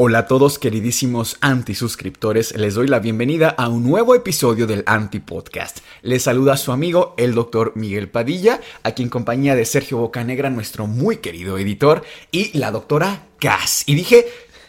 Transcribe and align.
Hola 0.00 0.18
a 0.18 0.26
todos 0.28 0.60
queridísimos 0.60 1.38
antisuscriptores, 1.40 2.54
les 2.54 2.74
doy 2.74 2.86
la 2.86 3.00
bienvenida 3.00 3.48
a 3.48 3.68
un 3.68 3.82
nuevo 3.82 4.14
episodio 4.14 4.68
del 4.68 4.84
Anti 4.86 5.18
Podcast. 5.18 5.78
Les 6.02 6.22
saluda 6.22 6.56
su 6.56 6.70
amigo 6.70 7.16
el 7.18 7.34
doctor 7.34 7.72
Miguel 7.74 8.08
Padilla, 8.08 8.60
aquí 8.84 9.02
en 9.02 9.08
compañía 9.08 9.56
de 9.56 9.64
Sergio 9.64 9.98
Bocanegra, 9.98 10.50
nuestro 10.50 10.86
muy 10.86 11.16
querido 11.16 11.58
editor, 11.58 12.04
y 12.30 12.56
la 12.56 12.70
doctora 12.70 13.26
Cass. 13.40 13.82
Y 13.86 13.96
dije 13.96 14.28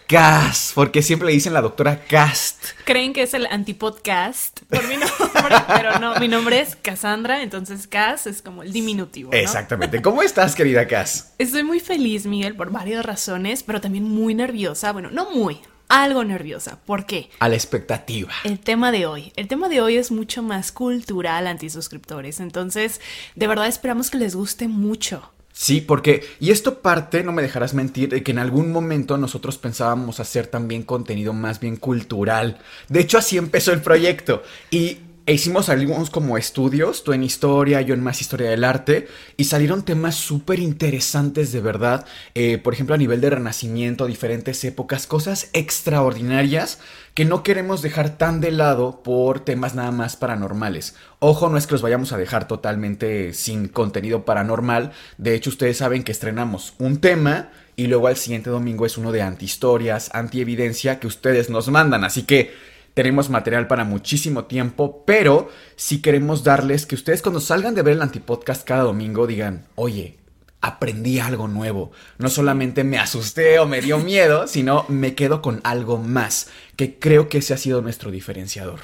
Cast, 0.10 0.74
porque 0.74 1.04
siempre 1.04 1.28
le 1.28 1.34
dicen 1.34 1.54
la 1.54 1.62
doctora 1.62 2.04
Cast. 2.04 2.70
Creen 2.84 3.14
que 3.14 3.22
es 3.22 3.36
el 3.36 3.46
antipodcast 3.46 4.62
por 4.62 4.88
mi 4.88 4.98
nombre, 4.98 5.56
pero 5.68 6.00
no, 6.00 6.20
mi 6.20 6.28
nombre 6.28 6.62
es 6.62 6.76
Cassandra, 6.76 7.44
entonces 7.44 7.86
Cass 7.86 8.26
es 8.26 8.42
como 8.42 8.64
el 8.64 8.74
diminutivo. 8.74 9.30
¿no? 9.32 9.38
Exactamente. 9.38 10.02
¿Cómo 10.02 10.24
estás, 10.24 10.56
querida 10.56 10.88
Cass? 10.88 11.34
Estoy 11.38 11.62
muy 11.62 11.80
feliz, 11.80 12.26
Miguel, 12.26 12.56
por 12.56 12.72
varias 12.72 13.06
razones, 13.06 13.62
pero 13.62 13.82
también 13.82 14.04
muy 14.04 14.34
nerviosa. 14.34 14.94
Bueno, 14.94 15.12
no 15.12 15.30
muy, 15.30 15.60
algo 15.90 16.24
nerviosa. 16.24 16.80
¿Por 16.88 17.06
qué? 17.06 17.30
A 17.38 17.48
la 17.48 17.54
expectativa. 17.54 18.34
El 18.44 18.60
tema 18.60 18.92
de 18.92 19.06
hoy. 19.06 19.32
El 19.36 19.48
tema 19.48 19.70
de 19.70 19.80
hoy 19.80 19.98
es 19.98 20.10
mucho 20.10 20.42
más 20.42 20.72
cultural, 20.72 21.46
antisuscriptores. 21.46 22.40
Entonces, 22.40 23.00
de 23.36 23.46
verdad 23.46 23.68
esperamos 23.68 24.10
que 24.10 24.18
les 24.18 24.34
guste 24.34 24.70
mucho. 24.70 25.32
Sí, 25.62 25.82
porque, 25.82 26.24
y 26.40 26.52
esto 26.52 26.80
parte, 26.80 27.22
no 27.22 27.34
me 27.34 27.42
dejarás 27.42 27.74
mentir, 27.74 28.08
de 28.08 28.24
que 28.24 28.32
en 28.32 28.40
algún 28.40 28.72
momento 28.72 29.18
nosotros 29.18 29.58
pensábamos 29.58 30.22
hacer 30.22 30.48
también 30.48 30.84
contenido 30.84 31.34
más 31.34 31.60
bien 31.60 31.76
cultural. 31.76 32.60
De 32.88 33.02
hecho, 33.02 33.18
así 33.18 33.38
empezó 33.38 33.74
el 33.74 33.82
proyecto. 33.82 34.42
Y 34.72 35.00
e 35.30 35.34
hicimos 35.34 35.70
algunos 35.70 36.10
como 36.10 36.40
estudios, 36.40 37.04
tú 37.04 37.14
en 37.14 37.22
historia, 37.22 37.82
yo 37.82 37.94
en 37.94 38.02
más 38.02 38.20
historia 38.20 38.50
del 38.50 38.64
arte, 38.64 39.08
y 39.38 39.44
salieron 39.44 39.86
temas 39.86 40.16
súper 40.16 40.58
interesantes 40.58 41.52
de 41.52 41.62
verdad, 41.62 42.08
eh, 42.34 42.58
por 42.58 42.74
ejemplo 42.74 42.96
a 42.96 42.98
nivel 42.98 43.22
de 43.22 43.30
renacimiento, 43.30 44.08
diferentes 44.08 44.64
épocas, 44.64 45.06
cosas 45.06 45.52
extraordinarias 45.54 46.80
que 47.14 47.26
no 47.26 47.44
queremos 47.44 47.84
dejar 47.84 48.18
tan 48.18 48.42
de 48.42 48.50
lado 48.50 49.04
por 49.04 49.42
temas 49.42 49.76
nada 49.76 49.92
más 49.92 50.16
paranormales. 50.16 50.96
Ojo, 51.20 51.48
no 51.48 51.60
es 51.60 51.68
que 51.68 51.74
los 51.74 51.84
vayamos 51.84 52.12
a 52.12 52.18
dejar 52.18 52.48
totalmente 52.48 53.36
sin 53.36 53.68
contenido 53.68 54.26
paranormal, 54.26 54.94
de 55.20 55.36
hecho 55.36 55.52
ustedes 55.52 55.78
saben 55.78 56.04
que 56.04 56.12
estrenamos 56.12 56.74
un 56.80 57.02
tema 57.02 57.52
y 57.76 57.86
luego 57.86 58.08
al 58.08 58.18
siguiente 58.18 58.50
domingo 58.50 58.88
es 58.88 58.98
uno 58.98 59.12
de 59.12 59.22
antihistorias, 59.22 60.10
antievidencia 60.12 61.00
que 61.00 61.06
ustedes 61.06 61.52
nos 61.52 61.70
mandan, 61.70 62.04
así 62.04 62.24
que 62.24 62.52
tenemos 63.00 63.30
material 63.30 63.66
para 63.66 63.86
muchísimo 63.86 64.44
tiempo, 64.44 65.06
pero 65.06 65.48
si 65.78 66.02
queremos 66.02 66.44
darles 66.44 66.86
que 66.86 66.96
ustedes 66.96 67.22
cuando 67.22 67.40
salgan 67.40 67.74
de 67.74 67.82
ver 67.82 67.94
el 67.94 68.02
antipodcast 68.02 68.68
cada 68.68 68.84
domingo 68.84 69.26
digan, 69.26 69.68
oye, 69.76 70.18
aprendí 70.60 71.18
algo 71.18 71.48
nuevo. 71.48 71.94
No 72.18 72.30
solamente 72.30 72.84
me 72.84 73.00
asusté 73.00 73.58
o 73.60 73.66
me 73.66 73.80
dio 73.80 74.00
miedo, 74.00 74.48
sino 74.48 74.84
me 74.90 75.16
quedo 75.16 75.42
con 75.42 75.62
algo 75.64 75.98
más, 75.98 76.50
que 76.76 77.00
creo 77.00 77.30
que 77.30 77.38
ese 77.38 77.54
ha 77.54 77.58
sido 77.58 77.82
nuestro 77.82 78.12
diferenciador. 78.12 78.82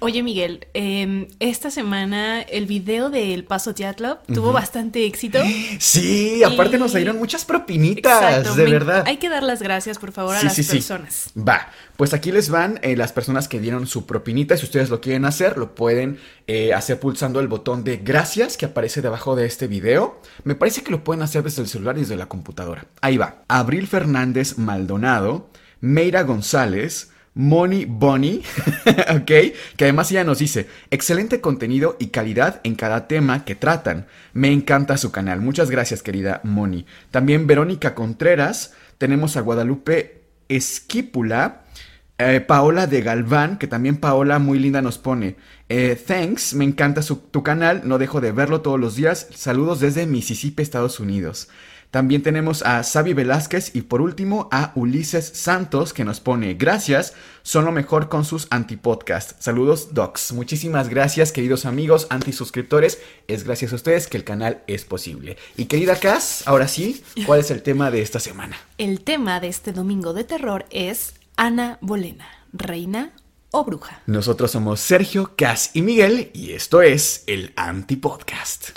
Oye 0.00 0.22
Miguel, 0.22 0.68
eh, 0.74 1.26
esta 1.40 1.72
semana 1.72 2.40
el 2.42 2.66
video 2.66 3.10
del 3.10 3.42
Paso 3.44 3.74
Teatro 3.74 4.18
tuvo 4.32 4.52
bastante 4.52 5.04
éxito. 5.06 5.40
Sí, 5.80 6.40
aparte 6.44 6.76
Y- 6.76 6.78
nos 6.78 6.92
salieron 6.92 7.18
muchas 7.18 7.44
propinitas, 7.44 8.22
Exacto, 8.22 8.54
de 8.54 8.64
me- 8.64 8.70
verdad. 8.70 9.02
Hay 9.08 9.16
que 9.16 9.28
dar 9.28 9.42
las 9.42 9.60
gracias, 9.60 9.98
por 9.98 10.12
favor, 10.12 10.36
a 10.36 10.38
Sí, 10.38 10.46
las 10.46 10.54
sí, 10.54 10.62
sí. 10.62 10.70
personas. 10.76 11.30
Va, 11.36 11.72
pues 11.96 12.14
aquí 12.14 12.30
les 12.30 12.48
van 12.48 12.78
eh, 12.82 12.96
las 12.96 13.10
personas 13.12 13.48
que 13.48 13.58
dieron 13.58 13.88
su 13.88 14.06
propinita. 14.06 14.56
Si 14.56 14.66
ustedes 14.66 14.88
lo 14.88 15.00
quieren 15.00 15.24
hacer, 15.24 15.58
lo 15.58 15.74
pueden 15.74 16.20
eh, 16.46 16.72
hacer 16.74 17.00
pulsando 17.00 17.40
el 17.40 17.48
botón 17.48 17.82
de 17.82 17.96
gracias 17.96 18.56
que 18.56 18.66
aparece 18.66 19.02
debajo 19.02 19.34
de 19.34 19.46
este 19.46 19.66
video. 19.66 20.22
Me 20.44 20.54
parece 20.54 20.84
que 20.84 20.92
lo 20.92 21.02
pueden 21.02 21.22
hacer 21.24 21.42
desde 21.42 21.62
el 21.62 21.68
celular 21.68 21.96
y 21.96 22.02
desde 22.02 22.14
la 22.16 22.26
computadora. 22.26 22.86
Ahí 23.00 23.16
va. 23.16 23.42
Abril 23.48 23.88
Fernández 23.88 24.58
Maldonado, 24.58 25.50
Meira 25.80 26.22
González. 26.22 27.10
Moni 27.40 27.84
Bonnie, 27.84 28.42
ok, 29.14 29.24
que 29.76 29.84
además 29.84 30.10
ella 30.10 30.24
nos 30.24 30.40
dice, 30.40 30.66
excelente 30.90 31.40
contenido 31.40 31.96
y 32.00 32.08
calidad 32.08 32.60
en 32.64 32.74
cada 32.74 33.06
tema 33.06 33.44
que 33.44 33.54
tratan. 33.54 34.06
Me 34.32 34.50
encanta 34.52 34.96
su 34.96 35.12
canal. 35.12 35.40
Muchas 35.40 35.70
gracias, 35.70 36.02
querida 36.02 36.40
Moni. 36.42 36.84
También 37.12 37.46
Verónica 37.46 37.94
Contreras, 37.94 38.74
tenemos 38.98 39.36
a 39.36 39.40
Guadalupe 39.42 40.22
Esquípula, 40.48 41.62
eh, 42.18 42.40
Paola 42.40 42.88
de 42.88 43.02
Galván, 43.02 43.58
que 43.58 43.68
también 43.68 43.98
Paola 43.98 44.40
muy 44.40 44.58
linda 44.58 44.82
nos 44.82 44.98
pone. 44.98 45.36
eh, 45.68 45.94
thanks, 46.06 46.54
me 46.54 46.64
encanta 46.64 47.02
su- 47.02 47.16
tu 47.30 47.42
canal, 47.44 47.82
no 47.84 47.98
dejo 47.98 48.20
de 48.20 48.32
verlo 48.32 48.62
todos 48.62 48.80
los 48.80 48.96
días. 48.96 49.28
Saludos 49.34 49.80
desde 49.80 50.06
Mississippi, 50.06 50.62
Estados 50.62 50.98
Unidos. 50.98 51.48
También 51.90 52.22
tenemos 52.22 52.62
a 52.62 52.82
Xavi 52.82 53.14
Velázquez 53.14 53.74
y 53.74 53.82
por 53.82 54.02
último 54.02 54.48
a 54.52 54.72
Ulises 54.74 55.26
Santos 55.26 55.94
que 55.94 56.04
nos 56.04 56.20
pone 56.20 56.52
gracias, 56.54 57.14
son 57.42 57.64
lo 57.64 57.72
mejor 57.72 58.10
con 58.10 58.26
sus 58.26 58.46
antipodcasts. 58.50 59.36
Saludos 59.42 59.94
docs. 59.94 60.32
Muchísimas 60.32 60.90
gracias 60.90 61.32
queridos 61.32 61.64
amigos 61.64 62.06
antisuscriptores. 62.10 63.00
Es 63.26 63.44
gracias 63.44 63.72
a 63.72 63.76
ustedes 63.76 64.06
que 64.06 64.18
el 64.18 64.24
canal 64.24 64.62
es 64.66 64.84
posible. 64.84 65.38
Y 65.56 65.64
querida 65.64 65.96
Cass, 65.96 66.42
ahora 66.46 66.68
sí, 66.68 67.02
¿cuál 67.24 67.40
es 67.40 67.50
el 67.50 67.62
tema 67.62 67.90
de 67.90 68.02
esta 68.02 68.20
semana? 68.20 68.58
El 68.76 69.00
tema 69.00 69.40
de 69.40 69.48
este 69.48 69.72
domingo 69.72 70.12
de 70.12 70.24
terror 70.24 70.66
es 70.70 71.14
Ana 71.36 71.78
Bolena, 71.80 72.26
reina 72.52 73.12
o 73.50 73.64
bruja. 73.64 74.02
Nosotros 74.04 74.50
somos 74.50 74.80
Sergio, 74.80 75.32
Cass 75.36 75.70
y 75.72 75.80
Miguel 75.80 76.30
y 76.34 76.52
esto 76.52 76.82
es 76.82 77.24
el 77.26 77.54
Antipodcast. 77.56 78.76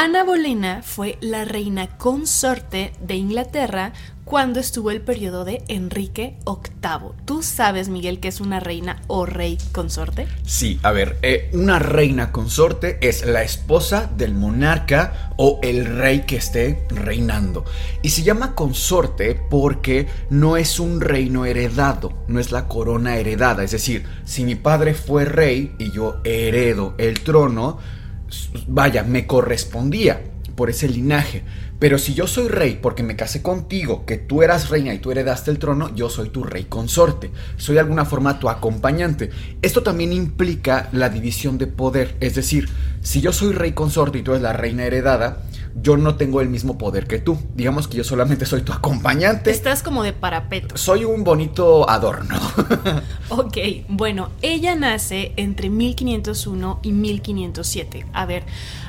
Ana 0.00 0.22
Bolena 0.22 0.82
fue 0.84 1.18
la 1.20 1.44
reina 1.44 1.88
consorte 1.98 2.92
de 3.00 3.16
Inglaterra 3.16 3.92
cuando 4.24 4.60
estuvo 4.60 4.92
el 4.92 5.00
periodo 5.00 5.44
de 5.44 5.64
Enrique 5.66 6.36
VIII. 6.46 7.14
¿Tú 7.24 7.42
sabes, 7.42 7.88
Miguel, 7.88 8.20
que 8.20 8.28
es 8.28 8.40
una 8.40 8.60
reina 8.60 9.02
o 9.08 9.26
rey 9.26 9.58
consorte? 9.72 10.28
Sí, 10.44 10.78
a 10.84 10.92
ver, 10.92 11.18
eh, 11.22 11.50
una 11.52 11.80
reina 11.80 12.30
consorte 12.30 12.98
es 13.00 13.26
la 13.26 13.42
esposa 13.42 14.08
del 14.16 14.34
monarca 14.34 15.32
o 15.36 15.58
el 15.64 15.84
rey 15.84 16.20
que 16.26 16.36
esté 16.36 16.86
reinando. 16.90 17.64
Y 18.00 18.10
se 18.10 18.22
llama 18.22 18.54
consorte 18.54 19.34
porque 19.50 20.06
no 20.30 20.56
es 20.56 20.78
un 20.78 21.00
reino 21.00 21.44
heredado, 21.44 22.12
no 22.28 22.38
es 22.38 22.52
la 22.52 22.68
corona 22.68 23.16
heredada. 23.16 23.64
Es 23.64 23.72
decir, 23.72 24.06
si 24.24 24.44
mi 24.44 24.54
padre 24.54 24.94
fue 24.94 25.24
rey 25.24 25.74
y 25.76 25.90
yo 25.90 26.20
heredo 26.22 26.94
el 26.98 27.18
trono, 27.18 27.78
vaya, 28.66 29.02
me 29.04 29.26
correspondía 29.26 30.22
por 30.54 30.70
ese 30.70 30.88
linaje. 30.88 31.42
Pero 31.78 31.98
si 31.98 32.12
yo 32.14 32.26
soy 32.26 32.48
rey 32.48 32.78
porque 32.82 33.04
me 33.04 33.14
casé 33.14 33.40
contigo, 33.40 34.04
que 34.04 34.16
tú 34.16 34.42
eras 34.42 34.68
reina 34.68 34.92
y 34.92 34.98
tú 34.98 35.12
heredaste 35.12 35.52
el 35.52 35.60
trono, 35.60 35.94
yo 35.94 36.10
soy 36.10 36.30
tu 36.30 36.42
rey 36.42 36.64
consorte. 36.64 37.30
Soy 37.56 37.74
de 37.74 37.80
alguna 37.80 38.04
forma 38.04 38.40
tu 38.40 38.48
acompañante. 38.48 39.30
Esto 39.62 39.84
también 39.84 40.12
implica 40.12 40.88
la 40.92 41.08
división 41.08 41.56
de 41.56 41.68
poder. 41.68 42.16
Es 42.18 42.34
decir, 42.34 42.68
si 43.00 43.20
yo 43.20 43.32
soy 43.32 43.52
rey 43.52 43.72
consorte 43.72 44.18
y 44.18 44.22
tú 44.22 44.32
eres 44.32 44.42
la 44.42 44.52
reina 44.52 44.84
heredada, 44.84 45.44
yo 45.82 45.96
no 45.96 46.16
tengo 46.16 46.40
el 46.40 46.48
mismo 46.48 46.78
poder 46.78 47.06
que 47.06 47.18
tú. 47.18 47.38
Digamos 47.54 47.88
que 47.88 47.96
yo 47.96 48.04
solamente 48.04 48.46
soy 48.46 48.62
tu 48.62 48.72
acompañante. 48.72 49.50
Estás 49.50 49.82
como 49.82 50.02
de 50.02 50.12
parapeto. 50.12 50.76
Soy 50.76 51.04
un 51.04 51.24
bonito 51.24 51.88
adorno. 51.88 52.38
Ok, 53.30 53.58
bueno, 53.88 54.30
ella 54.40 54.74
nace 54.74 55.32
entre 55.36 55.68
1501 55.68 56.80
y 56.82 56.92
1507. 56.92 58.06
A 58.14 58.24
ver, 58.24 58.44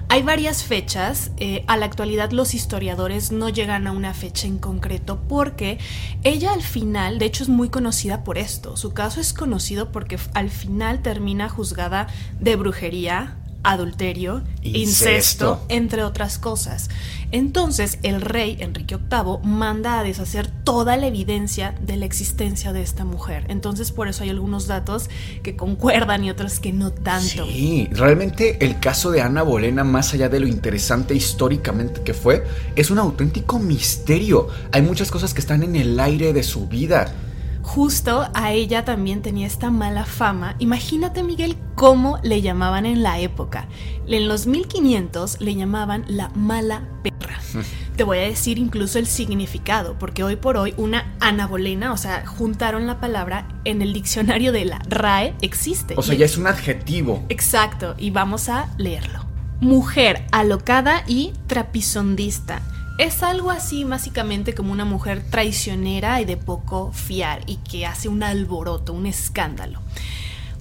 hay 0.07 0.24
varias 0.24 0.63
fechas. 0.63 1.31
eh, 1.38 1.65
a 1.68 1.75
la 1.75 1.86
actualidad 1.86 2.31
los 2.31 2.53
historiadores 2.53 3.31
no 3.31 3.50
llegan 3.50 3.85
a 3.85 3.92
una 3.92 4.13
fecha 4.13 4.47
en 4.47 4.57
concreto 4.57 5.19
porque 5.27 5.77
ella 6.24 6.53
al 6.53 6.62
final, 6.62 7.19
de 7.19 7.25
hecho 7.25 7.44
es 7.44 7.50
muy 7.50 7.69
conocida 7.69 8.24
por 8.24 8.38
esto. 8.38 8.77
Su 8.77 8.94
caso 8.94 9.19
es 9.19 9.33
conocido 9.33 9.92
porque 9.92 10.18
al 10.33 10.50
final 10.50 11.01
termina 11.01 11.50
juzgada 11.50 12.07
de 12.39 12.56
brujería, 12.56 13.38
adulterio, 13.63 14.41
incesto. 14.61 14.79
Incesto. 14.79 15.65
entre 15.69 16.03
otras 16.03 16.38
cosas. 16.38 16.89
Entonces 17.31 18.00
el 18.01 18.21
rey 18.21 18.57
Enrique 18.59 18.97
VIII 18.97 19.39
manda 19.44 20.00
a 20.00 20.03
deshacer 20.03 20.47
toda 20.47 20.97
la 20.97 21.07
evidencia 21.07 21.75
de 21.81 21.95
la 21.97 22.06
existencia 22.06 22.73
de 22.73 22.81
esta 22.81 23.06
mujer. 23.06 23.45
Entonces 23.50 23.91
por 23.91 24.07
eso 24.07 24.23
hay 24.23 24.29
algunos 24.29 24.67
datos 24.67 25.09
que 25.44 25.56
concuerdan 25.56 26.23
y 26.23 26.31
otros 26.31 26.59
que 26.59 26.73
no 26.73 26.91
tanto. 26.91 27.45
Sí, 27.45 27.88
realmente 27.91 28.63
el 28.65 28.79
caso 28.79 29.11
de 29.11 29.21
Ana 29.21 29.44
Bolena, 29.44 29.83
más 29.83 30.13
allá 30.13 30.29
de 30.29 30.39
lo 30.39 30.47
interesante 30.47 31.13
históricamente 31.13 32.01
que 32.01 32.13
fue, 32.13 32.44
es 32.75 32.89
un 32.89 33.00
auténtico 33.00 33.59
misterio. 33.59 34.47
Hay 34.71 34.81
muchas 34.81 35.11
cosas 35.11 35.33
que 35.33 35.41
están 35.41 35.63
en 35.63 35.75
el 35.75 36.00
aire 36.00 36.33
de 36.33 36.44
su 36.44 36.67
vida. 36.67 37.13
Justo 37.61 38.29
a 38.33 38.51
ella 38.51 38.85
también 38.85 39.21
tenía 39.21 39.45
esta 39.45 39.69
mala 39.69 40.06
fama. 40.06 40.56
Imagínate, 40.59 41.23
Miguel, 41.23 41.57
cómo 41.75 42.19
le 42.23 42.41
llamaban 42.41 42.85
en 42.85 43.03
la 43.03 43.19
época. 43.19 43.67
En 44.07 44.27
los 44.27 44.47
1500 44.47 45.41
le 45.41 45.56
llamaban 45.56 46.06
la 46.07 46.29
mala 46.29 46.88
perra. 47.03 47.39
Te 47.95 48.03
voy 48.03 48.19
a 48.19 48.21
decir 48.21 48.57
incluso 48.57 48.97
el 48.97 49.07
significado, 49.07 50.00
porque 50.00 50.23
hoy 50.23 50.38
por 50.38 50.56
hoy 50.56 50.73
una 50.77 51.13
anabolena, 51.19 51.91
o 51.91 51.97
sea, 51.97 52.25
juntaron 52.25 52.88
la 52.88 53.01
palabra 53.01 53.47
en 53.65 53.81
el 53.81 53.91
diccionario 53.91 54.51
de 54.51 54.65
la 54.65 54.79
RAE, 54.88 55.35
existe. 55.41 55.95
O 55.97 56.01
sea, 56.01 56.15
ya 56.15 56.25
es 56.25 56.38
un 56.38 56.47
adjetivo. 56.47 57.25
Exacto, 57.27 57.95
y 57.97 58.09
vamos 58.11 58.47
a 58.47 58.73
leerlo. 58.77 59.25
Mujer 59.59 60.25
alocada 60.31 61.03
y 61.07 61.33
trapisondista. 61.47 62.61
Es 63.00 63.24
algo 63.24 63.50
así 63.50 63.86
básicamente 63.86 64.54
como 64.54 64.74
una 64.74 64.84
mujer 64.84 65.24
traicionera 65.24 66.19
y 66.19 66.25
de 66.25 66.36
poco 66.36 66.92
fiar 66.92 67.44
y 67.46 67.56
que 67.56 67.86
hace 67.86 68.10
un 68.10 68.24
alboroto, 68.24 68.92
un 68.92 69.06
escándalo. 69.06 69.80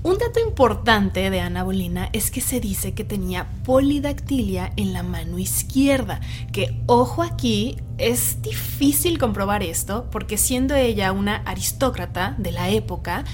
Un 0.04 0.18
dato 0.18 0.38
importante 0.38 1.30
de 1.30 1.40
Ana 1.40 1.64
Bolena 1.64 2.08
es 2.12 2.30
que 2.30 2.40
se 2.40 2.60
dice 2.60 2.94
que 2.94 3.02
tenía 3.02 3.48
polidactilia 3.64 4.72
en 4.76 4.92
la 4.92 5.02
mano 5.02 5.40
izquierda, 5.40 6.20
que 6.52 6.80
ojo 6.86 7.24
aquí, 7.24 7.76
es 7.98 8.40
difícil 8.40 9.18
comprobar 9.18 9.64
esto 9.64 10.06
porque 10.12 10.38
siendo 10.38 10.76
ella 10.76 11.10
una 11.10 11.38
aristócrata 11.38 12.36
de 12.38 12.52
la 12.52 12.70
época, 12.70 13.24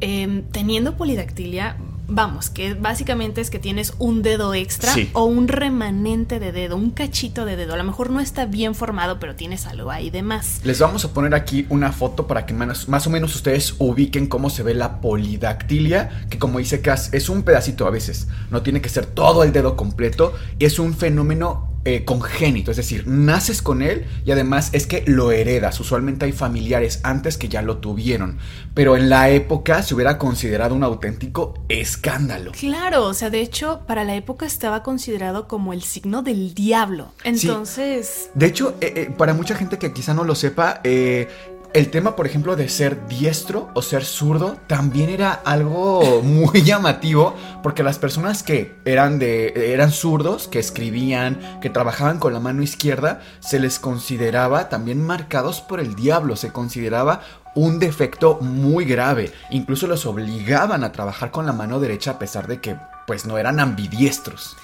eh, 0.00 0.44
teniendo 0.52 0.96
polidactilia, 0.96 1.76
vamos, 2.08 2.50
que 2.50 2.74
básicamente 2.74 3.40
es 3.40 3.50
que 3.50 3.58
tienes 3.58 3.94
un 3.98 4.22
dedo 4.22 4.54
extra 4.54 4.92
Sí. 4.92 5.10
o 5.14 5.24
un 5.24 5.48
remanente 5.48 6.38
de 6.38 6.52
dedo, 6.52 6.76
un 6.76 6.90
cachito 6.90 7.44
de 7.44 7.56
dedo. 7.56 7.74
A 7.74 7.76
lo 7.76 7.84
mejor 7.84 8.10
no 8.10 8.20
está 8.20 8.46
bien 8.46 8.74
formado, 8.74 9.18
pero 9.18 9.34
tienes 9.34 9.66
algo 9.66 9.90
ahí 9.90 10.10
de 10.10 10.22
más. 10.22 10.60
Les 10.64 10.78
vamos 10.78 11.04
a 11.04 11.12
poner 11.12 11.34
aquí 11.34 11.66
una 11.70 11.92
foto 11.92 12.26
para 12.26 12.46
que 12.46 12.54
más, 12.54 12.88
más 12.88 13.06
o 13.06 13.10
menos 13.10 13.34
ustedes 13.34 13.74
ubiquen 13.78 14.26
cómo 14.26 14.50
se 14.50 14.62
ve 14.62 14.74
la 14.74 15.00
polidactilia, 15.00 16.26
que 16.30 16.38
como 16.38 16.58
dice 16.58 16.80
Cass, 16.80 17.12
es 17.12 17.28
un 17.28 17.42
pedacito 17.42 17.86
a 17.86 17.90
veces, 17.90 18.28
no 18.50 18.62
tiene 18.62 18.80
que 18.80 18.88
ser 18.88 19.06
todo 19.06 19.42
el 19.42 19.52
dedo 19.52 19.76
completo, 19.76 20.34
y 20.58 20.64
es 20.64 20.78
un 20.78 20.94
fenómeno 20.94 21.73
eh, 21.84 22.04
congénito, 22.04 22.70
es 22.70 22.76
decir, 22.76 23.06
naces 23.06 23.62
con 23.62 23.82
él 23.82 24.06
y 24.24 24.30
además 24.30 24.70
es 24.72 24.86
que 24.86 25.04
lo 25.06 25.32
heredas. 25.32 25.78
Usualmente 25.80 26.24
hay 26.24 26.32
familiares 26.32 27.00
antes 27.02 27.36
que 27.36 27.48
ya 27.48 27.62
lo 27.62 27.78
tuvieron, 27.78 28.38
pero 28.74 28.96
en 28.96 29.08
la 29.08 29.30
época 29.30 29.82
se 29.82 29.94
hubiera 29.94 30.18
considerado 30.18 30.74
un 30.74 30.82
auténtico 30.82 31.54
escándalo. 31.68 32.52
Claro, 32.52 33.04
o 33.04 33.14
sea, 33.14 33.30
de 33.30 33.40
hecho, 33.40 33.82
para 33.86 34.04
la 34.04 34.14
época 34.14 34.46
estaba 34.46 34.82
considerado 34.82 35.48
como 35.48 35.72
el 35.72 35.82
signo 35.82 36.22
del 36.22 36.54
diablo. 36.54 37.12
Entonces, 37.24 38.30
De 38.34 38.46
hecho, 38.46 38.76
eh, 38.80 38.92
eh, 38.96 39.14
para 39.16 39.34
mucha 39.34 39.54
gente 39.54 39.78
que 39.78 39.92
quizá 39.92 40.14
no 40.14 40.24
lo 40.24 40.34
sepa, 40.34 40.80
eh, 40.84 41.28
el 41.74 41.90
tema, 41.90 42.14
por 42.14 42.26
ejemplo, 42.26 42.54
de 42.54 42.68
ser 42.68 43.08
diestro 43.08 43.68
o 43.74 43.82
ser 43.82 44.04
zurdo 44.04 44.56
también 44.68 45.10
era 45.10 45.32
algo 45.32 46.20
muy 46.22 46.62
llamativo 46.62 47.34
porque 47.64 47.82
las 47.82 47.98
personas 47.98 48.44
que 48.44 48.76
eran 48.84 49.18
de 49.18 49.72
eran 49.74 49.90
zurdos, 49.90 50.46
que 50.46 50.60
escribían, 50.60 51.58
que 51.60 51.70
trabajaban 51.70 52.20
con 52.20 52.32
la 52.32 52.38
mano 52.38 52.62
izquierda, 52.62 53.20
se 53.40 53.58
les 53.58 53.80
consideraba 53.80 54.68
también 54.68 55.04
marcados 55.04 55.60
por 55.60 55.80
el 55.80 55.96
diablo, 55.96 56.36
se 56.36 56.52
consideraba 56.52 57.22
un 57.56 57.80
defecto 57.80 58.38
muy 58.40 58.84
grave. 58.84 59.32
Incluso 59.50 59.88
los 59.88 60.06
obligaban 60.06 60.84
a 60.84 60.92
trabajar 60.92 61.32
con 61.32 61.44
la 61.44 61.52
mano 61.52 61.80
derecha 61.80 62.12
a 62.12 62.18
pesar 62.20 62.46
de 62.46 62.60
que 62.60 62.76
pues 63.06 63.26
no 63.26 63.36
eran 63.36 63.58
ambidiestros. 63.58 64.56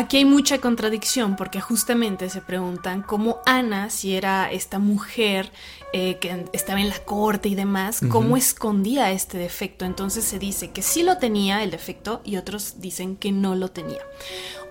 Aquí 0.00 0.16
hay 0.16 0.24
mucha 0.24 0.56
contradicción 0.62 1.36
porque 1.36 1.60
justamente 1.60 2.30
se 2.30 2.40
preguntan 2.40 3.02
cómo 3.02 3.40
Ana, 3.44 3.90
si 3.90 4.14
era 4.14 4.50
esta 4.50 4.78
mujer 4.78 5.52
eh, 5.92 6.16
que 6.22 6.46
estaba 6.54 6.80
en 6.80 6.88
la 6.88 6.98
corte 7.00 7.50
y 7.50 7.54
demás, 7.54 8.00
cómo 8.08 8.38
escondía 8.38 9.10
este 9.10 9.36
defecto. 9.36 9.84
Entonces 9.84 10.24
se 10.24 10.38
dice 10.38 10.70
que 10.70 10.80
sí 10.80 11.02
lo 11.02 11.18
tenía 11.18 11.62
el 11.62 11.70
defecto 11.70 12.22
y 12.24 12.38
otros 12.38 12.80
dicen 12.80 13.14
que 13.14 13.30
no 13.30 13.54
lo 13.56 13.72
tenía. 13.72 14.00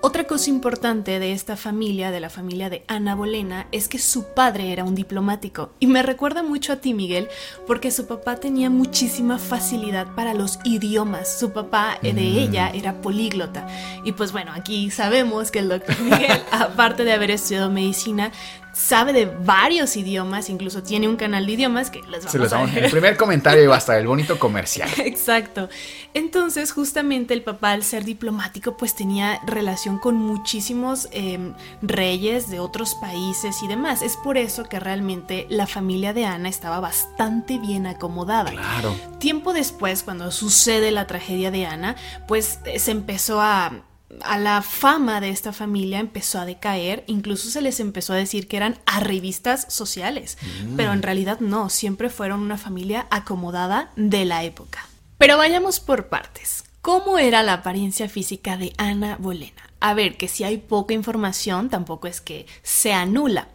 Otra 0.01 0.23
cosa 0.23 0.49
importante 0.49 1.19
de 1.19 1.33
esta 1.33 1.57
familia, 1.57 2.09
de 2.09 2.21
la 2.21 2.29
familia 2.29 2.69
de 2.69 2.85
Ana 2.87 3.15
Bolena, 3.15 3.67
es 3.73 3.89
que 3.89 3.99
su 3.99 4.33
padre 4.33 4.71
era 4.71 4.85
un 4.85 4.95
diplomático. 4.95 5.71
Y 5.79 5.87
me 5.87 6.01
recuerda 6.01 6.41
mucho 6.41 6.71
a 6.71 6.77
ti, 6.77 6.93
Miguel, 6.93 7.27
porque 7.67 7.91
su 7.91 8.07
papá 8.07 8.37
tenía 8.37 8.69
muchísima 8.69 9.37
facilidad 9.37 10.15
para 10.15 10.33
los 10.33 10.57
idiomas. 10.63 11.37
Su 11.37 11.51
papá 11.51 11.99
eh, 12.01 12.13
de 12.13 12.23
ella 12.23 12.71
era 12.73 13.01
políglota. 13.01 13.67
Y 14.05 14.13
pues 14.13 14.31
bueno, 14.31 14.53
aquí 14.55 14.89
sabemos 14.89 15.18
que 15.51 15.59
el 15.59 15.69
doctor 15.69 15.99
Miguel, 16.01 16.41
aparte 16.51 17.03
de 17.03 17.13
haber 17.13 17.31
estudiado 17.31 17.69
medicina, 17.69 18.31
sabe 18.73 19.11
de 19.13 19.25
varios 19.25 19.97
idiomas, 19.97 20.49
incluso 20.49 20.81
tiene 20.81 21.07
un 21.07 21.17
canal 21.17 21.45
de 21.45 21.51
idiomas 21.51 21.89
que 21.89 21.99
les 22.03 22.19
vamos 22.19 22.31
Se 22.31 22.37
los 22.37 22.53
a 22.53 22.57
damos 22.57 22.71
en 22.71 22.85
el 22.85 22.91
primer 22.91 23.17
comentario 23.17 23.63
y 23.63 23.71
hasta 23.71 23.97
el 23.97 24.07
bonito 24.07 24.39
comercial. 24.39 24.89
Exacto. 24.99 25.69
Entonces, 26.13 26.71
justamente 26.71 27.33
el 27.33 27.43
papá, 27.43 27.71
al 27.71 27.83
ser 27.83 28.05
diplomático, 28.05 28.77
pues 28.77 28.95
tenía 28.95 29.41
relación 29.45 29.99
con 29.99 30.15
muchísimos 30.15 31.09
eh, 31.11 31.53
reyes 31.81 32.49
de 32.49 32.59
otros 32.59 32.95
países 32.95 33.61
y 33.61 33.67
demás. 33.67 34.01
Es 34.01 34.15
por 34.17 34.37
eso 34.37 34.63
que 34.63 34.79
realmente 34.79 35.45
la 35.49 35.67
familia 35.67 36.13
de 36.13 36.25
Ana 36.25 36.49
estaba 36.49 36.79
bastante 36.79 37.57
bien 37.57 37.85
acomodada. 37.85 38.51
Claro. 38.51 38.95
Tiempo 39.19 39.53
después, 39.53 40.03
cuando 40.03 40.31
sucede 40.31 40.91
la 40.91 41.05
tragedia 41.05 41.51
de 41.51 41.65
Ana, 41.65 41.95
pues 42.27 42.59
eh, 42.65 42.79
se 42.79 42.91
empezó 42.91 43.41
a 43.41 43.83
a 44.21 44.37
la 44.37 44.61
fama 44.61 45.21
de 45.21 45.29
esta 45.29 45.53
familia 45.53 45.99
empezó 45.99 46.39
a 46.39 46.45
decaer, 46.45 47.03
incluso 47.07 47.49
se 47.49 47.61
les 47.61 47.79
empezó 47.79 48.13
a 48.13 48.17
decir 48.17 48.47
que 48.47 48.57
eran 48.57 48.79
arribistas 48.85 49.65
sociales, 49.69 50.37
pero 50.75 50.93
en 50.93 51.01
realidad 51.01 51.39
no, 51.39 51.69
siempre 51.69 52.09
fueron 52.09 52.41
una 52.41 52.57
familia 52.57 53.07
acomodada 53.11 53.91
de 53.95 54.25
la 54.25 54.43
época. 54.43 54.87
Pero 55.17 55.37
vayamos 55.37 55.79
por 55.79 56.07
partes. 56.07 56.63
¿Cómo 56.81 57.19
era 57.19 57.43
la 57.43 57.53
apariencia 57.53 58.07
física 58.07 58.57
de 58.57 58.73
Ana 58.77 59.17
Bolena? 59.19 59.69
A 59.81 59.93
ver, 59.93 60.17
que 60.17 60.27
si 60.27 60.43
hay 60.43 60.57
poca 60.57 60.93
información, 60.93 61.69
tampoco 61.69 62.07
es 62.07 62.19
que 62.19 62.47
se 62.63 62.93
anula. 62.93 63.47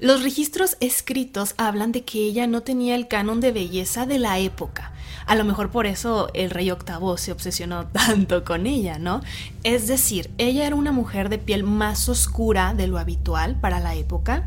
Los 0.00 0.22
registros 0.22 0.76
escritos 0.80 1.54
hablan 1.58 1.92
de 1.92 2.04
que 2.04 2.18
ella 2.18 2.46
no 2.46 2.62
tenía 2.62 2.96
el 2.96 3.06
canon 3.06 3.40
de 3.40 3.52
belleza 3.52 4.06
de 4.06 4.18
la 4.18 4.38
época. 4.38 4.92
A 5.26 5.36
lo 5.36 5.44
mejor 5.44 5.70
por 5.70 5.86
eso 5.86 6.28
el 6.34 6.50
rey 6.50 6.72
octavo 6.72 7.16
se 7.16 7.30
obsesionó 7.30 7.86
tanto 7.92 8.44
con 8.44 8.66
ella, 8.66 8.98
¿no? 8.98 9.22
Es 9.62 9.86
decir, 9.86 10.30
ella 10.38 10.66
era 10.66 10.74
una 10.74 10.92
mujer 10.92 11.28
de 11.28 11.38
piel 11.38 11.64
más 11.64 12.08
oscura 12.08 12.72
de 12.74 12.86
lo 12.86 12.98
habitual 12.98 13.56
para 13.60 13.78
la 13.80 13.94
época. 13.94 14.44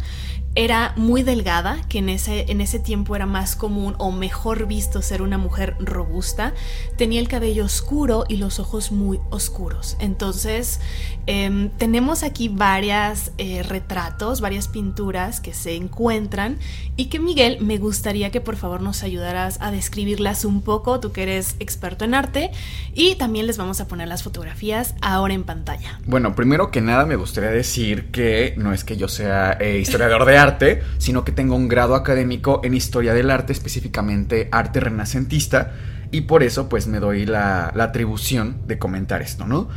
Era 0.55 0.93
muy 0.97 1.23
delgada, 1.23 1.81
que 1.89 1.97
en 1.97 2.09
ese, 2.09 2.51
en 2.51 2.61
ese 2.61 2.77
tiempo 2.77 3.15
era 3.15 3.25
más 3.25 3.55
común 3.55 3.95
o 3.97 4.11
mejor 4.11 4.67
visto 4.67 5.01
ser 5.01 5.23
una 5.23 5.39
mujer 5.39 5.75
robusta. 5.79 6.53
Tenía 6.95 7.19
el 7.19 7.27
cabello 7.27 7.65
oscuro 7.65 8.25
y 8.27 8.37
los 8.37 8.59
ojos 8.59 8.91
muy 8.91 9.19
oscuros. 9.31 9.97
Entonces, 9.99 10.79
eh, 11.25 11.71
tenemos 11.77 12.21
aquí 12.21 12.49
varias 12.49 13.31
eh, 13.39 13.63
retratos, 13.63 14.41
varias 14.41 14.67
pinturas 14.67 15.39
que 15.39 15.55
se 15.55 15.75
encuentran 15.75 16.59
y 16.97 17.05
que 17.05 17.19
Miguel, 17.19 17.57
me 17.59 17.79
gustaría 17.79 18.29
que 18.29 18.39
por 18.39 18.55
favor 18.55 18.81
nos 18.81 19.01
ayudaras 19.01 19.57
a 19.59 19.71
describirlas 19.71 20.45
un 20.45 20.61
poco, 20.61 20.99
tú 20.99 21.11
que 21.11 21.23
eres 21.23 21.55
experto 21.59 22.05
en 22.05 22.13
arte, 22.13 22.51
y 22.93 23.15
también 23.15 23.47
les 23.47 23.57
vamos 23.57 23.81
a 23.81 23.87
poner 23.87 24.07
las 24.07 24.21
fotografías 24.21 24.93
ahora 25.03 25.33
en 25.33 25.43
pantalla. 25.43 25.99
Bueno, 26.05 26.35
primero 26.35 26.71
que 26.71 26.81
nada 26.81 27.05
me 27.05 27.15
gustaría 27.15 27.51
decir 27.51 28.11
que 28.11 28.53
no 28.57 28.73
es 28.73 28.83
que 28.83 28.97
yo 28.97 29.07
sea 29.07 29.57
eh, 29.59 29.79
historiador 29.79 30.25
de 30.25 30.37
arte, 30.37 30.83
sino 30.97 31.23
que 31.23 31.31
tengo 31.31 31.55
un 31.55 31.67
grado 31.67 31.95
académico 31.95 32.61
en 32.63 32.73
historia 32.73 33.13
del 33.13 33.29
arte, 33.29 33.53
específicamente 33.53 34.49
arte 34.51 34.79
renacentista, 34.79 35.73
y 36.11 36.21
por 36.21 36.43
eso 36.43 36.69
pues 36.69 36.87
me 36.87 36.99
doy 36.99 37.25
la, 37.25 37.71
la 37.75 37.85
atribución 37.85 38.61
de 38.67 38.79
comentar 38.79 39.21
esto, 39.21 39.45
¿no? 39.45 39.67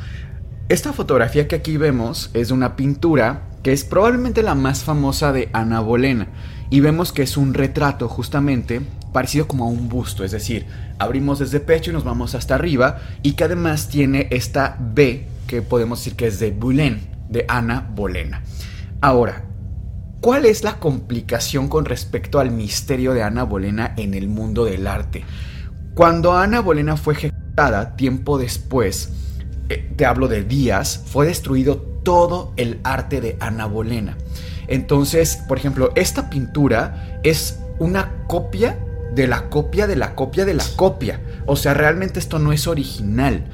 Esta 0.69 0.93
fotografía 0.93 1.47
que 1.47 1.57
aquí 1.57 1.77
vemos 1.77 2.31
es 2.35 2.49
de 2.49 2.55
una 2.55 2.77
pintura 2.77 3.43
que 3.63 3.73
es 3.73 3.85
probablemente 3.85 4.43
la 4.43 4.55
más 4.55 4.85
famosa 4.85 5.33
de 5.33 5.49
Ana 5.53 5.81
Bolena. 5.81 6.29
Y 6.71 6.81
vemos 6.81 7.13
que 7.13 7.23
es 7.23 7.37
un 7.37 7.55
retrato 7.55 8.09
justamente 8.09 8.81
parecido 9.17 9.49
como 9.49 9.65
a 9.65 9.69
un 9.69 9.89
busto, 9.89 10.25
es 10.25 10.33
decir, 10.33 10.67
abrimos 10.99 11.39
desde 11.39 11.59
pecho 11.59 11.91
y 11.91 11.95
nos 11.95 12.05
vamos 12.05 12.35
hasta 12.35 12.55
arriba 12.55 12.99
y 13.23 13.33
que 13.33 13.45
además 13.45 13.89
tiene 13.89 14.29
esta 14.31 14.77
B 14.79 15.27
que 15.47 15.63
podemos 15.63 16.01
decir 16.01 16.17
que 16.17 16.27
es 16.27 16.39
de 16.39 16.51
Boulén, 16.51 17.01
de 17.31 17.47
Ana 17.49 17.89
Bolena. 17.95 18.43
Ahora, 19.01 19.47
¿cuál 20.21 20.45
es 20.45 20.65
la 20.65 20.75
complicación 20.75 21.69
con 21.69 21.87
respecto 21.87 22.41
al 22.41 22.51
misterio 22.51 23.15
de 23.15 23.23
Ana 23.23 23.45
Bolena 23.45 23.95
en 23.97 24.13
el 24.13 24.29
mundo 24.29 24.67
del 24.67 24.87
arte? 24.87 25.25
Cuando 25.95 26.35
Ana 26.35 26.61
Bolena 26.61 26.99
fue 26.99 27.15
ejecutada 27.15 27.97
tiempo 27.97 28.37
después, 28.37 29.13
eh, 29.71 29.95
te 29.97 30.05
hablo 30.05 30.29
de 30.29 30.45
días, 30.45 31.03
fue 31.07 31.25
destruido 31.25 31.79
todo 31.79 32.53
el 32.59 32.81
arte 32.85 33.23
de 33.23 33.39
Ana 33.41 33.65
Bolena. 33.65 34.19
Entonces, 34.69 35.39
por 35.49 35.57
ejemplo, 35.57 35.91
esta 35.95 36.29
pintura 36.29 37.19
es 37.23 37.61
una 37.79 38.27
copia 38.27 38.79
de 39.17 39.27
la 39.27 39.49
copia 39.49 39.87
de 39.87 39.97
la 39.97 40.15
copia 40.15 40.45
de 40.45 40.55
la 40.55 40.65
copia. 40.77 41.21
O 41.47 41.57
sea, 41.57 41.75
realmente 41.75 42.21
esto 42.21 42.39
no 42.39 42.53
es 42.53 42.69
original. 42.69 43.47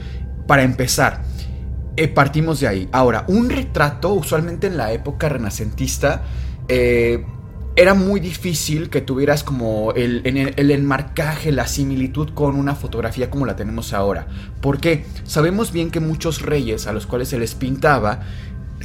Para 0.46 0.64
empezar, 0.64 1.22
eh, 1.96 2.08
partimos 2.08 2.60
de 2.60 2.68
ahí. 2.68 2.88
Ahora, 2.92 3.24
un 3.28 3.48
retrato, 3.48 4.12
usualmente 4.12 4.66
en 4.66 4.76
la 4.76 4.92
época 4.92 5.28
renacentista, 5.28 6.24
eh, 6.68 7.24
era 7.76 7.94
muy 7.94 8.20
difícil 8.20 8.90
que 8.90 9.00
tuvieras 9.00 9.44
como 9.44 9.92
el, 9.92 10.22
el, 10.24 10.70
enmarcaje, 10.70 11.52
la 11.52 11.66
similitud 11.66 12.30
con 12.34 12.56
una 12.56 12.74
fotografía 12.74 13.30
como 13.30 13.46
la 13.46 13.56
tenemos 13.56 13.92
ahora. 13.94 14.26
Porque 14.60 15.06
sabemos 15.24 15.72
bien 15.72 15.90
que 15.90 16.00
muchos 16.00 16.42
reyes 16.42 16.86
a 16.86 16.92
los 16.92 17.06
cuales 17.06 17.28
se 17.28 17.38
les 17.38 17.54
pintaba 17.54 18.20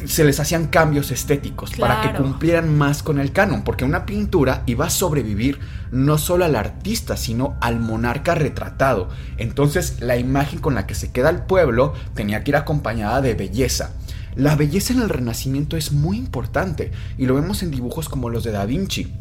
se 0.06 0.24
les 0.24 0.40
hacían 0.40 0.68
cambios 0.68 1.12
estéticos 1.12 1.72
para 1.72 2.02
que 2.02 2.18
cumplieran 2.18 2.78
más 2.78 3.04
con 3.04 3.20
el 3.20 3.32
canon, 3.32 3.64
porque 3.64 3.86
una 3.86 4.06
pintura 4.06 4.64
iba 4.66 4.86
a 4.86 4.90
sobrevivir 4.90 5.60
no 5.92 6.18
solo 6.18 6.46
al 6.46 6.56
artista, 6.56 7.18
sino 7.18 7.58
al 7.62 7.80
monarca 7.80 8.36
retratado. 8.36 9.10
Entonces 9.38 10.02
la 10.02 10.18
imagen 10.18 10.60
con 10.60 10.76
la 10.76 10.88
que 10.88 10.96
se 10.96 11.12
queda 11.12 11.30
el 11.30 11.44
pueblo 11.44 11.94
tenía 12.14 12.44
que 12.44 12.52
ir 12.52 12.56
acompañada 12.56 13.22
de 13.22 13.34
belleza. 13.34 13.92
La 14.36 14.56
belleza 14.56 14.94
en 14.94 15.02
el 15.02 15.10
Renacimiento 15.10 15.78
es 15.78 15.92
muy 15.92 16.18
importante 16.18 16.92
y 17.18 17.26
lo 17.26 17.36
vemos 17.36 17.64
en 17.64 17.72
dibujos 17.72 18.08
como 18.08 18.30
los 18.30 18.44
de 18.44 18.52
Da 18.52 18.66
Vinci, 18.66 19.12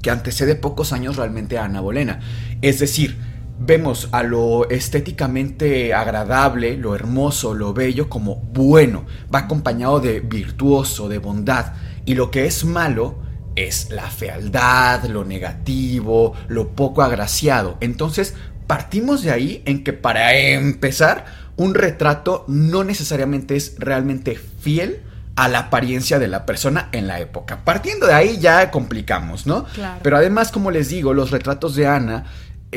que 0.00 0.10
antecede 0.10 0.54
pocos 0.54 0.92
años 0.92 1.16
realmente 1.16 1.58
a 1.58 1.64
Ana 1.64 1.80
Bolena. 1.80 2.20
Es 2.62 2.78
decir, 2.78 3.16
vemos 3.58 4.08
a 4.12 4.22
lo 4.22 4.68
estéticamente 4.68 5.94
agradable, 5.94 6.76
lo 6.76 6.94
hermoso, 6.94 7.54
lo 7.54 7.72
bello 7.72 8.08
como 8.08 8.36
bueno, 8.36 9.04
va 9.32 9.40
acompañado 9.40 10.00
de 10.00 10.20
virtuoso, 10.20 11.08
de 11.08 11.18
bondad, 11.18 11.74
y 12.04 12.14
lo 12.14 12.30
que 12.30 12.46
es 12.46 12.64
malo 12.64 13.16
es 13.56 13.90
la 13.90 14.10
fealdad, 14.10 15.04
lo 15.04 15.24
negativo, 15.24 16.34
lo 16.48 16.70
poco 16.70 17.02
agraciado. 17.02 17.76
Entonces, 17.80 18.34
partimos 18.66 19.22
de 19.22 19.30
ahí 19.30 19.62
en 19.64 19.84
que 19.84 19.92
para 19.92 20.36
empezar, 20.36 21.24
un 21.56 21.74
retrato 21.74 22.44
no 22.48 22.82
necesariamente 22.82 23.54
es 23.56 23.76
realmente 23.78 24.36
fiel 24.60 25.02
a 25.36 25.48
la 25.48 25.60
apariencia 25.60 26.18
de 26.18 26.28
la 26.28 26.46
persona 26.46 26.88
en 26.92 27.06
la 27.06 27.20
época. 27.20 27.64
Partiendo 27.64 28.06
de 28.06 28.14
ahí 28.14 28.38
ya 28.38 28.70
complicamos, 28.70 29.46
¿no? 29.46 29.66
Pero 30.02 30.16
además, 30.16 30.52
como 30.52 30.70
les 30.70 30.88
digo, 30.88 31.12
los 31.12 31.30
retratos 31.30 31.74
de 31.74 31.86
Ana 31.86 32.24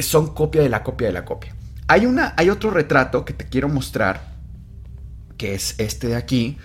son 0.02 0.34
copia 0.34 0.62
de 0.62 0.70
la 0.70 0.84
copia 0.84 1.08
de 1.08 1.14
la 1.14 1.26
copia. 1.26 1.56
Hay, 1.88 2.06
una, 2.06 2.34
hay 2.38 2.50
otro 2.50 2.70
retrato 2.72 3.24
que 3.24 3.34
te 3.34 3.46
quiero 3.46 3.70
mostrar, 3.70 4.36
que 5.38 5.54
es 5.54 5.76
este 5.78 6.08
de 6.08 6.16
aquí, 6.16 6.58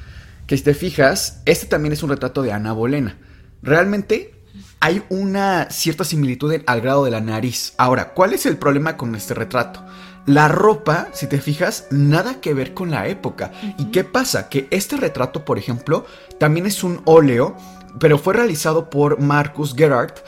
que 0.47 0.57
si 0.57 0.65
te 0.65 0.75
fijas, 0.75 1.43
este 1.45 1.67
también 1.67 1.93
es 1.93 2.03
un 2.03 2.11
retrato 2.11 2.43
de 2.43 2.53
Ana 2.53 2.73
Bolena. 2.73 3.17
Realmente 3.63 4.35
hay 4.81 5.05
una 5.09 5.71
cierta 5.71 6.05
similitud 6.05 6.53
al 6.67 6.81
grado 6.81 7.05
de 7.05 7.13
la 7.13 7.21
nariz. 7.21 7.75
Ahora, 7.79 8.15
¿cuál 8.15 8.33
es 8.33 8.47
el 8.47 8.57
problema 8.57 8.97
con 8.97 9.15
este 9.15 9.35
retrato? 9.35 9.85
La 10.27 10.49
ropa, 10.49 11.09
si 11.13 11.27
te 11.27 11.41
fijas, 11.41 11.87
nada 11.91 12.41
que 12.41 12.55
ver 12.55 12.75
con 12.75 12.91
la 12.91 13.09
época. 13.09 13.53
¿Y 13.79 13.87
qué 13.87 14.05
pasa? 14.05 14.49
Que 14.49 14.69
este 14.71 14.97
retrato, 14.97 15.45
por 15.45 15.59
ejemplo, 15.59 16.07
también 16.39 16.67
es 16.67 16.85
un 16.85 17.01
óleo, 17.05 17.57
pero 17.99 18.19
fue 18.19 18.35
realizado 18.35 18.91
por 18.91 19.21
Marcus 19.21 19.75
Gerhardt 19.77 20.21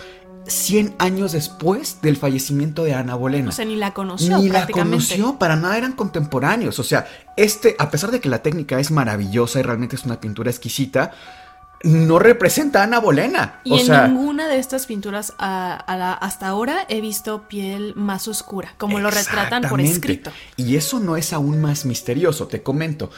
100 0.47 0.97
años 0.99 1.33
después 1.33 2.01
del 2.03 2.17
fallecimiento 2.17 2.85
de 2.85 2.95
Ana 2.95 3.15
Bolena. 3.15 3.49
O 3.49 3.53
sea, 3.53 3.65
ni 3.65 3.77
la 3.77 3.95
conoció. 3.95 4.39
Ni 4.39 4.49
la 4.49 4.67
conoció, 4.67 5.39
para 5.39 5.57
nada 5.57 5.77
eran 5.79 5.93
contemporáneos. 5.93 6.79
O 6.79 6.85
sea, 6.85 7.07
este, 7.37 7.77
a 7.79 7.91
pesar 7.91 8.11
de 8.11 8.21
que 8.21 8.29
la 8.29 8.43
técnica 8.43 8.79
es 8.79 8.91
maravillosa 8.91 9.61
y 9.61 9.63
realmente 9.63 9.97
es 9.97 10.05
una 10.05 10.21
pintura 10.21 10.51
exquisita, 10.51 11.13
no 11.85 12.19
representa 12.19 12.81
a 12.81 12.85
Ana 12.85 12.99
Bolena. 12.99 13.61
Y 13.63 13.79
en 13.79 14.15
ninguna 14.15 14.49
de 14.49 14.59
estas 14.59 14.87
pinturas 14.87 15.35
hasta 15.39 16.49
ahora 16.49 16.87
he 16.89 17.01
visto 17.01 17.47
piel 17.47 17.95
más 17.95 18.27
oscura, 18.27 18.75
como 18.79 19.01
lo 19.01 19.11
retratan 19.11 19.63
por 19.69 19.81
escrito. 19.81 20.33
Y 20.57 20.77
eso 20.77 20.99
no 20.99 21.17
es 21.17 21.33
aún 21.33 21.61
más 21.61 21.85
misterioso, 21.85 22.47
te 22.47 22.63
comento. 22.63 23.11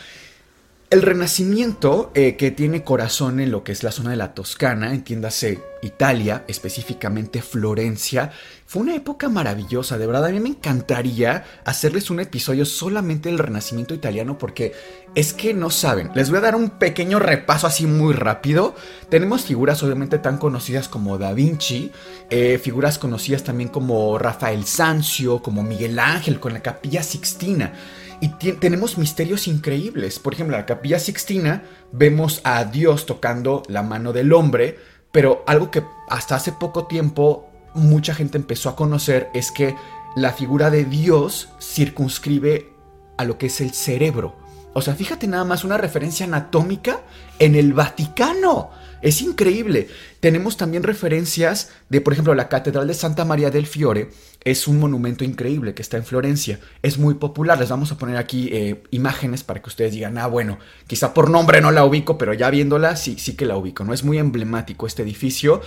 El 0.88 1.02
Renacimiento, 1.02 2.12
eh, 2.14 2.36
que 2.36 2.52
tiene 2.52 2.84
corazón 2.84 3.40
en 3.40 3.50
lo 3.50 3.64
que 3.64 3.72
es 3.72 3.82
la 3.82 3.90
zona 3.90 4.10
de 4.10 4.16
la 4.16 4.34
Toscana, 4.34 4.94
entiéndase 4.94 5.60
Italia, 5.82 6.44
específicamente 6.46 7.42
Florencia, 7.42 8.30
fue 8.66 8.82
una 8.82 8.94
época 8.94 9.28
maravillosa, 9.28 9.98
de 9.98 10.06
verdad 10.06 10.26
a 10.26 10.30
mí 10.30 10.38
me 10.38 10.50
encantaría 10.50 11.44
hacerles 11.64 12.08
un 12.08 12.20
episodio 12.20 12.64
solamente 12.64 13.28
del 13.28 13.40
Renacimiento 13.40 13.94
italiano 13.94 14.38
porque 14.38 14.74
es 15.16 15.32
que 15.32 15.54
no 15.54 15.70
saben, 15.70 16.12
les 16.14 16.30
voy 16.30 16.38
a 16.38 16.42
dar 16.42 16.54
un 16.54 16.70
pequeño 16.70 17.18
repaso 17.18 17.66
así 17.66 17.86
muy 17.86 18.14
rápido, 18.14 18.76
tenemos 19.08 19.44
figuras 19.44 19.82
obviamente 19.82 20.20
tan 20.20 20.38
conocidas 20.38 20.88
como 20.88 21.18
Da 21.18 21.32
Vinci, 21.32 21.90
eh, 22.30 22.60
figuras 22.62 22.98
conocidas 22.98 23.42
también 23.42 23.70
como 23.70 24.18
Rafael 24.18 24.64
Sanzio, 24.64 25.42
como 25.42 25.64
Miguel 25.64 25.98
Ángel 25.98 26.38
con 26.38 26.52
la 26.52 26.62
capilla 26.62 27.02
Sixtina, 27.02 27.72
y 28.20 28.28
tenemos 28.28 28.98
misterios 28.98 29.46
increíbles. 29.48 30.18
Por 30.18 30.34
ejemplo, 30.34 30.56
en 30.56 30.62
la 30.62 30.66
capilla 30.66 30.98
Sixtina 30.98 31.64
vemos 31.92 32.40
a 32.44 32.64
Dios 32.64 33.06
tocando 33.06 33.62
la 33.68 33.82
mano 33.82 34.12
del 34.12 34.32
hombre, 34.32 34.78
pero 35.12 35.44
algo 35.46 35.70
que 35.70 35.82
hasta 36.08 36.36
hace 36.36 36.52
poco 36.52 36.86
tiempo 36.86 37.50
mucha 37.74 38.14
gente 38.14 38.38
empezó 38.38 38.70
a 38.70 38.76
conocer 38.76 39.28
es 39.34 39.50
que 39.50 39.74
la 40.16 40.32
figura 40.32 40.70
de 40.70 40.84
Dios 40.84 41.50
circunscribe 41.60 42.72
a 43.18 43.24
lo 43.24 43.38
que 43.38 43.46
es 43.46 43.60
el 43.60 43.72
cerebro. 43.72 44.36
O 44.72 44.82
sea, 44.82 44.94
fíjate 44.94 45.26
nada 45.26 45.44
más 45.44 45.64
una 45.64 45.78
referencia 45.78 46.26
anatómica 46.26 47.00
en 47.38 47.54
el 47.54 47.72
Vaticano. 47.72 48.70
Es 49.02 49.20
increíble. 49.20 49.88
Tenemos 50.20 50.56
también 50.56 50.82
referencias 50.82 51.70
de, 51.88 52.00
por 52.00 52.12
ejemplo, 52.12 52.34
la 52.34 52.48
Catedral 52.48 52.86
de 52.86 52.94
Santa 52.94 53.24
María 53.24 53.50
del 53.50 53.66
Fiore. 53.66 54.08
Es 54.42 54.66
un 54.66 54.78
monumento 54.78 55.22
increíble 55.24 55.74
que 55.74 55.82
está 55.82 55.96
en 55.96 56.04
Florencia. 56.04 56.60
Es 56.82 56.98
muy 56.98 57.14
popular. 57.14 57.58
Les 57.58 57.68
vamos 57.68 57.92
a 57.92 57.98
poner 57.98 58.16
aquí 58.16 58.48
eh, 58.52 58.82
imágenes 58.90 59.44
para 59.44 59.60
que 59.60 59.68
ustedes 59.68 59.92
digan, 59.92 60.16
ah, 60.18 60.26
bueno, 60.26 60.58
quizá 60.86 61.12
por 61.12 61.30
nombre 61.30 61.60
no 61.60 61.70
la 61.70 61.84
ubico, 61.84 62.16
pero 62.16 62.32
ya 62.32 62.50
viéndola 62.50 62.96
sí, 62.96 63.16
sí 63.18 63.36
que 63.36 63.46
la 63.46 63.56
ubico. 63.56 63.84
No 63.84 63.92
es 63.92 64.02
muy 64.02 64.18
emblemático 64.18 64.86
este 64.86 65.02
edificio. 65.02 65.60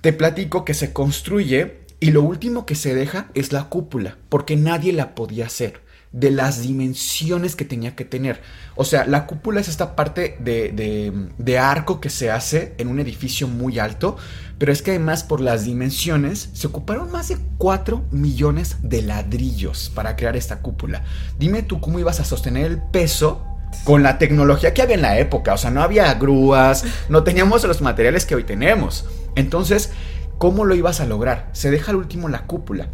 Te 0.00 0.12
platico 0.12 0.64
que 0.64 0.74
se 0.74 0.92
construye 0.92 1.84
y 2.00 2.10
lo 2.10 2.22
último 2.22 2.66
que 2.66 2.74
se 2.74 2.94
deja 2.94 3.30
es 3.34 3.52
la 3.52 3.68
cúpula, 3.68 4.18
porque 4.28 4.56
nadie 4.56 4.92
la 4.92 5.14
podía 5.14 5.46
hacer 5.46 5.83
de 6.14 6.30
las 6.30 6.62
dimensiones 6.62 7.56
que 7.56 7.64
tenía 7.64 7.96
que 7.96 8.04
tener. 8.04 8.40
O 8.76 8.84
sea, 8.84 9.04
la 9.04 9.26
cúpula 9.26 9.60
es 9.60 9.66
esta 9.66 9.96
parte 9.96 10.36
de, 10.38 11.28
de, 11.36 11.58
arco 11.58 12.00
que 12.00 12.08
se 12.08 12.30
hace 12.30 12.74
en 12.78 12.86
un 12.86 13.00
edificio 13.00 13.48
muy 13.48 13.80
alto, 13.80 14.16
pero 14.56 14.72
es 14.72 14.80
que 14.80 14.92
además 14.92 15.24
por 15.24 15.40
las 15.40 15.64
dimensiones 15.64 16.50
se 16.52 16.68
ocuparon 16.68 17.10
más 17.10 17.28
de 17.28 17.38
4 17.58 18.04
millones 18.12 18.76
de 18.82 19.02
ladrillos 19.02 19.90
para 19.92 20.14
crear 20.14 20.36
esta 20.36 20.60
cúpula. 20.60 21.02
Dime 21.36 21.62
tú 21.62 21.80
cómo 21.80 21.98
ibas 21.98 22.20
a 22.20 22.24
sostener 22.24 22.66
el 22.66 22.78
peso 22.80 23.44
con 23.82 24.04
la 24.04 24.18
tecnología 24.18 24.72
que 24.72 24.82
había 24.82 24.94
en 24.94 25.02
la 25.02 25.18
época. 25.18 25.52
O 25.52 25.58
sea, 25.58 25.72
no 25.72 25.82
había 25.82 26.14
grúas, 26.14 26.84
no 27.08 27.24
teníamos 27.24 27.64
los 27.64 27.80
materiales 27.80 28.24
que 28.24 28.36
hoy 28.36 28.44
tenemos. 28.44 29.04
Entonces, 29.34 29.90
¿cómo 30.38 30.64
lo 30.64 30.76
ibas 30.76 31.00
a 31.00 31.06
lograr? 31.06 31.50
Se 31.54 31.72
deja 31.72 31.90
al 31.90 31.96
último 31.96 32.28
la 32.28 32.46
cúpula. 32.46 32.88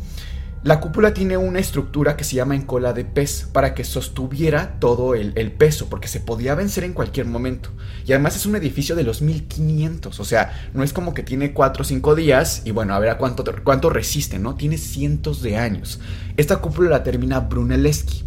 La 0.63 0.79
cúpula 0.79 1.15
tiene 1.15 1.39
una 1.39 1.59
estructura 1.59 2.19
que 2.19 2.25
se 2.25 2.37
llama 2.37 2.55
en 2.55 2.61
cola 2.67 2.93
de 2.93 3.07
pez 3.07 3.49
para 3.51 3.73
que 3.73 3.83
sostuviera 3.83 4.79
todo 4.79 5.15
el, 5.15 5.53
peso, 5.53 5.89
porque 5.89 6.07
se 6.07 6.21
podía 6.21 6.55
vencer 6.55 6.85
en 6.85 6.93
cualquier 6.93 7.25
momento. 7.25 7.71
Y 8.05 8.13
además 8.13 8.37
es 8.37 8.45
un 8.45 8.57
edificio 8.57 8.95
de 8.95 9.03
los 9.03 9.23
1500, 9.23 10.21
o 10.21 10.25
sea, 10.25 10.53
no 10.75 10.83
es 10.83 10.93
como 10.93 11.15
que 11.15 11.23
tiene 11.23 11.55
4 11.55 11.81
o 11.81 11.85
5 11.85 12.15
días 12.15 12.61
y 12.67 12.73
bueno, 12.73 12.95
a 12.95 12.99
ver 12.99 13.09
a 13.09 13.17
cuánto, 13.17 13.43
cuánto 13.65 13.89
resiste, 13.89 14.39
¿no? 14.39 14.55
Tiene 14.55 14.77
cientos 14.77 15.41
de 15.41 15.57
años. 15.57 15.99
Esta 16.37 16.59
cúpula 16.59 16.91
la 16.91 17.05
termina 17.05 17.41
Brunelleschi. 17.41 18.27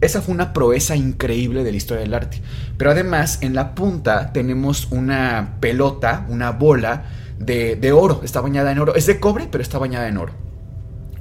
Esa 0.00 0.22
fue 0.22 0.34
una 0.34 0.52
proeza 0.52 0.94
increíble 0.94 1.64
de 1.64 1.72
la 1.72 1.76
historia 1.76 2.04
del 2.04 2.14
arte. 2.14 2.42
Pero 2.78 2.92
además, 2.92 3.38
en 3.40 3.56
la 3.56 3.74
punta 3.74 4.32
tenemos 4.32 4.86
una 4.92 5.56
pelota, 5.58 6.26
una 6.28 6.52
bola 6.52 7.06
de, 7.40 7.74
de 7.74 7.90
oro. 7.90 8.20
Está 8.22 8.40
bañada 8.40 8.70
en 8.70 8.78
oro. 8.78 8.94
Es 8.94 9.06
de 9.06 9.18
cobre, 9.18 9.48
pero 9.50 9.62
está 9.62 9.78
bañada 9.78 10.06
en 10.06 10.18
oro 10.18 10.51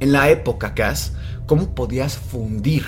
en 0.02 0.12
la 0.12 0.30
época, 0.30 0.74
Cass, 0.74 1.14
cómo 1.46 1.74
podías 1.74 2.18
fundir 2.18 2.84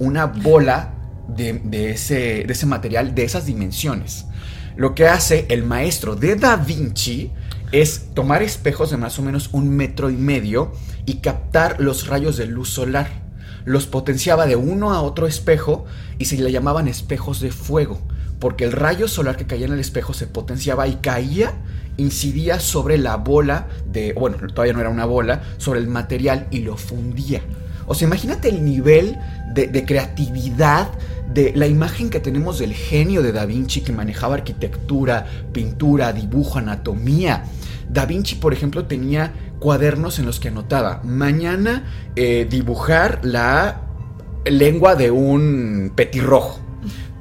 una 0.00 0.26
bola 0.26 0.94
de, 1.28 1.60
ese, 1.92 2.44
de 2.44 2.52
ese 2.52 2.66
material, 2.66 3.14
de 3.14 3.24
esas 3.24 3.46
dimensiones. 3.46 4.26
Lo 4.74 4.94
que 4.94 5.06
hace 5.06 5.46
el 5.50 5.62
maestro 5.62 6.16
de 6.16 6.34
Da 6.34 6.56
Vinci 6.56 7.30
es 7.70 8.14
tomar 8.14 8.42
espejos 8.42 8.90
de 8.90 8.96
más 8.96 9.18
o 9.18 9.22
menos 9.22 9.50
un 9.52 9.68
metro 9.68 10.10
y 10.10 10.16
medio 10.16 10.72
y 11.06 11.16
captar 11.16 11.80
los 11.80 12.06
rayos 12.08 12.36
de 12.38 12.46
luz 12.46 12.70
solar. 12.70 13.08
Los 13.64 13.86
potenciaba 13.86 14.46
de 14.46 14.56
uno 14.56 14.92
a 14.92 15.02
otro 15.02 15.26
espejo 15.26 15.84
y 16.18 16.24
se 16.24 16.36
le 16.36 16.50
llamaban 16.50 16.88
espejos 16.88 17.40
de 17.40 17.50
fuego, 17.50 18.00
porque 18.44 18.64
el 18.64 18.72
rayo 18.72 19.08
solar 19.08 19.38
que 19.38 19.46
caía 19.46 19.64
en 19.64 19.72
el 19.72 19.80
espejo 19.80 20.12
se 20.12 20.26
potenciaba 20.26 20.86
y 20.86 20.96
caía 20.96 21.54
incidía 21.96 22.60
sobre 22.60 22.98
la 22.98 23.16
bola 23.16 23.68
de, 23.90 24.12
bueno, 24.12 24.36
todavía 24.48 24.74
no 24.74 24.80
era 24.80 24.90
una 24.90 25.06
bola, 25.06 25.40
sobre 25.56 25.80
el 25.80 25.88
material 25.88 26.46
y 26.50 26.58
lo 26.58 26.76
fundía. 26.76 27.40
O 27.86 27.94
sea, 27.94 28.06
imagínate 28.06 28.50
el 28.50 28.62
nivel 28.62 29.16
de, 29.54 29.86
creatividad 29.86 30.90
de 31.32 31.54
la 31.56 31.66
imagen 31.66 32.10
que 32.10 32.20
tenemos 32.20 32.58
del 32.58 32.74
genio 32.74 33.22
de 33.22 33.32
Da 33.32 33.46
Vinci 33.46 33.80
que 33.80 33.92
manejaba 33.92 34.34
arquitectura, 34.34 35.24
pintura, 35.54 36.12
dibujo, 36.12 36.58
anatomía. 36.58 37.44
Da 37.88 38.04
Vinci, 38.04 38.34
por 38.34 38.52
ejemplo, 38.52 38.84
tenía 38.84 39.32
cuadernos 39.58 40.18
en 40.18 40.26
los 40.26 40.38
que 40.38 40.48
anotaba, 40.48 41.00
mañana 41.02 42.10
eh, 42.14 42.46
dibujar 42.50 43.20
la 43.22 43.80
lengua 44.44 44.96
de 44.96 45.10
un 45.10 45.92
petirrojo. 45.96 46.63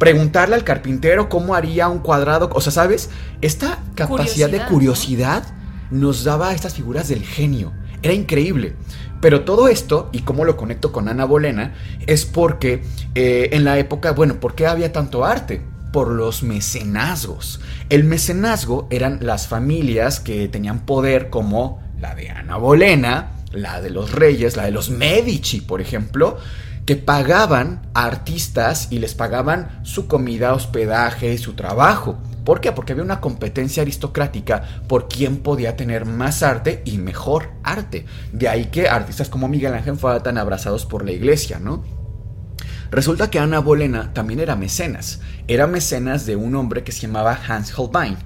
Preguntarle 0.04 0.56
al 0.56 0.66
carpintero 0.66 1.30
cómo 1.30 1.56
haría 1.56 1.88
un 1.88 2.00
cuadrado. 2.00 2.50
O 2.54 2.60
sea, 2.60 2.74
¿sabes? 2.74 3.10
Esta 3.40 3.80
capacidad 3.96 4.50
de 4.50 4.66
curiosidad 4.66 5.46
nos 5.92 6.26
daba 6.26 6.54
estas 6.54 6.74
figuras 6.74 7.08
del 7.08 7.24
genio. 7.24 7.72
Era 8.02 8.12
increíble. 8.12 8.76
Pero 9.22 9.46
todo 9.46 9.70
esto, 9.70 10.10
y 10.12 10.24
cómo 10.24 10.44
lo 10.44 10.58
conecto 10.58 10.92
con 10.92 11.08
Ana 11.08 11.24
Bolena, 11.24 11.76
es 12.06 12.26
porque 12.26 12.84
eh, 13.16 13.52
en 13.54 13.64
la 13.64 13.80
época, 13.80 14.12
bueno, 14.12 14.42
¿por 14.42 14.56
qué 14.56 14.68
había 14.68 14.92
tanto 14.92 15.24
arte? 15.24 15.62
Por 15.94 16.10
los 16.10 16.44
mecenazgos. 16.44 17.62
El 17.88 18.04
mecenazgo 18.04 18.90
eran 18.92 19.20
las 19.22 19.48
familias 19.48 20.20
que 20.20 20.50
tenían 20.50 20.82
poder 20.82 21.30
como 21.30 21.82
la 22.02 22.14
de 22.14 22.30
Ana 22.30 22.58
Bolena, 22.58 23.32
la 23.54 23.80
de 23.80 23.90
los 23.90 24.12
reyes, 24.12 24.58
la 24.58 24.66
de 24.66 24.72
los 24.72 24.90
Medici, 24.90 25.62
por 25.62 25.80
ejemplo, 25.80 26.40
que 26.86 26.96
pagaban 26.96 27.82
a 27.94 28.06
artistas 28.06 28.88
y 28.90 29.00
les 29.00 29.16
pagaban 29.16 29.80
su 29.84 30.08
comida, 30.08 30.54
hospedaje 30.54 31.34
y 31.34 31.38
su 31.38 31.54
trabajo. 31.54 32.18
¿Por 32.44 32.60
qué? 32.60 32.74
Porque 32.74 32.92
había 32.92 33.06
una 33.06 33.22
competencia 33.22 33.84
aristocrática 33.84 34.64
por 34.88 35.08
quién 35.08 35.38
podía 35.38 35.78
tener 35.78 36.06
más 36.06 36.44
arte 36.44 36.82
y 36.84 36.98
mejor 36.98 37.52
arte. 37.64 38.06
De 38.34 38.50
ahí 38.50 38.66
que 38.66 38.90
artistas 38.90 39.30
como 39.30 39.48
Miguel 39.48 39.74
Ángel 39.74 39.98
fueran 39.98 40.24
tan 40.24 40.38
abrazados 40.38 40.86
por 40.86 41.06
la 41.06 41.14
iglesia, 41.14 41.60
¿no? 41.60 41.84
Resulta 42.92 43.32
que 43.32 43.40
Ana 43.40 43.60
Bolena 43.60 44.14
también 44.14 44.42
era 44.42 44.56
mecenas. 44.56 45.22
Era 45.48 45.68
mecenas 45.68 46.26
de 46.26 46.36
un 46.36 46.54
hombre 46.56 46.84
que 46.84 46.92
se 46.92 47.08
llamaba 47.08 47.40
Hans 47.48 47.74
Holbein. 47.78 48.18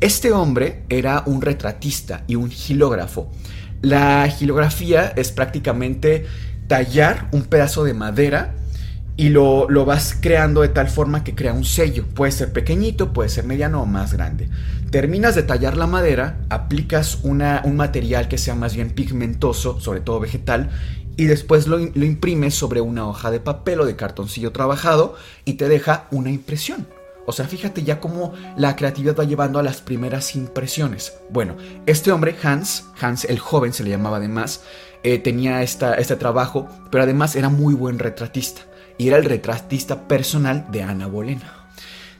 Este 0.00 0.32
hombre 0.32 0.84
era 0.90 1.22
un 1.26 1.40
retratista 1.40 2.24
y 2.26 2.36
un 2.36 2.50
gilógrafo. 2.50 3.30
La 3.80 4.28
gilografía 4.28 5.12
es 5.16 5.32
prácticamente 5.32 6.26
tallar 6.72 7.28
un 7.32 7.42
pedazo 7.42 7.84
de 7.84 7.92
madera 7.92 8.54
y 9.18 9.28
lo, 9.28 9.66
vas 9.84 10.16
creando 10.18 10.62
de 10.62 10.70
tal 10.70 10.88
forma 10.88 11.22
que 11.22 11.34
crea 11.34 11.52
un 11.52 11.66
sello. 11.66 12.06
Puede 12.14 12.32
ser 12.32 12.50
pequeñito, 12.54 13.12
puede 13.12 13.28
ser 13.28 13.44
mediano 13.44 13.82
o 13.82 13.84
más 13.84 14.14
grande. 14.14 14.48
Terminas 14.90 15.34
de 15.34 15.42
tallar 15.42 15.76
la 15.76 15.86
madera, 15.86 16.38
aplicas 16.48 17.18
una, 17.24 17.60
un 17.66 17.76
material 17.76 18.26
que 18.26 18.38
sea 18.38 18.54
más 18.54 18.74
bien 18.74 18.88
pigmentoso, 18.88 19.80
sobre 19.80 20.00
todo 20.00 20.18
vegetal, 20.18 20.70
y 21.18 21.26
después 21.26 21.66
lo, 21.66 21.76
lo 21.76 22.06
imprimes 22.06 22.54
sobre 22.54 22.80
una 22.80 23.06
hoja 23.06 23.30
de 23.30 23.40
papel 23.40 23.82
o 23.82 23.84
de 23.84 23.94
cartoncillo 23.94 24.50
trabajado 24.52 25.14
y 25.44 25.54
te 25.54 25.68
deja 25.68 26.06
una 26.10 26.30
impresión. 26.30 26.86
O 27.26 27.32
sea, 27.32 27.46
fíjate 27.46 27.82
ya 27.82 28.00
cómo 28.00 28.32
la 28.56 28.76
creatividad 28.76 29.14
va 29.16 29.24
llevando 29.24 29.58
a 29.58 29.62
las 29.62 29.82
primeras 29.82 30.34
impresiones. 30.34 31.18
Bueno, 31.28 31.54
este 31.84 32.12
hombre, 32.12 32.34
Hans, 32.42 32.86
Hans 32.98 33.26
el 33.26 33.38
joven 33.38 33.74
se 33.74 33.84
le 33.84 33.90
llamaba 33.90 34.16
además, 34.16 34.62
eh, 35.02 35.18
tenía 35.18 35.62
este 35.62 36.16
trabajo, 36.16 36.68
pero 36.90 37.04
además 37.04 37.36
era 37.36 37.48
muy 37.48 37.74
buen 37.74 37.98
retratista 37.98 38.62
y 38.98 39.08
era 39.08 39.16
el 39.16 39.24
retratista 39.24 40.06
personal 40.06 40.66
de 40.70 40.82
Ana 40.82 41.06
Bolena. 41.06 41.68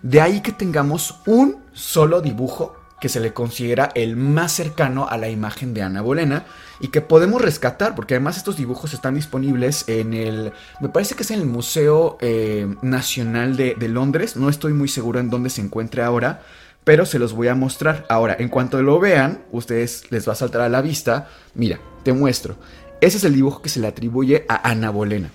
De 0.03 0.21
ahí 0.21 0.41
que 0.41 0.53
tengamos 0.53 1.21
un 1.27 1.59
solo 1.73 2.21
dibujo 2.21 2.77
que 3.01 3.09
se 3.09 3.21
le 3.21 3.33
considera 3.33 3.91
el 3.97 4.17
más 4.17 4.53
cercano 4.53 5.09
a 5.09 5.17
la 5.17 5.29
imagen 5.29 5.75
de 5.75 5.83
Ana 5.83 6.03
Bolena 6.03 6.45
y 6.79 6.89
que 6.89 7.01
podemos 7.01 7.43
rescatar, 7.43 7.97
porque 7.97 8.15
además 8.15 8.37
estos 8.37 8.57
dibujos 8.57 8.95
están 8.95 9.17
disponibles 9.17 9.89
en 9.89 10.15
el, 10.15 10.53
me 10.81 10.89
parece 10.89 11.17
que 11.17 11.25
es 11.25 11.31
en 11.33 11.41
el 11.41 11.47
Museo 11.47 12.17
eh, 12.21 12.77
Nacional 12.81 13.57
de, 13.57 13.75
de 13.75 13.89
Londres, 13.89 14.37
no 14.37 14.49
estoy 14.49 14.73
muy 14.73 14.87
seguro 14.87 15.19
en 15.19 15.31
dónde 15.31 15.51
se 15.51 15.61
encuentre 15.61 16.03
ahora, 16.03 16.43
pero 16.85 17.07
se 17.07 17.19
los 17.19 17.33
voy 17.33 17.49
a 17.49 17.55
mostrar. 17.55 18.07
Ahora, 18.09 18.37
en 18.39 18.49
cuanto 18.49 18.83
lo 18.83 18.99
vean, 18.99 19.45
ustedes 19.53 20.11
les 20.11 20.29
va 20.29 20.33
a 20.33 20.37
saltar 20.37 20.63
a 20.63 20.69
la 20.69 20.83
vista, 20.83 21.29
mira, 21.55 21.81
te 22.03 22.13
muestro. 22.13 22.57
Ese 23.01 23.17
es 23.17 23.25
el 23.25 23.35
dibujo 23.35 23.63
que 23.63 23.69
se 23.69 23.81
le 23.81 23.89
atribuye 23.89 24.45
a 24.49 24.69
Ana 24.69 24.91
Bolena. 24.91 25.31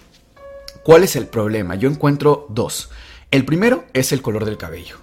¿Cuál 0.84 1.04
es 1.04 1.16
el 1.16 1.28
problema? 1.28 1.76
Yo 1.76 1.90
encuentro 1.90 2.48
dos. 2.50 2.90
El 3.30 3.44
primero 3.44 3.86
es 3.94 4.14
el 4.14 4.22
color 4.22 4.46
del 4.46 4.58
cabello, 4.58 4.96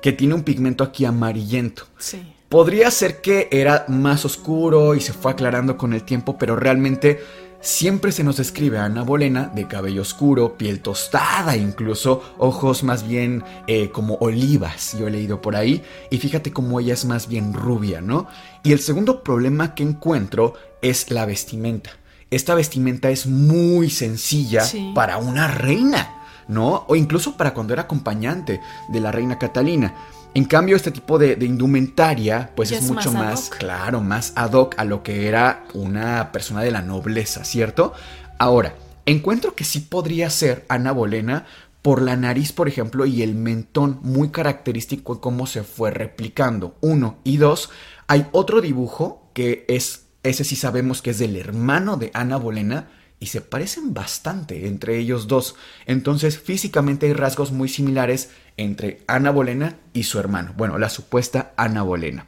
que 0.00 0.12
tiene 0.12 0.34
un 0.34 0.44
pigmento 0.44 0.82
aquí 0.82 1.04
amarillento. 1.04 1.84
Sí. 1.98 2.32
Podría 2.48 2.90
ser 2.90 3.20
que 3.20 3.48
era 3.50 3.84
más 3.88 4.24
oscuro 4.24 4.94
y 4.94 5.00
se 5.00 5.12
fue 5.12 5.32
aclarando 5.32 5.76
con 5.76 5.92
el 5.92 6.04
tiempo, 6.04 6.38
pero 6.38 6.56
realmente 6.56 7.20
siempre 7.60 8.12
se 8.12 8.24
nos 8.24 8.36
describe 8.36 8.78
a 8.78 8.84
Ana 8.84 9.02
Bolena 9.02 9.50
de 9.54 9.66
cabello 9.66 10.02
oscuro, 10.02 10.56
piel 10.56 10.80
tostada, 10.80 11.56
incluso 11.56 12.22
ojos 12.38 12.82
más 12.82 13.06
bien 13.06 13.44
eh, 13.66 13.90
como 13.90 14.14
olivas, 14.16 14.96
yo 14.98 15.08
he 15.08 15.10
leído 15.10 15.40
por 15.40 15.56
ahí, 15.56 15.82
y 16.10 16.18
fíjate 16.18 16.52
cómo 16.52 16.80
ella 16.80 16.94
es 16.94 17.04
más 17.04 17.28
bien 17.28 17.52
rubia, 17.52 18.00
¿no? 18.00 18.26
Y 18.62 18.72
el 18.72 18.80
segundo 18.80 19.22
problema 19.22 19.74
que 19.74 19.82
encuentro 19.82 20.54
es 20.82 21.10
la 21.10 21.26
vestimenta 21.26 21.90
esta 22.30 22.54
vestimenta 22.54 23.10
es 23.10 23.26
muy 23.26 23.88
sencilla 23.88 24.64
para 24.94 25.18
una 25.18 25.46
reina, 25.46 26.22
¿no? 26.48 26.84
O 26.88 26.96
incluso 26.96 27.36
para 27.36 27.54
cuando 27.54 27.72
era 27.72 27.82
acompañante 27.82 28.60
de 28.88 29.00
la 29.00 29.12
reina 29.12 29.38
Catalina. 29.38 29.94
En 30.36 30.44
cambio, 30.44 30.76
este 30.76 30.90
tipo 30.90 31.18
de, 31.18 31.38
indumentaria, 31.40 32.50
pues 32.54 32.70
es, 32.70 32.82
mucho 32.82 33.10
más, 33.10 33.48
claro, 33.48 34.02
más 34.02 34.34
ad 34.36 34.52
hoc 34.52 34.74
a 34.76 34.84
lo 34.84 35.02
que 35.02 35.28
era 35.28 35.64
una 35.72 36.30
persona 36.30 36.60
de 36.60 36.70
la 36.70 36.82
nobleza, 36.82 37.42
¿cierto? 37.42 37.94
Ahora, 38.38 38.74
encuentro 39.06 39.54
que 39.54 39.64
sí 39.64 39.80
podría 39.80 40.28
ser 40.28 40.66
Ana 40.68 40.92
Bolena 40.92 41.46
por 41.80 42.02
la 42.02 42.16
nariz, 42.16 42.52
por 42.52 42.68
ejemplo, 42.68 43.06
y 43.06 43.22
el 43.22 43.34
mentón 43.34 43.98
muy 44.02 44.28
característico 44.28 45.14
de 45.14 45.20
cómo 45.22 45.46
se 45.46 45.62
fue 45.62 45.90
replicando. 45.90 46.76
Uno. 46.82 47.16
Y 47.24 47.38
dos, 47.38 47.70
hay 48.06 48.26
otro 48.32 48.60
dibujo 48.60 49.30
que 49.32 49.64
es 49.68 50.04
ese 50.22 50.44
sí 50.44 50.54
sabemos 50.54 51.00
que 51.00 51.12
es 51.12 51.18
del 51.18 51.36
hermano 51.36 51.96
de 51.96 52.10
Ana 52.12 52.36
Bolena 52.36 52.90
y 53.18 53.26
se 53.26 53.40
parecen 53.40 53.94
bastante 53.94 54.66
entre 54.66 54.98
ellos 54.98 55.28
dos. 55.28 55.54
Entonces 55.86 56.38
físicamente 56.38 57.06
hay 57.06 57.14
rasgos 57.14 57.52
muy 57.52 57.70
similares 57.70 58.28
entre 58.56 59.02
Ana 59.06 59.30
Bolena 59.30 59.76
y 59.92 60.04
su 60.04 60.18
hermano. 60.18 60.54
Bueno, 60.56 60.78
la 60.78 60.88
supuesta 60.88 61.52
Ana 61.56 61.82
Bolena. 61.82 62.26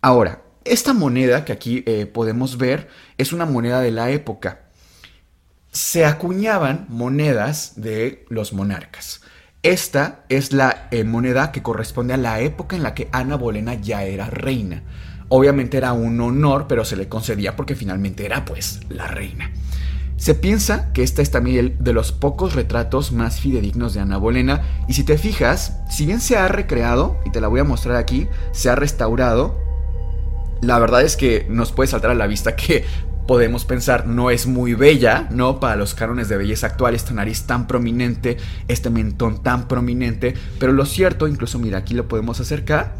Ahora, 0.00 0.42
esta 0.64 0.92
moneda 0.92 1.44
que 1.44 1.52
aquí 1.52 1.82
eh, 1.86 2.06
podemos 2.06 2.58
ver 2.58 2.88
es 3.16 3.32
una 3.32 3.46
moneda 3.46 3.80
de 3.80 3.90
la 3.90 4.10
época. 4.10 4.60
Se 5.70 6.04
acuñaban 6.04 6.86
monedas 6.88 7.72
de 7.76 8.24
los 8.28 8.52
monarcas. 8.52 9.22
Esta 9.62 10.24
es 10.28 10.52
la 10.52 10.88
eh, 10.90 11.04
moneda 11.04 11.50
que 11.50 11.62
corresponde 11.62 12.14
a 12.14 12.18
la 12.18 12.40
época 12.40 12.76
en 12.76 12.82
la 12.82 12.94
que 12.94 13.08
Ana 13.12 13.36
Bolena 13.36 13.74
ya 13.74 14.04
era 14.04 14.30
reina. 14.30 14.82
Obviamente 15.28 15.76
era 15.76 15.92
un 15.92 16.20
honor, 16.20 16.66
pero 16.68 16.84
se 16.84 16.96
le 16.96 17.08
concedía 17.08 17.56
porque 17.56 17.74
finalmente 17.74 18.24
era 18.24 18.44
pues 18.44 18.80
la 18.88 19.08
reina. 19.08 19.50
Se 20.18 20.34
piensa 20.34 20.92
que 20.92 21.04
esta 21.04 21.22
es 21.22 21.30
también 21.30 21.76
de 21.78 21.92
los 21.92 22.10
pocos 22.10 22.56
retratos 22.56 23.12
más 23.12 23.40
fidedignos 23.40 23.94
de 23.94 24.00
Ana 24.00 24.16
Bolena 24.16 24.62
y 24.88 24.94
si 24.94 25.04
te 25.04 25.16
fijas, 25.16 25.78
si 25.88 26.06
bien 26.06 26.20
se 26.20 26.36
ha 26.36 26.48
recreado, 26.48 27.20
y 27.24 27.30
te 27.30 27.40
la 27.40 27.46
voy 27.46 27.60
a 27.60 27.64
mostrar 27.64 27.94
aquí, 27.94 28.26
se 28.50 28.68
ha 28.68 28.74
restaurado, 28.74 29.56
la 30.60 30.80
verdad 30.80 31.02
es 31.02 31.16
que 31.16 31.46
nos 31.48 31.70
puede 31.70 31.86
saltar 31.86 32.10
a 32.10 32.16
la 32.16 32.26
vista 32.26 32.56
que 32.56 32.84
podemos 33.28 33.64
pensar 33.64 34.08
no 34.08 34.32
es 34.32 34.48
muy 34.48 34.74
bella, 34.74 35.28
¿no? 35.30 35.60
Para 35.60 35.76
los 35.76 35.94
cánones 35.94 36.28
de 36.28 36.36
belleza 36.36 36.66
actual, 36.66 36.96
esta 36.96 37.14
nariz 37.14 37.44
tan 37.44 37.68
prominente, 37.68 38.38
este 38.66 38.90
mentón 38.90 39.44
tan 39.44 39.68
prominente, 39.68 40.34
pero 40.58 40.72
lo 40.72 40.84
cierto, 40.84 41.28
incluso 41.28 41.60
mira, 41.60 41.78
aquí 41.78 41.94
lo 41.94 42.08
podemos 42.08 42.40
acercar, 42.40 42.96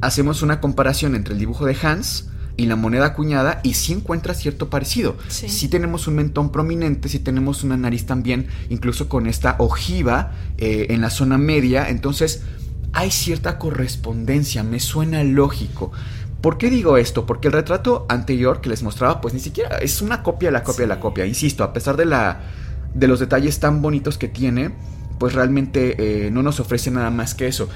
hacemos 0.00 0.40
una 0.40 0.60
comparación 0.60 1.16
entre 1.16 1.34
el 1.34 1.40
dibujo 1.40 1.66
de 1.66 1.76
Hans 1.82 2.31
y 2.62 2.66
la 2.66 2.76
moneda 2.76 3.06
acuñada 3.06 3.60
y 3.64 3.74
sí 3.74 3.92
encuentra 3.92 4.34
cierto 4.34 4.70
parecido. 4.70 5.16
Sí. 5.28 5.68
tenemos 5.68 6.06
un 6.06 6.14
mentón 6.14 6.52
prominente, 6.52 7.08
sí 7.08 7.18
tenemos 7.18 7.64
una 7.64 7.76
nariz 7.76 8.06
también, 8.06 8.46
incluso 8.70 9.08
con 9.08 9.26
esta 9.26 9.56
ojiva 9.58 10.32
eh, 10.58 10.86
en 10.90 11.00
la 11.00 11.10
zona 11.10 11.38
media, 11.38 11.88
entonces 11.88 12.42
hay 12.92 13.10
cierta 13.10 13.58
correspondencia, 13.58 14.62
me 14.62 14.78
suena 14.78 15.24
lógico. 15.24 15.90
¿Por 16.40 16.58
qué 16.58 16.70
digo 16.70 16.96
esto? 16.96 17.26
Porque 17.26 17.48
el 17.48 17.54
retrato 17.54 18.06
anterior 18.08 18.60
que 18.60 18.68
les 18.68 18.82
mostraba, 18.82 19.20
pues 19.20 19.34
ni 19.34 19.40
siquiera 19.40 19.78
es 19.78 20.02
una 20.02 20.22
copia 20.22 20.48
de 20.48 20.52
la 20.52 20.62
copia 20.62 20.82
de 20.82 20.88
la 20.88 21.00
copia. 21.00 21.26
Insisto, 21.26 21.64
a 21.64 21.72
pesar 21.72 21.96
de, 21.96 22.04
la, 22.04 22.42
de 22.94 23.08
los 23.08 23.18
detalles 23.18 23.58
tan 23.58 23.82
bonitos 23.82 24.18
que 24.18 24.28
tiene, 24.28 24.70
pues 25.18 25.34
realmente 25.34 26.26
eh, 26.26 26.30
no 26.30 26.42
nos 26.42 26.60
ofrece 26.60 26.90
nada 26.90 27.10
más 27.10 27.34
que 27.34 27.46
eso. 27.46 27.68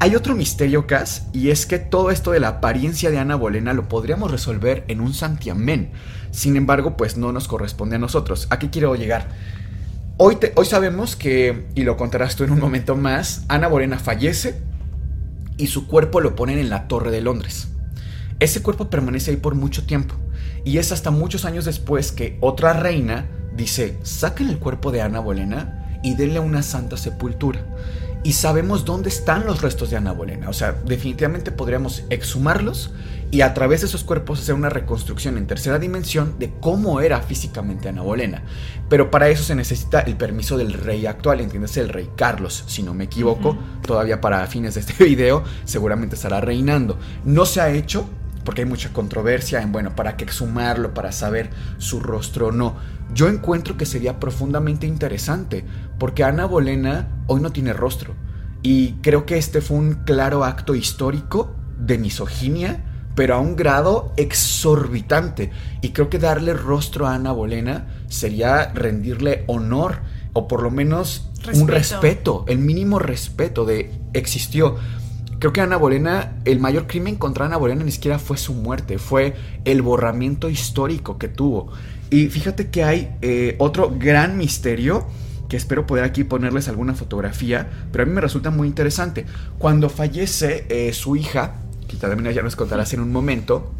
Hay 0.00 0.14
otro 0.14 0.36
misterio, 0.36 0.86
Cas, 0.86 1.26
y 1.32 1.50
es 1.50 1.66
que 1.66 1.80
todo 1.80 2.12
esto 2.12 2.30
de 2.30 2.38
la 2.38 2.48
apariencia 2.48 3.10
de 3.10 3.18
Ana 3.18 3.34
Bolena 3.34 3.72
lo 3.72 3.88
podríamos 3.88 4.30
resolver 4.30 4.84
en 4.86 5.00
un 5.00 5.12
santiamén. 5.12 5.90
Sin 6.30 6.56
embargo, 6.56 6.96
pues 6.96 7.16
no 7.16 7.32
nos 7.32 7.48
corresponde 7.48 7.96
a 7.96 7.98
nosotros. 7.98 8.46
¿A 8.50 8.60
qué 8.60 8.70
quiero 8.70 8.94
llegar? 8.94 9.28
Hoy, 10.16 10.38
hoy 10.54 10.66
sabemos 10.66 11.16
que, 11.16 11.66
y 11.74 11.82
lo 11.82 11.96
contarás 11.96 12.36
tú 12.36 12.44
en 12.44 12.52
un 12.52 12.60
momento 12.60 12.94
más, 12.94 13.44
Ana 13.48 13.66
Bolena 13.66 13.98
fallece 13.98 14.60
y 15.56 15.66
su 15.66 15.88
cuerpo 15.88 16.20
lo 16.20 16.36
ponen 16.36 16.58
en 16.58 16.70
la 16.70 16.86
Torre 16.86 17.10
de 17.10 17.20
Londres. 17.20 17.66
Ese 18.38 18.62
cuerpo 18.62 18.90
permanece 18.90 19.32
ahí 19.32 19.36
por 19.36 19.56
mucho 19.56 19.84
tiempo 19.84 20.14
y 20.64 20.78
es 20.78 20.92
hasta 20.92 21.10
muchos 21.10 21.44
años 21.44 21.64
después 21.64 22.12
que 22.12 22.38
otra 22.40 22.72
reina 22.72 23.26
dice, 23.56 23.98
saquen 24.04 24.48
el 24.48 24.60
cuerpo 24.60 24.92
de 24.92 25.02
Ana 25.02 25.18
Bolena 25.18 25.98
y 26.04 26.14
denle 26.14 26.38
una 26.38 26.62
santa 26.62 26.96
sepultura. 26.96 27.64
Y 28.22 28.32
sabemos 28.32 28.84
dónde 28.84 29.08
están 29.08 29.46
los 29.46 29.62
restos 29.62 29.90
de 29.90 29.96
Ana 29.96 30.12
Bolena. 30.12 30.48
O 30.48 30.52
sea, 30.52 30.72
definitivamente 30.72 31.52
podríamos 31.52 32.04
exhumarlos 32.10 32.90
y 33.30 33.42
a 33.42 33.52
través 33.52 33.82
de 33.82 33.88
esos 33.88 34.04
cuerpos 34.04 34.40
hacer 34.40 34.54
una 34.54 34.70
reconstrucción 34.70 35.36
en 35.36 35.46
tercera 35.46 35.78
dimensión 35.78 36.38
de 36.38 36.50
cómo 36.60 37.00
era 37.00 37.20
físicamente 37.20 37.88
Ana 37.88 38.02
Bolena. 38.02 38.42
Pero 38.88 39.10
para 39.10 39.28
eso 39.28 39.44
se 39.44 39.54
necesita 39.54 40.00
el 40.00 40.16
permiso 40.16 40.56
del 40.56 40.72
rey 40.72 41.06
actual, 41.06 41.40
entiéndase 41.40 41.80
el 41.80 41.90
rey 41.90 42.08
Carlos, 42.16 42.64
si 42.66 42.82
no 42.82 42.94
me 42.94 43.04
equivoco, 43.04 43.56
todavía 43.86 44.20
para 44.20 44.46
fines 44.46 44.74
de 44.74 44.80
este 44.80 45.04
video 45.04 45.44
seguramente 45.64 46.16
estará 46.16 46.40
reinando. 46.40 46.98
No 47.24 47.44
se 47.44 47.60
ha 47.60 47.70
hecho 47.70 48.08
porque 48.48 48.62
hay 48.62 48.66
mucha 48.66 48.94
controversia 48.94 49.60
en, 49.60 49.72
bueno, 49.72 49.94
para 49.94 50.16
qué 50.16 50.24
exhumarlo, 50.24 50.94
para 50.94 51.12
saber 51.12 51.50
su 51.76 52.00
rostro 52.00 52.46
o 52.46 52.50
no. 52.50 52.76
Yo 53.12 53.28
encuentro 53.28 53.76
que 53.76 53.84
sería 53.84 54.18
profundamente 54.18 54.86
interesante, 54.86 55.66
porque 55.98 56.24
Ana 56.24 56.46
Bolena 56.46 57.24
hoy 57.26 57.42
no 57.42 57.52
tiene 57.52 57.74
rostro. 57.74 58.14
Y 58.62 58.92
creo 59.02 59.26
que 59.26 59.36
este 59.36 59.60
fue 59.60 59.76
un 59.76 59.96
claro 60.06 60.46
acto 60.46 60.74
histórico 60.74 61.56
de 61.78 61.98
misoginia 61.98 62.84
pero 63.14 63.34
a 63.34 63.40
un 63.40 63.54
grado 63.54 64.12
exorbitante. 64.16 65.50
Y 65.82 65.90
creo 65.90 66.08
que 66.08 66.20
darle 66.20 66.54
rostro 66.54 67.06
a 67.06 67.14
Ana 67.14 67.32
Bolena 67.32 67.88
sería 68.06 68.72
rendirle 68.72 69.44
honor, 69.48 70.02
o 70.32 70.46
por 70.46 70.62
lo 70.62 70.70
menos 70.70 71.28
un 71.52 71.66
respeto, 71.66 72.44
el 72.46 72.58
mínimo 72.58 72.98
respeto 73.00 73.64
de 73.64 73.90
existió. 74.12 74.76
Creo 75.38 75.52
que 75.52 75.60
Ana 75.60 75.76
Bolena, 75.76 76.32
el 76.44 76.58
mayor 76.58 76.88
crimen 76.88 77.14
contra 77.14 77.46
Ana 77.46 77.56
Bolena 77.56 77.84
ni 77.84 77.92
siquiera 77.92 78.18
fue 78.18 78.36
su 78.36 78.54
muerte, 78.54 78.98
fue 78.98 79.34
el 79.64 79.82
borramiento 79.82 80.50
histórico 80.50 81.16
que 81.16 81.28
tuvo. 81.28 81.70
Y 82.10 82.26
fíjate 82.26 82.70
que 82.70 82.82
hay 82.82 83.16
eh, 83.22 83.54
otro 83.58 83.94
gran 83.96 84.36
misterio 84.36 85.06
que 85.48 85.56
espero 85.56 85.86
poder 85.86 86.04
aquí 86.04 86.24
ponerles 86.24 86.68
alguna 86.68 86.94
fotografía, 86.94 87.68
pero 87.92 88.02
a 88.02 88.06
mí 88.06 88.12
me 88.12 88.20
resulta 88.20 88.50
muy 88.50 88.66
interesante. 88.66 89.26
Cuando 89.58 89.88
fallece 89.88 90.66
eh, 90.68 90.92
su 90.92 91.14
hija, 91.14 91.54
que 91.86 91.96
también 91.96 92.34
ya 92.34 92.42
nos 92.42 92.56
contarás 92.56 92.92
en 92.94 93.00
un 93.00 93.12
momento, 93.12 93.72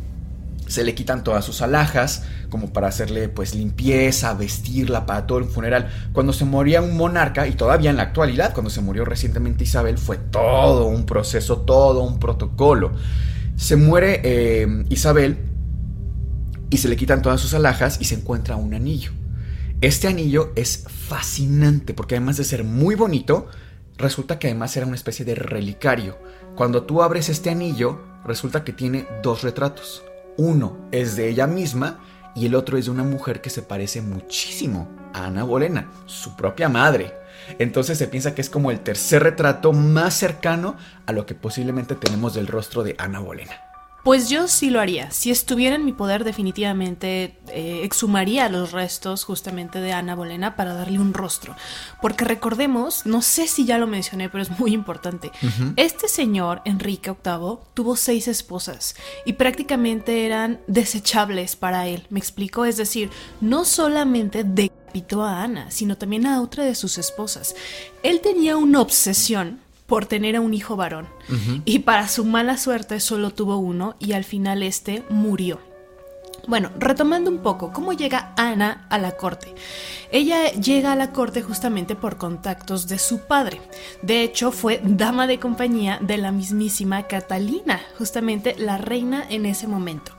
se 0.69 0.85
le 0.85 0.95
quitan 0.95 1.25
todas 1.25 1.45
sus 1.45 1.63
alhajas, 1.63 2.23
como 2.51 2.73
para 2.73 2.89
hacerle 2.89 3.29
pues 3.29 3.55
limpieza, 3.55 4.35
vestirla 4.35 5.07
para 5.07 5.27
todo 5.27 5.39
el 5.39 5.47
funeral. 5.47 5.91
Cuando 6.13 6.33
se 6.33 6.45
moría 6.45 6.83
un 6.83 6.97
monarca, 6.97 7.49
y 7.49 7.53
todavía 7.53 7.91
en 7.91 7.97
la 7.97 8.05
actualidad, 8.05 8.53
cuando 8.53 8.71
se 8.71 8.81
murió 8.81 9.05
recientemente 9.05 9.65
Isabel, 9.65 9.99
fue 9.99 10.19
todo 10.19 10.87
un 10.87 11.07
proceso, 11.07 11.63
todo 11.63 12.03
un 12.03 12.21
protocolo. 12.21 12.93
Se 13.57 13.77
muere 13.77 14.21
eh, 14.23 14.85
Isabel 14.89 15.39
y 16.71 16.77
se 16.77 16.89
le 16.89 16.97
quitan 16.97 17.23
todas 17.23 17.41
sus 17.41 17.55
alhajas 17.55 17.99
y 18.01 18.05
se 18.05 18.15
encuentra 18.15 18.57
un 18.57 18.75
anillo. 18.75 19.13
Este 19.81 20.09
anillo 20.09 20.53
es 20.55 20.85
fascinante 20.89 21.95
porque 21.95 22.17
además 22.17 22.37
de 22.37 22.45
ser 22.45 22.65
muy 22.65 22.95
bonito, 22.95 23.49
resulta 23.97 24.39
que 24.39 24.49
además 24.49 24.77
era 24.77 24.87
una 24.87 24.97
especie 24.97 25.25
de 25.25 25.35
relicario. 25.35 26.19
Cuando 26.57 26.83
tú 26.83 27.03
abres 27.03 27.29
este 27.29 27.51
anillo, 27.51 28.01
resulta 28.25 28.65
que 28.65 28.73
tiene 28.73 29.07
dos 29.23 29.43
retratos. 29.43 30.03
Uno 30.39 30.77
es 30.93 31.17
de 31.17 31.29
ella 31.29 31.49
misma 31.49 31.99
y 32.37 32.47
el 32.47 32.55
otro 32.55 32.79
es 32.79 32.85
de 32.85 32.93
una 32.93 33.03
mujer 33.03 33.41
que 33.41 33.51
se 33.51 33.61
parece 33.61 34.01
muchísimo 34.03 34.89
a 35.13 35.27
Ana 35.27 35.43
Bolena, 35.43 35.91
su 36.07 36.37
propia 36.37 36.69
madre. 36.69 37.13
Entonces 37.59 37.99
se 37.99 38.07
piensa 38.07 38.37
que 38.37 38.41
es 38.41 38.49
como 38.49 38.71
el 38.71 38.79
tercer 38.79 39.25
retrato 39.25 39.73
más 39.73 40.15
cercano 40.15 40.77
a 41.07 41.13
lo 41.13 41.27
que 41.27 41.35
posiblemente 41.35 41.97
tenemos 41.97 42.35
del 42.35 42.47
rostro 42.47 42.85
de 42.85 42.95
Ana 42.99 43.19
Bolena. 43.19 43.68
Pues 44.09 44.31
yo 44.31 44.49
sí 44.49 44.71
lo 44.71 44.81
haría. 44.81 45.11
Si 45.11 45.31
estuviera 45.31 45.77
en 45.77 45.85
mi 45.85 45.93
poder, 45.93 46.25
definitivamente 46.25 47.37
eh, 47.49 47.81
exhumaría 47.83 48.49
los 48.49 48.73
restos 48.73 49.23
justamente 49.23 49.83
de 49.83 49.93
Ana 49.93 50.15
Bolena 50.15 50.57
para 50.57 50.73
darle 50.73 50.99
un 50.99 51.13
rostro. 51.13 51.55
Porque 52.01 52.25
recordemos, 52.25 53.05
no 53.05 53.21
sé 53.21 53.47
si 53.47 53.67
ya 53.67 53.77
lo 53.77 53.87
mencioné, 53.87 54.31
pero 54.31 54.41
es 54.41 54.59
muy 54.59 54.73
importante. 54.73 55.31
Este 55.77 56.09
señor, 56.09 56.63
Enrique 56.65 57.11
VIII, 57.11 57.59
tuvo 57.75 57.97
seis 57.97 58.29
esposas 58.29 58.97
y 59.27 59.35
prácticamente 59.35 60.25
eran 60.25 60.59
desechables 60.67 61.55
para 61.55 61.87
él. 61.87 62.07
¿Me 62.09 62.19
explico? 62.19 62.65
Es 62.65 62.79
decir, 62.79 63.11
no 63.43 63.67
solamente 63.67 64.43
decapitó 64.43 65.23
a 65.23 65.43
Ana, 65.43 65.71
sino 65.71 65.99
también 65.99 66.25
a 66.25 66.41
otra 66.41 66.65
de 66.65 66.75
sus 66.75 66.97
esposas. 66.97 67.55
Él 68.03 68.23
tenía 68.23 68.57
una 68.57 68.81
obsesión 68.81 69.61
por 69.89 70.05
tener 70.05 70.37
a 70.37 70.43
un 70.43 70.53
hijo 70.53 70.77
varón. 70.77 71.09
Y 71.65 71.81
para 71.81 72.07
su 72.09 72.27
mala 72.27 72.59
suerte 72.59 73.01
solo 73.01 73.31
tuvo 73.31 73.57
uno 73.57 73.97
y 73.99 74.13
al 74.13 74.23
final 74.23 74.63
este 74.63 75.03
murió. 75.09 75.61
Bueno, 76.47 76.71
retomando 76.79 77.31
un 77.31 77.39
poco, 77.39 77.73
¿cómo 77.73 77.95
llega 77.95 78.33
Ana 78.37 78.87
a 78.91 78.99
la 78.99 79.17
corte? 79.17 79.55
Ella 80.13 80.53
llega 80.53 80.93
a 80.93 80.97
la 80.97 81.13
corte 81.13 81.43
justamente 81.43 81.97
por 81.97 82.19
contactos 82.19 82.87
de 82.87 82.99
su 82.99 83.21
padre. 83.21 83.61
De 84.03 84.23
hecho, 84.23 84.53
fue 84.53 84.81
dama 84.85 85.27
de 85.27 85.41
compañía 85.41 85.99
de 86.03 86.19
la 86.19 86.33
mismísima 86.33 87.05
Catalina, 87.05 87.81
justamente 87.97 88.57
la 88.59 88.77
reina 88.77 89.25
en 89.29 89.47
ese 89.47 89.67
momento 89.67 90.13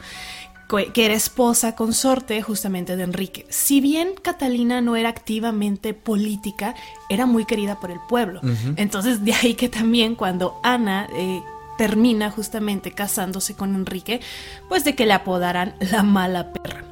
que 0.93 1.05
era 1.05 1.15
esposa 1.15 1.75
consorte 1.75 2.41
justamente 2.41 2.95
de 2.95 3.03
Enrique. 3.03 3.45
Si 3.49 3.81
bien 3.81 4.13
Catalina 4.21 4.81
no 4.81 4.95
era 4.95 5.09
activamente 5.09 5.93
política, 5.93 6.75
era 7.09 7.25
muy 7.25 7.45
querida 7.45 7.79
por 7.79 7.89
el 7.89 7.99
pueblo. 8.07 8.41
Entonces 8.75 9.25
de 9.25 9.33
ahí 9.33 9.55
que 9.55 9.69
también 9.69 10.15
cuando 10.15 10.59
Ana 10.63 11.07
eh, 11.13 11.41
termina 11.77 12.29
justamente 12.29 12.91
casándose 12.91 13.55
con 13.55 13.73
Enrique, 13.73 14.21
pues 14.67 14.83
de 14.83 14.95
que 14.95 15.05
le 15.05 15.13
apodaran 15.13 15.75
la 15.79 16.03
mala 16.03 16.53
perra. 16.53 16.83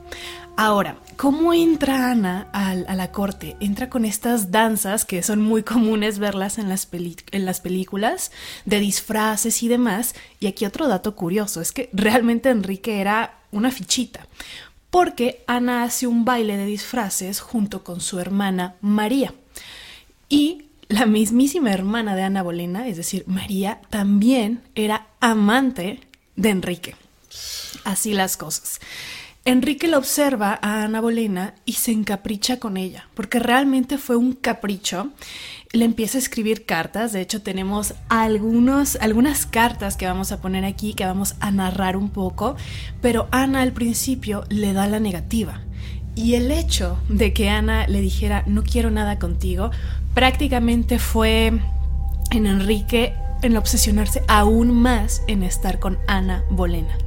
Ahora, 0.60 0.98
¿cómo 1.18 1.54
entra 1.54 2.10
Ana 2.10 2.48
a, 2.52 2.74
la 2.74 3.12
corte? 3.12 3.58
Entra 3.60 3.92
con 3.92 4.06
estas 4.06 4.50
danzas 4.50 5.06
que 5.06 5.22
son 5.22 5.40
muy 5.40 5.62
comunes 5.62 6.18
verlas 6.18 6.58
en 6.58 6.68
las, 6.68 6.88
en 6.92 7.46
las 7.46 7.62
películas, 7.62 8.32
de 8.66 8.80
disfraces 8.80 9.62
y 9.62 9.68
demás. 9.68 10.16
Y 10.40 10.48
aquí 10.48 10.66
otro 10.66 10.88
dato 10.88 11.16
curioso, 11.16 11.62
es 11.62 11.72
que 11.72 11.92
realmente 11.94 12.50
Enrique 12.50 13.02
era 13.02 13.37
una 13.52 13.72
fichita, 13.72 14.28
porque 14.90 15.44
Ana 15.48 15.84
hace 15.84 16.08
un 16.08 16.26
baile 16.26 16.58
de 16.58 16.66
disfraces 16.66 17.40
junto 17.40 17.84
con 17.84 18.02
su 18.02 18.20
hermana 18.20 18.76
María. 18.82 19.34
Y 20.30 20.66
la 20.90 21.06
mismísima 21.06 21.72
hermana 21.72 22.16
de 22.16 22.24
Ana 22.24 22.44
Bolena, 22.44 22.88
es 22.88 22.98
decir, 22.98 23.24
María, 23.28 23.82
también 23.90 24.62
era 24.76 25.08
amante 25.20 26.00
de 26.36 26.50
Enrique. 26.50 26.96
Así 27.84 28.14
las 28.14 28.38
cosas. 28.38 28.80
Enrique 29.46 29.88
la 29.88 29.98
observa 29.98 30.60
a 30.62 30.84
Ana 30.84 31.00
Bolena 31.00 31.56
y 31.64 31.74
se 31.74 31.92
encapricha 31.92 32.60
con 32.60 32.76
ella, 32.76 33.08
porque 33.14 33.40
realmente 33.40 33.98
fue 33.98 34.18
un 34.18 34.34
capricho 34.34 35.12
le 35.72 35.86
empieza 35.86 36.18
a 36.18 36.22
escribir 36.22 36.66
cartas. 36.66 37.14
De 37.14 37.22
hecho, 37.22 37.42
tenemos 37.42 37.94
algunos, 38.10 38.96
algunas 38.98 39.46
cartas 39.46 39.98
que 39.98 40.06
vamos 40.06 40.32
a 40.32 40.42
poner 40.42 40.66
aquí, 40.66 40.94
que 40.94 41.06
vamos 41.06 41.36
a 41.40 41.52
narrar 41.52 41.98
un 41.98 42.10
poco, 42.10 42.56
pero 43.02 43.28
Ana 43.32 43.62
al 43.62 43.74
principio 43.74 44.44
le 44.50 44.74
da 44.74 44.88
la 44.88 45.00
negativa. 45.00 45.62
Y 46.16 46.34
el 46.34 46.52
hecho 46.52 46.98
de 47.10 47.32
que 47.32 47.50
Ana 47.50 47.88
le 47.88 48.02
dijera 48.02 48.44
no 48.48 48.64
quiero 48.64 48.90
nada 48.90 49.20
contigo, 49.20 49.72
prácticamente 50.14 50.98
fue 50.98 51.54
en 52.32 52.46
Enrique 52.48 53.14
en 53.44 53.56
obsesionarse 53.56 54.24
aún 54.28 54.72
más 54.72 55.22
en 55.28 55.44
estar 55.44 55.80
con 55.80 56.00
Ana 56.08 56.44
Bolena. 56.50 56.98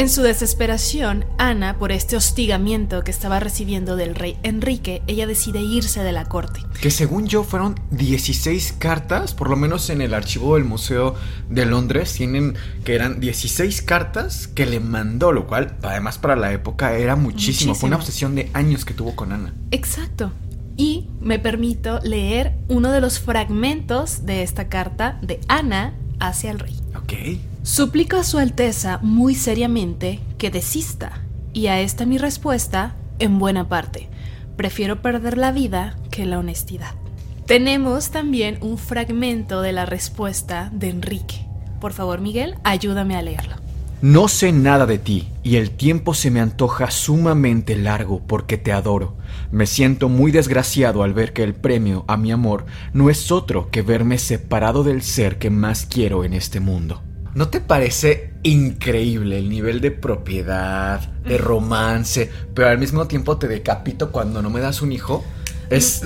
En 0.00 0.08
su 0.08 0.22
desesperación, 0.22 1.26
Ana, 1.36 1.78
por 1.78 1.92
este 1.92 2.16
hostigamiento 2.16 3.04
que 3.04 3.10
estaba 3.10 3.38
recibiendo 3.38 3.96
del 3.96 4.14
rey 4.14 4.38
Enrique, 4.42 5.02
ella 5.06 5.26
decide 5.26 5.60
irse 5.60 6.02
de 6.02 6.10
la 6.10 6.24
corte. 6.24 6.60
Que 6.80 6.90
según 6.90 7.26
yo 7.26 7.44
fueron 7.44 7.78
16 7.90 8.76
cartas, 8.78 9.34
por 9.34 9.50
lo 9.50 9.56
menos 9.56 9.90
en 9.90 10.00
el 10.00 10.14
archivo 10.14 10.54
del 10.54 10.64
Museo 10.64 11.16
de 11.50 11.66
Londres, 11.66 12.14
tienen 12.14 12.54
que 12.82 12.94
eran 12.94 13.20
16 13.20 13.82
cartas 13.82 14.48
que 14.48 14.64
le 14.64 14.80
mandó, 14.80 15.32
lo 15.32 15.46
cual 15.46 15.76
además 15.82 16.16
para 16.16 16.34
la 16.34 16.50
época 16.50 16.94
era 16.94 17.14
muchísimo. 17.14 17.74
Fue 17.74 17.88
una 17.88 17.96
obsesión 17.96 18.34
de 18.34 18.48
años 18.54 18.86
que 18.86 18.94
tuvo 18.94 19.14
con 19.14 19.32
Ana. 19.32 19.52
Exacto. 19.70 20.32
Y 20.78 21.08
me 21.20 21.38
permito 21.38 22.00
leer 22.02 22.54
uno 22.68 22.90
de 22.90 23.02
los 23.02 23.20
fragmentos 23.20 24.24
de 24.24 24.44
esta 24.44 24.70
carta 24.70 25.18
de 25.20 25.40
Ana 25.46 25.92
hacia 26.20 26.52
el 26.52 26.58
rey. 26.58 26.80
Ok. 26.96 27.49
Suplico 27.62 28.16
a 28.16 28.24
Su 28.24 28.38
Alteza 28.38 29.00
muy 29.02 29.34
seriamente 29.34 30.20
que 30.38 30.50
desista, 30.50 31.20
y 31.52 31.66
a 31.66 31.78
esta 31.80 32.06
mi 32.06 32.16
respuesta, 32.16 32.96
en 33.18 33.38
buena 33.38 33.68
parte, 33.68 34.08
prefiero 34.56 35.02
perder 35.02 35.36
la 35.36 35.52
vida 35.52 35.98
que 36.10 36.24
la 36.24 36.38
honestidad. 36.38 36.94
Tenemos 37.44 38.10
también 38.10 38.56
un 38.62 38.78
fragmento 38.78 39.60
de 39.60 39.72
la 39.72 39.84
respuesta 39.84 40.70
de 40.72 40.88
Enrique. 40.88 41.46
Por 41.82 41.92
favor, 41.92 42.22
Miguel, 42.22 42.54
ayúdame 42.64 43.14
a 43.16 43.22
leerlo. 43.22 43.56
No 44.00 44.28
sé 44.28 44.52
nada 44.52 44.86
de 44.86 44.98
ti 44.98 45.28
y 45.42 45.56
el 45.56 45.70
tiempo 45.70 46.14
se 46.14 46.30
me 46.30 46.40
antoja 46.40 46.90
sumamente 46.90 47.76
largo 47.76 48.22
porque 48.26 48.56
te 48.56 48.72
adoro. 48.72 49.18
Me 49.50 49.66
siento 49.66 50.08
muy 50.08 50.32
desgraciado 50.32 51.02
al 51.02 51.12
ver 51.12 51.34
que 51.34 51.42
el 51.42 51.54
premio 51.54 52.06
a 52.08 52.16
mi 52.16 52.32
amor 52.32 52.64
no 52.94 53.10
es 53.10 53.30
otro 53.30 53.70
que 53.70 53.82
verme 53.82 54.16
separado 54.16 54.82
del 54.82 55.02
ser 55.02 55.38
que 55.38 55.50
más 55.50 55.84
quiero 55.84 56.24
en 56.24 56.32
este 56.32 56.60
mundo. 56.60 57.02
¿No 57.34 57.48
te 57.48 57.60
parece 57.60 58.32
increíble 58.42 59.38
el 59.38 59.48
nivel 59.48 59.80
de 59.80 59.90
propiedad, 59.90 61.00
de 61.24 61.38
romance, 61.38 62.30
pero 62.54 62.68
al 62.68 62.78
mismo 62.78 63.06
tiempo 63.06 63.36
te 63.38 63.46
decapito 63.48 64.10
cuando 64.10 64.42
no 64.42 64.50
me 64.50 64.60
das 64.60 64.82
un 64.82 64.92
hijo? 64.92 65.24
Es, 65.68 66.02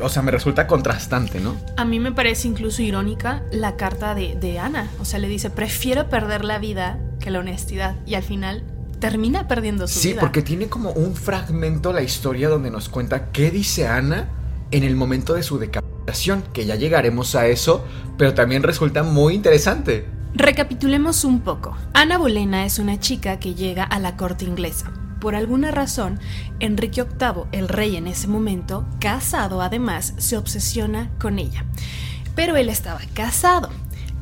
o 0.00 0.08
sea, 0.10 0.20
me 0.20 0.30
resulta 0.30 0.66
contrastante, 0.66 1.40
¿no? 1.40 1.56
A 1.78 1.86
mí 1.86 1.98
me 1.98 2.12
parece 2.12 2.48
incluso 2.48 2.82
irónica 2.82 3.42
la 3.50 3.76
carta 3.76 4.14
de, 4.14 4.36
de 4.38 4.58
Ana. 4.58 4.90
O 5.00 5.06
sea, 5.06 5.18
le 5.18 5.28
dice, 5.28 5.48
prefiero 5.48 6.10
perder 6.10 6.44
la 6.44 6.58
vida 6.58 6.98
que 7.18 7.30
la 7.30 7.38
honestidad. 7.38 7.96
Y 8.04 8.12
al 8.14 8.22
final 8.22 8.62
termina 8.98 9.48
perdiendo 9.48 9.88
su 9.88 9.98
Sí, 9.98 10.08
vida. 10.10 10.20
porque 10.20 10.42
tiene 10.42 10.68
como 10.68 10.90
un 10.90 11.16
fragmento 11.16 11.94
la 11.94 12.02
historia 12.02 12.50
donde 12.50 12.70
nos 12.70 12.90
cuenta 12.90 13.30
qué 13.32 13.50
dice 13.50 13.86
Ana 13.86 14.28
en 14.70 14.84
el 14.84 14.96
momento 14.96 15.32
de 15.32 15.42
su 15.42 15.58
decapitación, 15.58 16.44
que 16.52 16.66
ya 16.66 16.74
llegaremos 16.76 17.34
a 17.34 17.46
eso, 17.46 17.82
pero 18.18 18.34
también 18.34 18.62
resulta 18.62 19.02
muy 19.02 19.32
interesante. 19.34 20.04
Recapitulemos 20.34 21.24
un 21.24 21.40
poco. 21.40 21.76
Ana 21.92 22.16
Bolena 22.16 22.64
es 22.64 22.78
una 22.78 23.00
chica 23.00 23.40
que 23.40 23.54
llega 23.54 23.82
a 23.82 23.98
la 23.98 24.16
corte 24.16 24.44
inglesa. 24.44 24.92
Por 25.20 25.34
alguna 25.34 25.70
razón, 25.70 26.20
Enrique 26.60 27.02
VIII, 27.02 27.44
el 27.52 27.68
rey 27.68 27.96
en 27.96 28.06
ese 28.06 28.28
momento, 28.28 28.86
casado 29.00 29.60
además, 29.60 30.14
se 30.18 30.36
obsesiona 30.36 31.10
con 31.18 31.38
ella. 31.38 31.64
Pero 32.34 32.56
él 32.56 32.68
estaba 32.68 33.00
casado. 33.12 33.70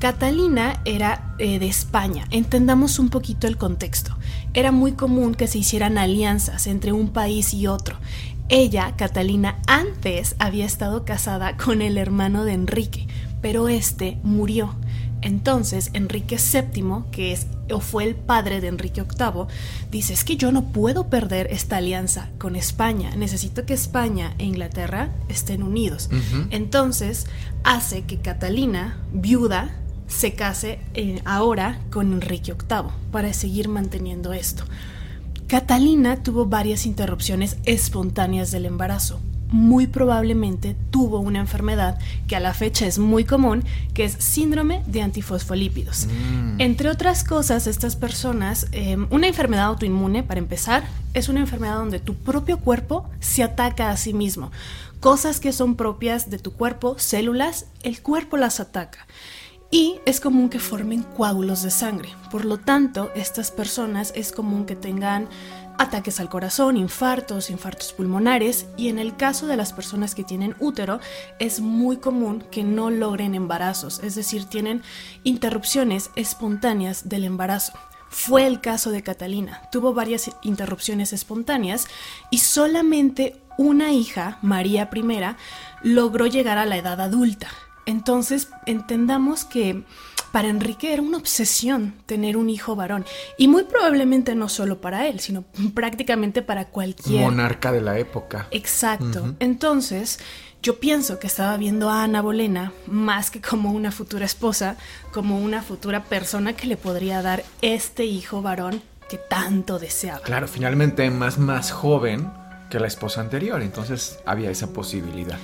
Catalina 0.01 0.81
era 0.85 1.35
eh, 1.39 1.59
de 1.59 1.69
España. 1.69 2.25
Entendamos 2.31 2.99
un 2.99 3.11
poquito 3.11 3.47
el 3.47 3.59
contexto. 3.59 4.17
Era 4.55 4.73
muy 4.73 4.93
común 4.93 5.35
que 5.35 5.47
se 5.47 5.59
hicieran 5.59 5.99
alianzas 5.99 6.67
entre 6.67 6.93
un 6.93 7.11
país 7.11 7.53
y 7.53 7.67
otro. 7.67 7.97
Ella, 8.49 8.95
Catalina, 8.97 9.59
antes 9.67 10.37
había 10.39 10.65
estado 10.65 11.05
casada 11.05 11.57
con 11.59 11.83
el 11.83 11.99
hermano 11.99 12.45
de 12.45 12.55
Enrique, 12.55 13.07
pero 13.43 13.69
este 13.69 14.19
murió. 14.23 14.75
Entonces 15.23 15.91
Enrique 15.95 16.37
VII, 16.37 17.05
que 17.11 17.33
es 17.33 17.47
o 17.71 17.81
fue 17.81 18.05
el 18.05 18.15
padre 18.15 18.61
de 18.61 18.69
Enrique 18.69 19.03
VIII, 19.03 19.47
dice 19.91 20.15
es 20.15 20.25
que 20.25 20.37
yo 20.37 20.53
no 20.53 20.73
puedo 20.73 21.09
perder 21.09 21.49
esta 21.51 21.79
alianza 21.79 22.31
con 22.39 22.57
España, 22.57 23.15
necesito 23.17 23.67
que 23.67 23.75
España 23.75 24.35
e 24.39 24.45
Inglaterra 24.45 25.11
estén 25.29 25.63
unidos. 25.63 26.09
Entonces 26.51 27.27
hace 27.65 28.03
que 28.03 28.19
Catalina, 28.19 28.99
viuda, 29.13 29.75
se 30.07 30.33
case 30.33 30.81
eh, 30.95 31.21
ahora 31.25 31.81
con 31.91 32.13
Enrique 32.13 32.55
VIII 32.55 32.91
para 33.13 33.33
seguir 33.33 33.69
manteniendo 33.69 34.33
esto. 34.33 34.65
Catalina 35.47 36.23
tuvo 36.23 36.47
varias 36.47 36.87
interrupciones 36.87 37.57
espontáneas 37.65 38.51
del 38.51 38.67
embarazo. 38.67 39.21
Muy 39.51 39.87
probablemente 39.87 40.77
tuvo 40.91 41.21
una 41.21 41.41
enfermedad 41.41 41.99
que 42.27 42.37
a 42.37 42.41
la 42.41 42.55
fecha 42.55 42.87
es 42.87 42.99
muy 42.99 43.25
común, 43.25 43.65
que 43.95 44.05
es 44.05 44.13
síndrome 44.13 44.83
de 44.87 45.03
antifosfolípidos. 45.03 46.07
Entre 46.59 46.91
otras 46.91 47.25
cosas, 47.25 47.67
estas 47.67 47.97
personas, 47.97 48.67
eh, 48.73 48.97
una 49.11 49.27
enfermedad 49.27 49.67
autoinmune, 49.67 50.23
para 50.23 50.39
empezar, 50.39 50.85
es 51.15 51.29
una 51.29 51.41
enfermedad 51.41 51.77
donde 51.77 51.99
tu 51.99 52.15
propio 52.15 52.59
cuerpo 52.59 53.09
se 53.21 53.43
ataca 53.43 53.91
a 53.91 53.97
sí 53.97 54.13
mismo. 54.13 54.51
Cosas 55.01 55.41
que 55.41 55.53
son 55.53 55.77
propias 55.77 56.29
de 56.29 56.39
tu 56.39 56.53
cuerpo, 56.53 56.97
células, 56.99 57.67
el 57.83 58.03
cuerpo 58.03 58.37
las 58.37 58.61
ataca 58.61 59.07
y 59.71 60.01
es 60.07 60.21
común 60.21 60.49
que 60.49 60.59
formen 60.59 61.03
coágulos 61.03 61.63
de 61.63 61.71
sangre. 61.71 62.11
Por 62.31 62.45
lo 62.45 62.59
tanto, 62.59 63.11
estas 63.15 63.51
personas 63.51 64.13
es 64.17 64.33
común 64.33 64.65
que 64.65 64.77
tengan 64.77 65.29
ataques 65.79 66.19
al 66.21 66.29
corazón, 66.29 66.77
infartos, 66.77 67.51
infartos 67.51 67.93
pulmonares 67.93 68.67
y 68.77 68.89
en 68.89 68.99
el 68.99 69.17
caso 69.17 69.47
de 69.47 69.57
las 69.57 69.73
personas 69.73 70.15
que 70.15 70.25
tienen 70.25 70.57
útero 70.59 71.01
es 71.39 71.61
muy 71.61 71.99
común 71.99 72.45
que 72.51 72.65
no 72.65 72.91
logren 72.91 73.35
embarazos, 73.35 74.01
es 74.03 74.15
decir, 74.17 74.45
tienen 74.47 74.83
interrupciones 75.23 76.11
espontáneas 76.17 77.09
del 77.09 77.25
embarazo. 77.25 77.73
Fue 78.11 78.47
el 78.47 78.61
caso 78.61 78.91
de 78.91 79.03
Catalina, 79.03 79.63
tuvo 79.71 79.95
varias 79.95 80.31
interrupciones 80.43 81.13
espontáneas 81.13 81.87
y 82.31 82.39
solamente 82.39 83.41
una 83.57 83.93
hija, 83.93 84.39
María 84.41 84.89
I, 84.93 85.37
logró 85.83 86.27
llegar 86.27 86.59
a 86.59 86.67
la 86.67 86.77
edad 86.77 87.01
adulta. 87.01 87.49
Entonces, 87.89 88.51
entendamos 88.67 89.47
que 89.47 89.83
para 90.31 90.49
Enrique 90.49 90.93
era 90.93 91.01
una 91.01 91.17
obsesión 91.17 91.95
tener 92.05 92.37
un 92.37 92.51
hijo 92.51 92.77
varón. 92.77 93.07
Y 93.39 93.49
muy 93.49 93.65
probablemente 93.65 94.35
no 94.35 94.51
solo 94.51 94.79
para 94.83 95.09
él, 95.09 95.21
sino 95.21 95.45
prácticamente 95.75 96.43
para 96.43 96.67
cualquier... 96.67 97.23
Monarca 97.23 97.73
de 97.73 97.81
la 97.81 97.99
época. 97.99 98.47
Exacto. 98.51 99.35
Entonces, 99.41 100.19
yo 100.63 100.79
pienso 100.81 101.19
que 101.19 101.29
estaba 101.29 101.57
viendo 101.57 101.89
a 101.89 102.03
Ana 102.03 102.21
Bolena 102.21 102.73
más 102.87 103.31
que 103.31 103.41
como 103.41 103.73
una 103.73 103.91
futura 103.91 104.27
esposa, 104.27 104.77
como 105.11 105.39
una 105.39 105.63
futura 105.63 106.05
persona 106.05 106.53
que 106.53 106.67
le 106.67 106.77
podría 106.77 107.23
dar 107.23 107.43
este 107.63 108.05
hijo 108.05 108.43
varón 108.43 108.83
que 109.09 109.17
tanto 109.17 109.79
deseaba. 109.79 110.21
Claro, 110.21 110.47
finalmente 110.47 111.09
más 111.11 111.39
más 111.39 111.73
joven 111.73 112.31
que 112.69 112.79
la 112.79 112.87
esposa 112.87 113.23
anterior, 113.23 113.63
entonces 113.63 114.19
había 114.27 114.51
esa 114.51 114.75
posibilidad. 114.75 115.39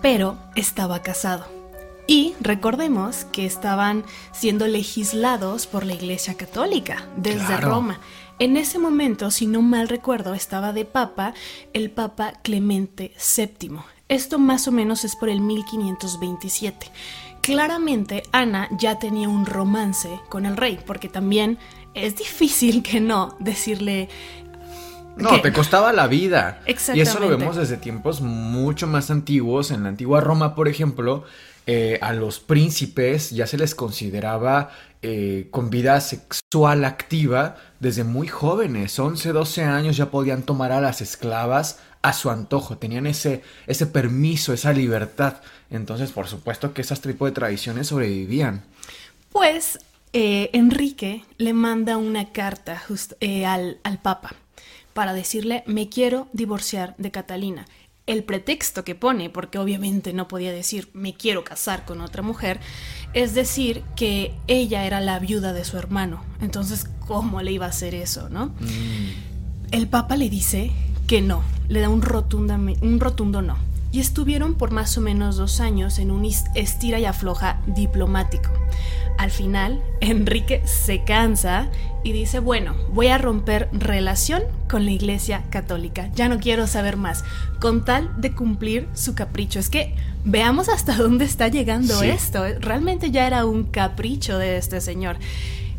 pero 0.00 0.38
estaba 0.54 1.02
casado. 1.02 1.59
Y 2.10 2.34
recordemos 2.40 3.24
que 3.26 3.46
estaban 3.46 4.02
siendo 4.32 4.66
legislados 4.66 5.68
por 5.68 5.86
la 5.86 5.94
Iglesia 5.94 6.34
Católica 6.34 7.06
desde 7.16 7.46
Claro. 7.46 7.68
Roma. 7.70 8.00
En 8.40 8.56
ese 8.56 8.80
momento, 8.80 9.30
si 9.30 9.46
no 9.46 9.62
mal 9.62 9.88
recuerdo, 9.88 10.34
estaba 10.34 10.72
de 10.72 10.84
papa 10.84 11.34
el 11.72 11.88
Papa 11.92 12.32
Clemente 12.42 13.12
VII. 13.36 13.78
Esto 14.08 14.40
más 14.40 14.66
o 14.66 14.72
menos 14.72 15.04
es 15.04 15.14
por 15.14 15.28
el 15.28 15.40
1527. 15.40 16.90
Claramente 17.42 18.24
Ana 18.32 18.66
ya 18.76 18.98
tenía 18.98 19.28
un 19.28 19.46
romance 19.46 20.08
con 20.28 20.46
el 20.46 20.56
rey, 20.56 20.80
porque 20.84 21.08
también 21.08 21.58
es 21.94 22.16
difícil 22.16 22.82
que 22.82 22.98
no 23.00 23.36
decirle 23.38 24.08
No, 25.16 25.40
te 25.40 25.52
costaba 25.52 25.92
la 25.92 26.08
vida. 26.08 26.60
Y 26.66 26.72
eso 26.72 26.92
lo 26.94 26.98
Exactamente. 27.02 27.36
vemos 27.36 27.54
desde 27.56 27.76
tiempos 27.76 28.20
mucho 28.20 28.88
más 28.88 29.12
antiguos. 29.12 29.70
En 29.70 29.84
la 29.84 29.90
antigua 29.90 30.20
Roma, 30.20 30.56
por 30.56 30.66
ejemplo, 30.66 31.22
eh, 31.72 31.98
a 32.02 32.12
los 32.12 32.40
príncipes 32.40 33.30
ya 33.30 33.46
se 33.46 33.56
les 33.56 33.76
consideraba 33.76 34.70
eh, 35.02 35.46
con 35.52 35.70
vida 35.70 36.00
sexual 36.00 36.84
activa 36.84 37.54
desde 37.78 38.02
muy 38.02 38.26
jóvenes. 38.26 38.98
11, 38.98 39.32
12 39.32 39.62
años 39.62 39.96
ya 39.96 40.10
podían 40.10 40.42
tomar 40.42 40.72
a 40.72 40.80
las 40.80 41.00
esclavas 41.00 41.78
a 42.02 42.12
su 42.12 42.28
antojo. 42.28 42.76
Tenían 42.76 43.06
ese, 43.06 43.42
ese 43.68 43.86
permiso, 43.86 44.52
esa 44.52 44.72
libertad. 44.72 45.34
Entonces, 45.70 46.10
por 46.10 46.26
supuesto 46.26 46.74
que 46.74 46.80
esas 46.82 47.00
tipo 47.00 47.26
de 47.26 47.32
tradiciones 47.32 47.86
sobrevivían. 47.86 48.64
Pues 49.30 49.78
eh, 50.12 50.50
Enrique 50.52 51.22
le 51.38 51.52
manda 51.52 51.96
una 51.96 52.32
carta 52.32 52.82
just- 52.88 53.12
al, 53.46 53.78
al 53.84 53.98
Papa 53.98 54.34
para 54.92 55.14
decirle 55.14 55.62
me 55.66 55.88
quiero 55.88 56.26
divorciar 56.32 56.96
de 56.98 57.12
Catalina. 57.12 57.64
El 58.10 58.24
pretexto 58.24 58.82
que 58.82 58.96
pone, 58.96 59.30
porque 59.30 59.58
obviamente 59.58 60.12
no 60.12 60.26
podía 60.26 60.50
decir 60.50 60.88
me 60.94 61.14
quiero 61.14 61.44
casar 61.44 61.84
con 61.84 62.00
otra 62.00 62.22
mujer, 62.22 62.58
es 63.12 63.34
decir 63.34 63.84
que 63.94 64.34
ella 64.48 64.84
era 64.84 65.00
la 65.00 65.20
viuda 65.20 65.52
de 65.52 65.64
su 65.64 65.78
hermano. 65.78 66.24
Entonces, 66.40 66.88
¿cómo 67.06 67.40
le 67.40 67.52
iba 67.52 67.66
a 67.66 67.68
hacer 67.68 67.94
eso, 67.94 68.28
no? 68.28 68.52
El 69.70 69.86
Papa 69.86 70.16
le 70.16 70.28
dice 70.28 70.72
que 71.06 71.20
no, 71.20 71.44
le 71.68 71.78
da 71.78 71.88
un, 71.88 72.02
un 72.02 73.00
rotundo 73.00 73.42
no. 73.42 73.69
Y 73.92 73.98
estuvieron 74.00 74.54
por 74.54 74.70
más 74.70 74.96
o 74.98 75.00
menos 75.00 75.36
dos 75.36 75.60
años 75.60 75.98
en 75.98 76.10
un 76.10 76.24
estira 76.24 76.98
y 77.00 77.04
afloja 77.04 77.60
diplomático. 77.66 78.50
Al 79.18 79.30
final, 79.30 79.82
Enrique 80.00 80.62
se 80.64 81.02
cansa 81.04 81.68
y 82.04 82.12
dice, 82.12 82.38
bueno, 82.38 82.74
voy 82.92 83.08
a 83.08 83.18
romper 83.18 83.68
relación 83.72 84.42
con 84.68 84.84
la 84.84 84.92
Iglesia 84.92 85.42
Católica. 85.50 86.08
Ya 86.14 86.28
no 86.28 86.38
quiero 86.38 86.66
saber 86.66 86.96
más, 86.96 87.24
con 87.60 87.84
tal 87.84 88.18
de 88.20 88.32
cumplir 88.32 88.88
su 88.94 89.14
capricho. 89.14 89.58
Es 89.58 89.68
que 89.68 89.94
veamos 90.24 90.68
hasta 90.68 90.94
dónde 90.96 91.24
está 91.24 91.48
llegando 91.48 91.98
Sí. 91.98 92.06
esto. 92.06 92.44
Realmente 92.60 93.10
ya 93.10 93.26
era 93.26 93.44
un 93.44 93.64
capricho 93.64 94.38
de 94.38 94.56
este 94.56 94.80
señor. 94.80 95.16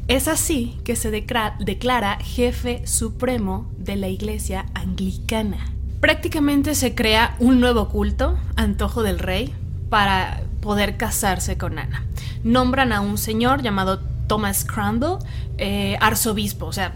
Es 0.07 0.27
así 0.27 0.77
que 0.83 0.95
se 0.97 1.09
declara 1.09 2.17
jefe 2.21 2.85
supremo 2.85 3.71
de 3.77 3.95
la 3.95 4.09
iglesia 4.09 4.65
anglicana. 4.73 5.71
Prácticamente 6.01 6.73
se 6.73 6.95
crea 6.95 7.35
un 7.37 7.59
nuevo 7.59 7.87
culto, 7.87 8.35
Antojo 8.55 9.03
del 9.03 9.19
Rey, 9.19 9.53
para 9.89 10.41
poder 10.59 10.97
casarse 10.97 11.59
con 11.59 11.77
Ana. 11.77 12.03
Nombran 12.43 12.91
a 12.91 13.01
un 13.01 13.19
señor 13.19 13.61
llamado 13.61 13.99
Thomas 14.25 14.65
Crandall 14.65 15.19
eh, 15.59 15.97
arzobispo, 16.01 16.65
o 16.65 16.73
sea, 16.73 16.95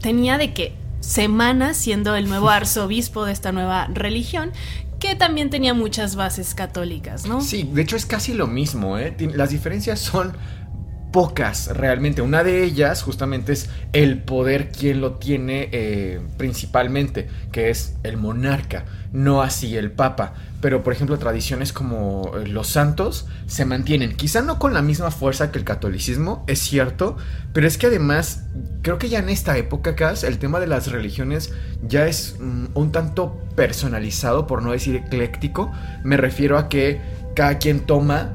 tenía 0.00 0.38
de 0.38 0.54
que 0.54 0.74
semanas 1.00 1.76
siendo 1.76 2.16
el 2.16 2.28
nuevo 2.28 2.48
arzobispo 2.50 3.26
de 3.26 3.32
esta 3.32 3.52
nueva 3.52 3.88
religión, 3.92 4.52
que 4.98 5.14
también 5.14 5.50
tenía 5.50 5.74
muchas 5.74 6.16
bases 6.16 6.54
católicas, 6.54 7.26
¿no? 7.26 7.42
Sí, 7.42 7.68
de 7.70 7.82
hecho 7.82 7.96
es 7.96 8.06
casi 8.06 8.32
lo 8.32 8.46
mismo, 8.46 8.96
¿eh? 8.96 9.14
Las 9.34 9.50
diferencias 9.50 10.00
son 10.00 10.32
pocas 11.16 11.68
realmente. 11.68 12.20
Una 12.20 12.44
de 12.44 12.62
ellas 12.62 13.02
justamente 13.02 13.54
es 13.54 13.70
el 13.94 14.18
poder 14.18 14.68
quien 14.68 15.00
lo 15.00 15.12
tiene 15.12 15.70
eh, 15.72 16.20
principalmente, 16.36 17.26
que 17.52 17.70
es 17.70 17.94
el 18.02 18.18
monarca, 18.18 18.84
no 19.14 19.40
así 19.40 19.78
el 19.78 19.90
papa. 19.90 20.34
Pero 20.60 20.82
por 20.82 20.92
ejemplo 20.92 21.18
tradiciones 21.18 21.72
como 21.72 22.32
eh, 22.36 22.46
los 22.46 22.66
santos 22.68 23.26
se 23.46 23.64
mantienen, 23.64 24.14
quizá 24.14 24.42
no 24.42 24.58
con 24.58 24.74
la 24.74 24.82
misma 24.82 25.10
fuerza 25.10 25.50
que 25.50 25.58
el 25.58 25.64
catolicismo, 25.64 26.44
es 26.48 26.58
cierto, 26.58 27.16
pero 27.54 27.66
es 27.66 27.78
que 27.78 27.86
además 27.86 28.44
creo 28.82 28.98
que 28.98 29.08
ya 29.08 29.20
en 29.20 29.30
esta 29.30 29.56
época, 29.56 29.94
el 30.22 30.38
tema 30.38 30.60
de 30.60 30.66
las 30.66 30.92
religiones 30.92 31.50
ya 31.88 32.06
es 32.06 32.36
mm, 32.38 32.66
un 32.74 32.92
tanto 32.92 33.42
personalizado, 33.56 34.46
por 34.46 34.62
no 34.62 34.72
decir 34.72 34.96
ecléctico. 34.96 35.72
Me 36.04 36.18
refiero 36.18 36.58
a 36.58 36.68
que 36.68 37.00
cada 37.34 37.56
quien 37.56 37.80
toma 37.80 38.34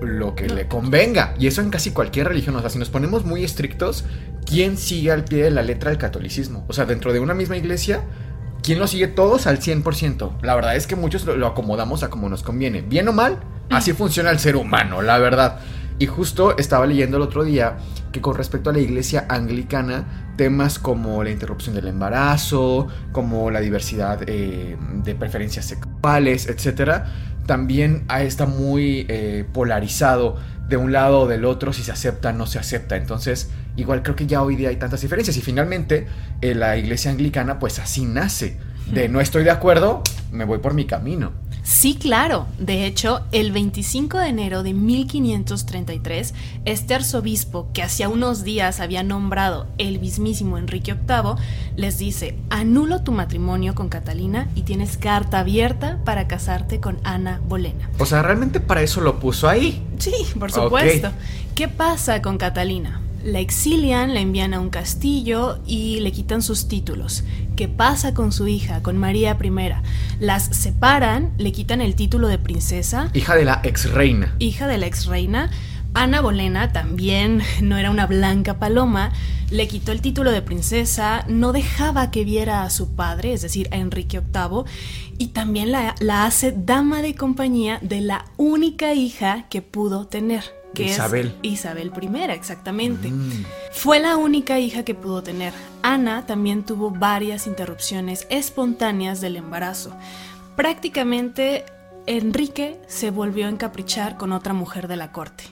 lo 0.00 0.34
que 0.34 0.48
le 0.48 0.68
convenga. 0.68 1.34
Y 1.38 1.46
eso 1.46 1.60
en 1.60 1.70
casi 1.70 1.90
cualquier 1.90 2.28
religión. 2.28 2.56
O 2.56 2.60
sea, 2.60 2.70
si 2.70 2.78
nos 2.78 2.90
ponemos 2.90 3.24
muy 3.24 3.44
estrictos, 3.44 4.04
¿quién 4.46 4.76
sigue 4.76 5.10
al 5.10 5.24
pie 5.24 5.44
de 5.44 5.50
la 5.50 5.62
letra 5.62 5.90
el 5.90 5.98
catolicismo? 5.98 6.64
O 6.68 6.72
sea, 6.72 6.84
dentro 6.84 7.12
de 7.12 7.20
una 7.20 7.34
misma 7.34 7.56
iglesia, 7.56 8.02
¿quién 8.62 8.78
lo 8.78 8.86
sigue 8.86 9.08
todos 9.08 9.46
al 9.46 9.60
100%? 9.60 10.40
La 10.42 10.54
verdad 10.54 10.76
es 10.76 10.86
que 10.86 10.96
muchos 10.96 11.24
lo, 11.24 11.46
acomodamos 11.46 12.02
a 12.02 12.10
como 12.10 12.28
nos 12.28 12.42
conviene. 12.42 12.82
Bien 12.82 13.08
o 13.08 13.12
mal, 13.12 13.38
así 13.70 13.92
funciona 13.92 14.30
el 14.30 14.38
ser 14.38 14.56
humano, 14.56 15.02
la 15.02 15.18
verdad. 15.18 15.60
Y 15.98 16.06
justo 16.06 16.56
estaba 16.58 16.86
leyendo 16.86 17.16
el 17.16 17.24
otro 17.24 17.42
día 17.42 17.78
que 18.12 18.20
con 18.20 18.36
respecto 18.36 18.70
a 18.70 18.72
la 18.72 18.78
iglesia 18.78 19.26
anglicana, 19.28 20.32
temas 20.36 20.78
como 20.78 21.22
la 21.24 21.30
interrupción 21.30 21.74
del 21.74 21.88
embarazo, 21.88 22.86
como 23.10 23.50
la 23.50 23.60
diversidad 23.60 24.20
eh, 24.26 24.76
de 25.02 25.14
preferencias 25.16 25.66
sexuales, 25.66 26.46
etcétera, 26.46 27.12
también 27.48 28.04
está 28.20 28.44
muy 28.44 29.06
eh, 29.08 29.46
polarizado 29.54 30.36
de 30.68 30.76
un 30.76 30.92
lado 30.92 31.20
o 31.20 31.26
del 31.26 31.46
otro 31.46 31.72
si 31.72 31.82
se 31.82 31.90
acepta 31.90 32.28
o 32.28 32.32
no 32.34 32.46
se 32.46 32.58
acepta. 32.58 32.96
Entonces, 32.96 33.48
igual 33.74 34.02
creo 34.02 34.14
que 34.14 34.26
ya 34.26 34.42
hoy 34.42 34.54
día 34.54 34.68
hay 34.68 34.76
tantas 34.76 35.00
diferencias. 35.00 35.34
Y 35.38 35.40
finalmente, 35.40 36.06
eh, 36.42 36.54
la 36.54 36.76
iglesia 36.76 37.10
anglicana, 37.10 37.58
pues 37.58 37.78
así 37.78 38.04
nace. 38.04 38.58
De 38.92 39.08
no 39.08 39.20
estoy 39.20 39.44
de 39.44 39.50
acuerdo, 39.50 40.02
me 40.30 40.44
voy 40.44 40.58
por 40.58 40.74
mi 40.74 40.84
camino. 40.84 41.32
Sí, 41.68 41.98
claro. 42.00 42.46
De 42.58 42.86
hecho, 42.86 43.20
el 43.30 43.52
25 43.52 44.16
de 44.18 44.28
enero 44.28 44.62
de 44.62 44.72
1533, 44.72 46.32
este 46.64 46.94
arzobispo, 46.94 47.68
que 47.74 47.82
hacía 47.82 48.08
unos 48.08 48.42
días 48.42 48.80
había 48.80 49.02
nombrado 49.02 49.66
el 49.76 50.00
mismísimo 50.00 50.56
Enrique 50.56 50.94
VIII, 50.94 51.34
les 51.76 51.98
dice, 51.98 52.38
anulo 52.48 53.02
tu 53.02 53.12
matrimonio 53.12 53.74
con 53.74 53.90
Catalina 53.90 54.48
y 54.54 54.62
tienes 54.62 54.96
carta 54.96 55.40
abierta 55.40 55.98
para 56.06 56.26
casarte 56.26 56.80
con 56.80 56.98
Ana 57.04 57.42
Bolena. 57.46 57.90
O 57.98 58.06
sea, 58.06 58.22
realmente 58.22 58.60
para 58.60 58.80
eso 58.80 59.02
lo 59.02 59.20
puso 59.20 59.46
ahí. 59.46 59.86
Sí, 59.98 60.14
por 60.38 60.50
supuesto. 60.50 61.10
¿Qué 61.54 61.68
pasa 61.68 62.22
con 62.22 62.38
Catalina? 62.38 63.02
La 63.24 63.40
exilian, 63.40 64.14
la 64.14 64.20
envían 64.20 64.54
a 64.54 64.60
un 64.60 64.70
castillo 64.70 65.58
y 65.66 66.00
le 66.00 66.12
quitan 66.12 66.40
sus 66.40 66.68
títulos. 66.68 67.24
¿Qué 67.56 67.66
pasa 67.66 68.14
con 68.14 68.30
su 68.30 68.46
hija, 68.46 68.82
con 68.82 68.96
María 68.96 69.36
I? 69.42 70.20
Las 70.20 70.44
separan, 70.44 71.32
le 71.38 71.50
quitan 71.50 71.80
el 71.80 71.96
título 71.96 72.28
de 72.28 72.38
princesa. 72.38 73.10
Hija 73.14 73.34
de 73.34 73.44
la 73.44 73.60
ex 73.64 73.90
reina. 73.90 74.34
Hija 74.38 74.68
de 74.68 74.78
la 74.78 74.86
ex 74.86 75.06
reina. 75.06 75.50
Ana 75.94 76.20
Bolena 76.20 76.72
también 76.72 77.42
no 77.60 77.76
era 77.76 77.90
una 77.90 78.06
blanca 78.06 78.58
paloma, 78.58 79.12
le 79.50 79.66
quitó 79.66 79.90
el 79.90 80.00
título 80.00 80.30
de 80.30 80.42
princesa, 80.42 81.24
no 81.26 81.52
dejaba 81.52 82.10
que 82.10 82.24
viera 82.24 82.62
a 82.62 82.70
su 82.70 82.94
padre, 82.94 83.32
es 83.32 83.42
decir, 83.42 83.68
a 83.72 83.76
Enrique 83.76 84.20
VIII, 84.20 84.64
y 85.18 85.28
también 85.28 85.72
la, 85.72 85.94
la 85.98 86.24
hace 86.24 86.52
dama 86.52 87.02
de 87.02 87.14
compañía 87.14 87.78
de 87.82 88.00
la 88.00 88.26
única 88.36 88.94
hija 88.94 89.46
que 89.48 89.62
pudo 89.62 90.06
tener 90.06 90.57
que 90.78 90.90
Isabel. 90.90 91.34
es 91.42 91.52
Isabel 91.52 91.92
I, 92.00 92.30
exactamente. 92.30 93.10
Mm. 93.10 93.44
Fue 93.72 94.00
la 94.00 94.16
única 94.16 94.58
hija 94.58 94.84
que 94.84 94.94
pudo 94.94 95.22
tener. 95.22 95.52
Ana 95.82 96.26
también 96.26 96.64
tuvo 96.64 96.90
varias 96.90 97.46
interrupciones 97.46 98.26
espontáneas 98.30 99.20
del 99.20 99.36
embarazo. 99.36 99.96
Prácticamente 100.56 101.64
Enrique 102.06 102.80
se 102.86 103.10
volvió 103.10 103.46
a 103.46 103.50
encaprichar 103.50 104.16
con 104.16 104.32
otra 104.32 104.54
mujer 104.54 104.88
de 104.88 104.96
la 104.96 105.12
corte. 105.12 105.44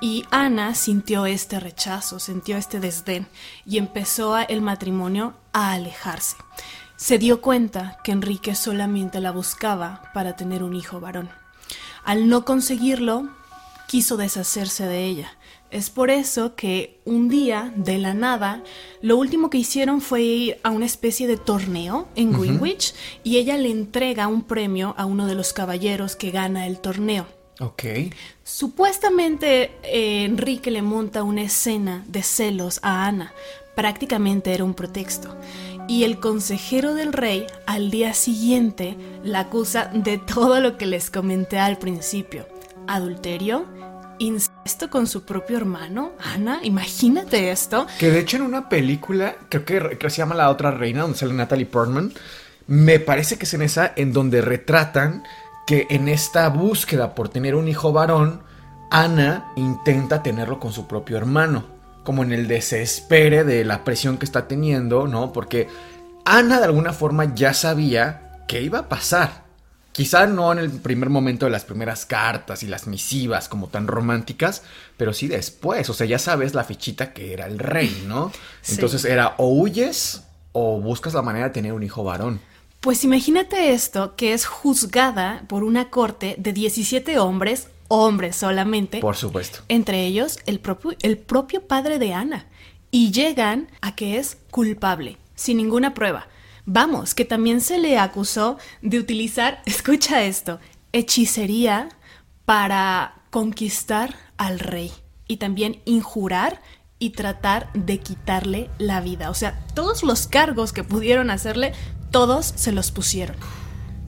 Y 0.00 0.24
Ana 0.30 0.74
sintió 0.74 1.24
este 1.24 1.60
rechazo, 1.60 2.18
sintió 2.18 2.56
este 2.56 2.80
desdén 2.80 3.26
y 3.64 3.78
empezó 3.78 4.36
el 4.38 4.60
matrimonio 4.60 5.34
a 5.52 5.72
alejarse. 5.72 6.36
Se 6.96 7.18
dio 7.18 7.40
cuenta 7.40 7.98
que 8.04 8.12
Enrique 8.12 8.54
solamente 8.54 9.20
la 9.20 9.30
buscaba 9.30 10.10
para 10.12 10.36
tener 10.36 10.62
un 10.62 10.74
hijo 10.74 11.00
varón. 11.00 11.30
Al 12.04 12.28
no 12.28 12.44
conseguirlo, 12.44 13.30
quiso 13.86 14.16
deshacerse 14.16 14.86
de 14.86 15.04
ella. 15.04 15.32
Es 15.74 15.90
por 15.90 16.10
eso 16.10 16.54
que 16.54 17.00
un 17.04 17.28
día, 17.28 17.72
de 17.74 17.98
la 17.98 18.14
nada, 18.14 18.62
lo 19.02 19.16
último 19.16 19.50
que 19.50 19.58
hicieron 19.58 20.00
fue 20.00 20.22
ir 20.22 20.60
a 20.62 20.70
una 20.70 20.86
especie 20.86 21.26
de 21.26 21.36
torneo 21.36 22.06
en 22.14 22.32
Greenwich 22.32 22.94
y 23.24 23.38
ella 23.38 23.58
le 23.58 23.72
entrega 23.72 24.28
un 24.28 24.42
premio 24.42 24.94
a 24.96 25.04
uno 25.04 25.26
de 25.26 25.34
los 25.34 25.52
caballeros 25.52 26.14
que 26.14 26.30
gana 26.30 26.68
el 26.68 26.78
torneo. 26.78 27.26
Ok. 27.58 27.82
Supuestamente 28.44 29.72
eh, 29.82 30.24
Enrique 30.24 30.70
le 30.70 30.82
monta 30.82 31.24
una 31.24 31.42
escena 31.42 32.04
de 32.06 32.22
celos 32.22 32.78
a 32.82 33.06
Ana. 33.06 33.32
Prácticamente 33.74 34.54
era 34.54 34.62
un 34.62 34.74
pretexto. 34.74 35.36
Y 35.88 36.04
el 36.04 36.20
consejero 36.20 36.94
del 36.94 37.12
rey 37.12 37.46
al 37.66 37.90
día 37.90 38.14
siguiente 38.14 38.96
la 39.24 39.40
acusa 39.40 39.90
de 39.92 40.18
todo 40.18 40.60
lo 40.60 40.78
que 40.78 40.86
les 40.86 41.10
comenté 41.10 41.58
al 41.58 41.78
principio 41.78 42.46
adulterio, 42.86 43.66
incesto 44.18 44.90
con 44.90 45.06
su 45.06 45.24
propio 45.24 45.56
hermano. 45.56 46.12
Ana, 46.22 46.60
imagínate 46.62 47.50
esto. 47.50 47.86
Que 47.98 48.10
de 48.10 48.20
hecho 48.20 48.36
en 48.36 48.42
una 48.42 48.68
película, 48.68 49.36
creo 49.48 49.64
que, 49.64 50.10
se 50.10 50.18
llama 50.18 50.34
La 50.34 50.50
otra 50.50 50.70
reina, 50.70 51.02
donde 51.02 51.18
sale 51.18 51.34
Natalie 51.34 51.66
Portman, 51.66 52.12
me 52.66 52.98
parece 52.98 53.36
que 53.36 53.44
es 53.44 53.54
en 53.54 53.62
esa 53.62 53.92
en 53.96 54.12
donde 54.12 54.40
retratan 54.40 55.24
que 55.66 55.86
en 55.90 56.08
esta 56.08 56.48
búsqueda 56.48 57.14
por 57.14 57.28
tener 57.28 57.54
un 57.54 57.68
hijo 57.68 57.92
varón, 57.92 58.42
Ana 58.90 59.52
intenta 59.56 60.22
tenerlo 60.22 60.60
con 60.60 60.72
su 60.72 60.86
propio 60.86 61.16
hermano, 61.16 61.64
como 62.04 62.22
en 62.22 62.32
el 62.32 62.46
desespere 62.46 63.44
de 63.44 63.64
la 63.64 63.82
presión 63.82 64.18
que 64.18 64.24
está 64.24 64.46
teniendo, 64.46 65.08
¿no? 65.08 65.32
Porque 65.32 65.68
Ana 66.24 66.58
de 66.58 66.66
alguna 66.66 66.92
forma 66.92 67.34
ya 67.34 67.54
sabía 67.54 68.44
que 68.46 68.62
iba 68.62 68.80
a 68.80 68.88
pasar. 68.88 69.43
Quizá 69.94 70.26
no 70.26 70.50
en 70.50 70.58
el 70.58 70.72
primer 70.72 71.08
momento 71.08 71.46
de 71.46 71.52
las 71.52 71.64
primeras 71.64 72.04
cartas 72.04 72.64
y 72.64 72.66
las 72.66 72.88
misivas 72.88 73.48
como 73.48 73.68
tan 73.68 73.86
románticas, 73.86 74.64
pero 74.96 75.12
sí 75.12 75.28
después. 75.28 75.88
O 75.88 75.94
sea, 75.94 76.04
ya 76.04 76.18
sabes 76.18 76.52
la 76.52 76.64
fichita 76.64 77.12
que 77.12 77.32
era 77.32 77.46
el 77.46 77.60
rey, 77.60 78.04
¿no? 78.08 78.32
Entonces 78.68 79.04
era 79.04 79.36
o 79.38 79.50
huyes 79.50 80.24
o 80.50 80.80
buscas 80.80 81.14
la 81.14 81.22
manera 81.22 81.46
de 81.46 81.52
tener 81.52 81.72
un 81.72 81.84
hijo 81.84 82.02
varón. 82.02 82.40
Pues 82.80 83.04
imagínate 83.04 83.72
esto, 83.72 84.16
que 84.16 84.32
es 84.32 84.46
juzgada 84.46 85.44
por 85.46 85.62
una 85.62 85.90
corte 85.90 86.34
de 86.38 86.52
17 86.52 87.20
hombres, 87.20 87.68
hombres 87.86 88.34
solamente. 88.34 88.98
Por 88.98 89.14
supuesto. 89.14 89.60
Entre 89.68 90.06
ellos 90.06 90.40
el 90.46 90.58
propio, 90.58 90.96
el 91.02 91.18
propio 91.18 91.68
padre 91.68 92.00
de 92.00 92.14
Ana. 92.14 92.46
Y 92.90 93.12
llegan 93.12 93.68
a 93.80 93.94
que 93.94 94.18
es 94.18 94.38
culpable, 94.50 95.18
sin 95.36 95.56
ninguna 95.58 95.94
prueba. 95.94 96.26
Vamos, 96.66 97.14
que 97.14 97.24
también 97.24 97.60
se 97.60 97.78
le 97.78 97.98
acusó 97.98 98.58
de 98.80 98.98
utilizar, 98.98 99.62
escucha 99.66 100.24
esto, 100.24 100.60
hechicería 100.92 101.88
para 102.44 103.14
conquistar 103.30 104.14
al 104.36 104.58
rey 104.58 104.92
y 105.26 105.38
también 105.38 105.80
injurar 105.84 106.60
y 106.98 107.10
tratar 107.10 107.72
de 107.74 107.98
quitarle 107.98 108.70
la 108.78 109.00
vida. 109.00 109.30
O 109.30 109.34
sea, 109.34 109.66
todos 109.74 110.02
los 110.02 110.26
cargos 110.26 110.72
que 110.72 110.84
pudieron 110.84 111.30
hacerle, 111.30 111.72
todos 112.10 112.46
se 112.46 112.72
los 112.72 112.90
pusieron. 112.90 113.36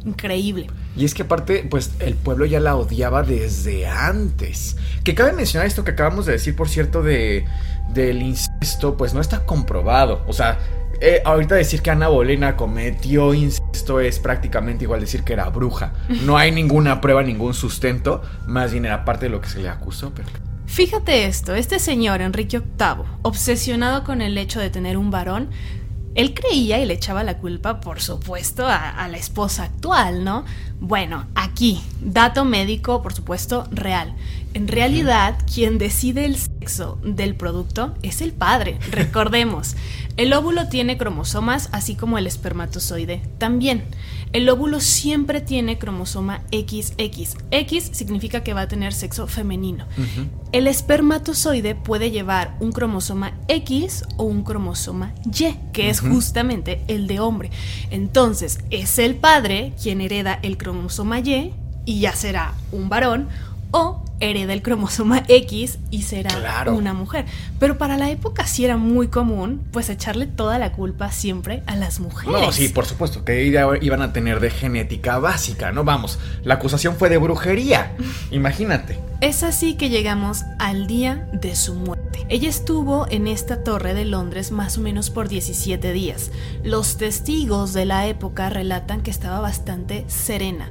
Increíble. 0.04 0.68
Y 0.96 1.04
es 1.04 1.12
que 1.12 1.22
aparte, 1.22 1.66
pues 1.68 1.90
el 1.98 2.14
pueblo 2.14 2.46
ya 2.46 2.60
la 2.60 2.76
odiaba 2.76 3.22
desde 3.22 3.86
antes. 3.86 4.76
Que 5.02 5.14
cabe 5.14 5.32
mencionar 5.32 5.66
esto 5.66 5.84
que 5.84 5.90
acabamos 5.90 6.26
de 6.26 6.32
decir, 6.32 6.54
por 6.54 6.68
cierto, 6.68 7.02
de 7.02 7.44
del 7.92 8.22
incesto, 8.22 8.96
pues 8.96 9.14
no 9.14 9.20
está 9.20 9.44
comprobado. 9.44 10.22
O 10.26 10.32
sea, 10.32 10.58
eh, 11.00 11.22
ahorita 11.24 11.54
decir 11.54 11.82
que 11.82 11.90
Ana 11.90 12.08
Bolena 12.08 12.56
cometió 12.56 13.34
incesto 13.34 14.00
es 14.00 14.18
prácticamente 14.18 14.84
igual 14.84 15.00
decir 15.00 15.22
que 15.22 15.32
era 15.32 15.48
bruja. 15.50 15.92
No 16.24 16.36
hay 16.36 16.52
ninguna 16.52 17.00
prueba, 17.00 17.22
ningún 17.22 17.54
sustento. 17.54 18.22
Más 18.46 18.72
bien 18.72 18.84
era 18.84 19.04
parte 19.04 19.26
de 19.26 19.30
lo 19.30 19.40
que 19.40 19.48
se 19.48 19.60
le 19.60 19.68
acusó. 19.68 20.12
Fíjate 20.66 21.26
esto, 21.26 21.54
este 21.54 21.78
señor 21.78 22.20
Enrique 22.20 22.58
VIII, 22.58 23.04
obsesionado 23.22 24.04
con 24.04 24.20
el 24.20 24.36
hecho 24.36 24.60
de 24.60 24.68
tener 24.68 24.96
un 24.96 25.10
varón, 25.10 25.50
él 26.16 26.32
creía 26.34 26.80
y 26.80 26.86
le 26.86 26.94
echaba 26.94 27.22
la 27.22 27.38
culpa, 27.38 27.80
por 27.80 28.00
supuesto, 28.00 28.66
a, 28.66 29.06
la 29.06 29.16
esposa 29.18 29.64
actual, 29.64 30.24
¿no? 30.24 30.44
Bueno, 30.80 31.26
aquí, 31.34 31.82
dato 32.00 32.44
médico, 32.44 33.02
por 33.02 33.12
supuesto, 33.12 33.68
real. 33.70 34.14
En 34.56 34.68
realidad, 34.68 35.36
quien 35.54 35.76
decide 35.76 36.24
el 36.24 36.34
sexo 36.38 36.98
del 37.04 37.34
producto 37.34 37.94
es 38.00 38.22
el 38.22 38.32
padre, 38.32 38.78
recordemos. 38.90 39.76
El 40.16 40.32
óvulo 40.32 40.70
tiene 40.70 40.96
cromosomas 40.96 41.68
así 41.72 41.94
como 41.94 42.16
el 42.16 42.26
espermatozoide 42.26 43.20
también. 43.36 43.84
El 44.32 44.48
óvulo 44.48 44.80
siempre 44.80 45.42
tiene 45.42 45.76
cromosoma 45.76 46.40
XX. 46.52 46.94
X 47.50 47.90
significa 47.92 48.42
que 48.42 48.54
va 48.54 48.62
a 48.62 48.68
tener 48.68 48.94
sexo 48.94 49.26
femenino. 49.26 49.84
El 50.52 50.68
espermatozoide 50.68 51.74
puede 51.74 52.10
llevar 52.10 52.56
un 52.58 52.72
cromosoma 52.72 53.34
X 53.48 54.04
o 54.16 54.24
un 54.24 54.42
cromosoma 54.42 55.12
Y, 55.26 55.54
que 55.74 55.90
es 55.90 56.00
justamente 56.00 56.80
el 56.88 57.08
de 57.08 57.20
hombre. 57.20 57.50
Entonces, 57.90 58.60
es 58.70 58.98
el 58.98 59.16
padre 59.16 59.74
quien 59.82 60.00
hereda 60.00 60.38
el 60.42 60.56
cromosoma 60.56 61.20
Y 61.20 61.52
y 61.84 62.00
ya 62.00 62.14
será 62.14 62.54
un 62.72 62.88
varón 62.88 63.28
o 63.70 64.02
hereda 64.20 64.52
el 64.52 64.62
cromosoma 64.62 65.22
X 65.28 65.78
y 65.90 66.02
será 66.02 66.64
una 66.72 66.94
mujer. 66.94 67.26
Pero 67.58 67.78
para 67.78 67.96
la 67.96 68.10
época 68.10 68.46
sí 68.46 68.64
era 68.64 68.76
muy 68.76 69.08
común, 69.08 69.62
pues 69.72 69.88
echarle 69.88 70.26
toda 70.26 70.58
la 70.58 70.72
culpa 70.72 71.10
siempre 71.12 71.62
a 71.66 71.76
las 71.76 72.00
mujeres. 72.00 72.32
No, 72.32 72.52
sí, 72.52 72.68
por 72.68 72.86
supuesto, 72.86 73.24
que 73.24 73.44
iban 73.44 74.02
a 74.02 74.12
tener 74.12 74.40
de 74.40 74.50
genética 74.50 75.18
básica, 75.18 75.72
¿no? 75.72 75.84
Vamos, 75.84 76.18
la 76.42 76.54
acusación 76.54 76.96
fue 76.96 77.08
de 77.08 77.18
brujería, 77.18 77.96
imagínate. 78.30 78.98
Es 79.20 79.42
así 79.42 79.74
que 79.74 79.88
llegamos 79.88 80.44
al 80.58 80.86
día 80.86 81.28
de 81.32 81.56
su 81.56 81.74
muerte. 81.74 82.26
Ella 82.28 82.48
estuvo 82.48 83.06
en 83.08 83.28
esta 83.28 83.62
torre 83.62 83.94
de 83.94 84.04
Londres 84.04 84.50
más 84.50 84.76
o 84.76 84.80
menos 84.80 85.10
por 85.10 85.28
17 85.28 85.92
días. 85.92 86.30
Los 86.64 86.98
testigos 86.98 87.72
de 87.72 87.86
la 87.86 88.06
época 88.08 88.50
relatan 88.50 89.00
que 89.00 89.10
estaba 89.10 89.40
bastante 89.40 90.04
serena, 90.08 90.70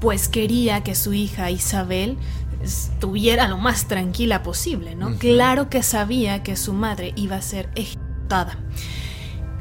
pues 0.00 0.28
quería 0.28 0.82
que 0.82 0.94
su 0.94 1.14
hija 1.14 1.50
Isabel 1.50 2.18
estuviera 2.66 3.48
lo 3.48 3.58
más 3.58 3.88
tranquila 3.88 4.42
posible, 4.42 4.94
¿no? 4.94 5.16
Claro 5.18 5.70
que 5.70 5.82
sabía 5.82 6.42
que 6.42 6.56
su 6.56 6.72
madre 6.72 7.12
iba 7.16 7.36
a 7.36 7.42
ser 7.42 7.70
ejecutada. 7.74 8.58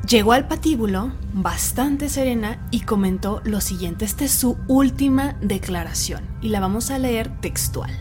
Llegó 0.07 0.33
al 0.33 0.47
patíbulo 0.47 1.13
bastante 1.33 2.09
serena 2.09 2.67
y 2.69 2.81
comentó 2.81 3.41
lo 3.43 3.61
siguiente. 3.61 4.05
Esta 4.05 4.25
es 4.25 4.31
su 4.31 4.57
última 4.67 5.35
declaración 5.41 6.23
y 6.41 6.49
la 6.49 6.59
vamos 6.59 6.91
a 6.91 6.99
leer 6.99 7.29
textual. 7.41 7.91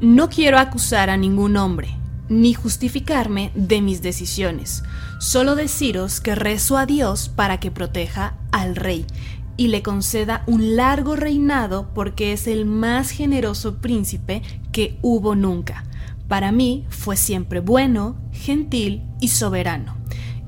No 0.00 0.30
quiero 0.30 0.58
acusar 0.58 1.10
a 1.10 1.16
ningún 1.16 1.56
hombre, 1.56 1.94
ni 2.28 2.54
justificarme 2.54 3.52
de 3.54 3.82
mis 3.82 4.00
decisiones. 4.00 4.82
Solo 5.20 5.54
deciros 5.54 6.20
que 6.20 6.34
rezo 6.34 6.78
a 6.78 6.86
Dios 6.86 7.28
para 7.28 7.60
que 7.60 7.70
proteja 7.70 8.34
al 8.50 8.74
rey 8.74 9.06
y 9.56 9.68
le 9.68 9.82
conceda 9.82 10.42
un 10.46 10.76
largo 10.76 11.16
reinado 11.16 11.88
porque 11.94 12.32
es 12.32 12.46
el 12.46 12.64
más 12.64 13.10
generoso 13.10 13.76
príncipe 13.76 14.42
que 14.72 14.98
hubo 15.02 15.34
nunca. 15.34 15.84
Para 16.28 16.52
mí 16.52 16.84
fue 16.88 17.16
siempre 17.16 17.60
bueno, 17.60 18.16
gentil 18.32 19.02
y 19.20 19.28
soberano. 19.28 19.96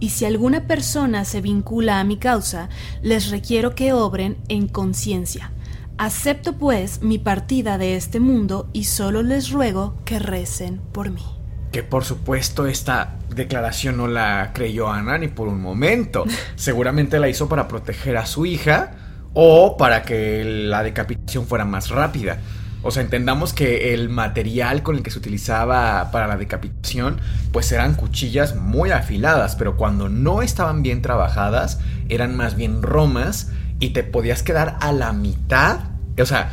Y 0.00 0.10
si 0.10 0.24
alguna 0.24 0.66
persona 0.66 1.24
se 1.24 1.40
vincula 1.40 2.00
a 2.00 2.04
mi 2.04 2.16
causa, 2.16 2.68
les 3.02 3.30
requiero 3.30 3.74
que 3.74 3.92
obren 3.92 4.36
en 4.48 4.68
conciencia. 4.68 5.52
Acepto 5.96 6.54
pues 6.54 7.02
mi 7.02 7.18
partida 7.18 7.78
de 7.78 7.96
este 7.96 8.18
mundo 8.18 8.68
y 8.72 8.84
solo 8.84 9.22
les 9.22 9.50
ruego 9.50 9.94
que 10.04 10.18
recen 10.18 10.80
por 10.92 11.10
mí. 11.10 11.33
Que 11.74 11.82
por 11.82 12.04
supuesto 12.04 12.68
esta 12.68 13.16
declaración 13.34 13.96
no 13.96 14.06
la 14.06 14.52
creyó 14.54 14.92
Ana 14.92 15.18
ni 15.18 15.26
por 15.26 15.48
un 15.48 15.60
momento. 15.60 16.24
Seguramente 16.54 17.18
la 17.18 17.28
hizo 17.28 17.48
para 17.48 17.66
proteger 17.66 18.16
a 18.16 18.26
su 18.26 18.46
hija 18.46 18.92
o 19.32 19.76
para 19.76 20.04
que 20.04 20.44
la 20.44 20.84
decapitación 20.84 21.48
fuera 21.48 21.64
más 21.64 21.90
rápida. 21.90 22.38
O 22.84 22.92
sea, 22.92 23.02
entendamos 23.02 23.52
que 23.52 23.92
el 23.92 24.08
material 24.08 24.84
con 24.84 24.94
el 24.94 25.02
que 25.02 25.10
se 25.10 25.18
utilizaba 25.18 26.12
para 26.12 26.28
la 26.28 26.36
decapitación, 26.36 27.20
pues 27.50 27.72
eran 27.72 27.94
cuchillas 27.94 28.54
muy 28.54 28.92
afiladas, 28.92 29.56
pero 29.56 29.76
cuando 29.76 30.08
no 30.08 30.42
estaban 30.42 30.84
bien 30.84 31.02
trabajadas, 31.02 31.80
eran 32.08 32.36
más 32.36 32.54
bien 32.54 32.82
romas 32.82 33.50
y 33.80 33.90
te 33.90 34.04
podías 34.04 34.44
quedar 34.44 34.76
a 34.80 34.92
la 34.92 35.12
mitad. 35.12 35.80
O 36.20 36.24
sea, 36.24 36.52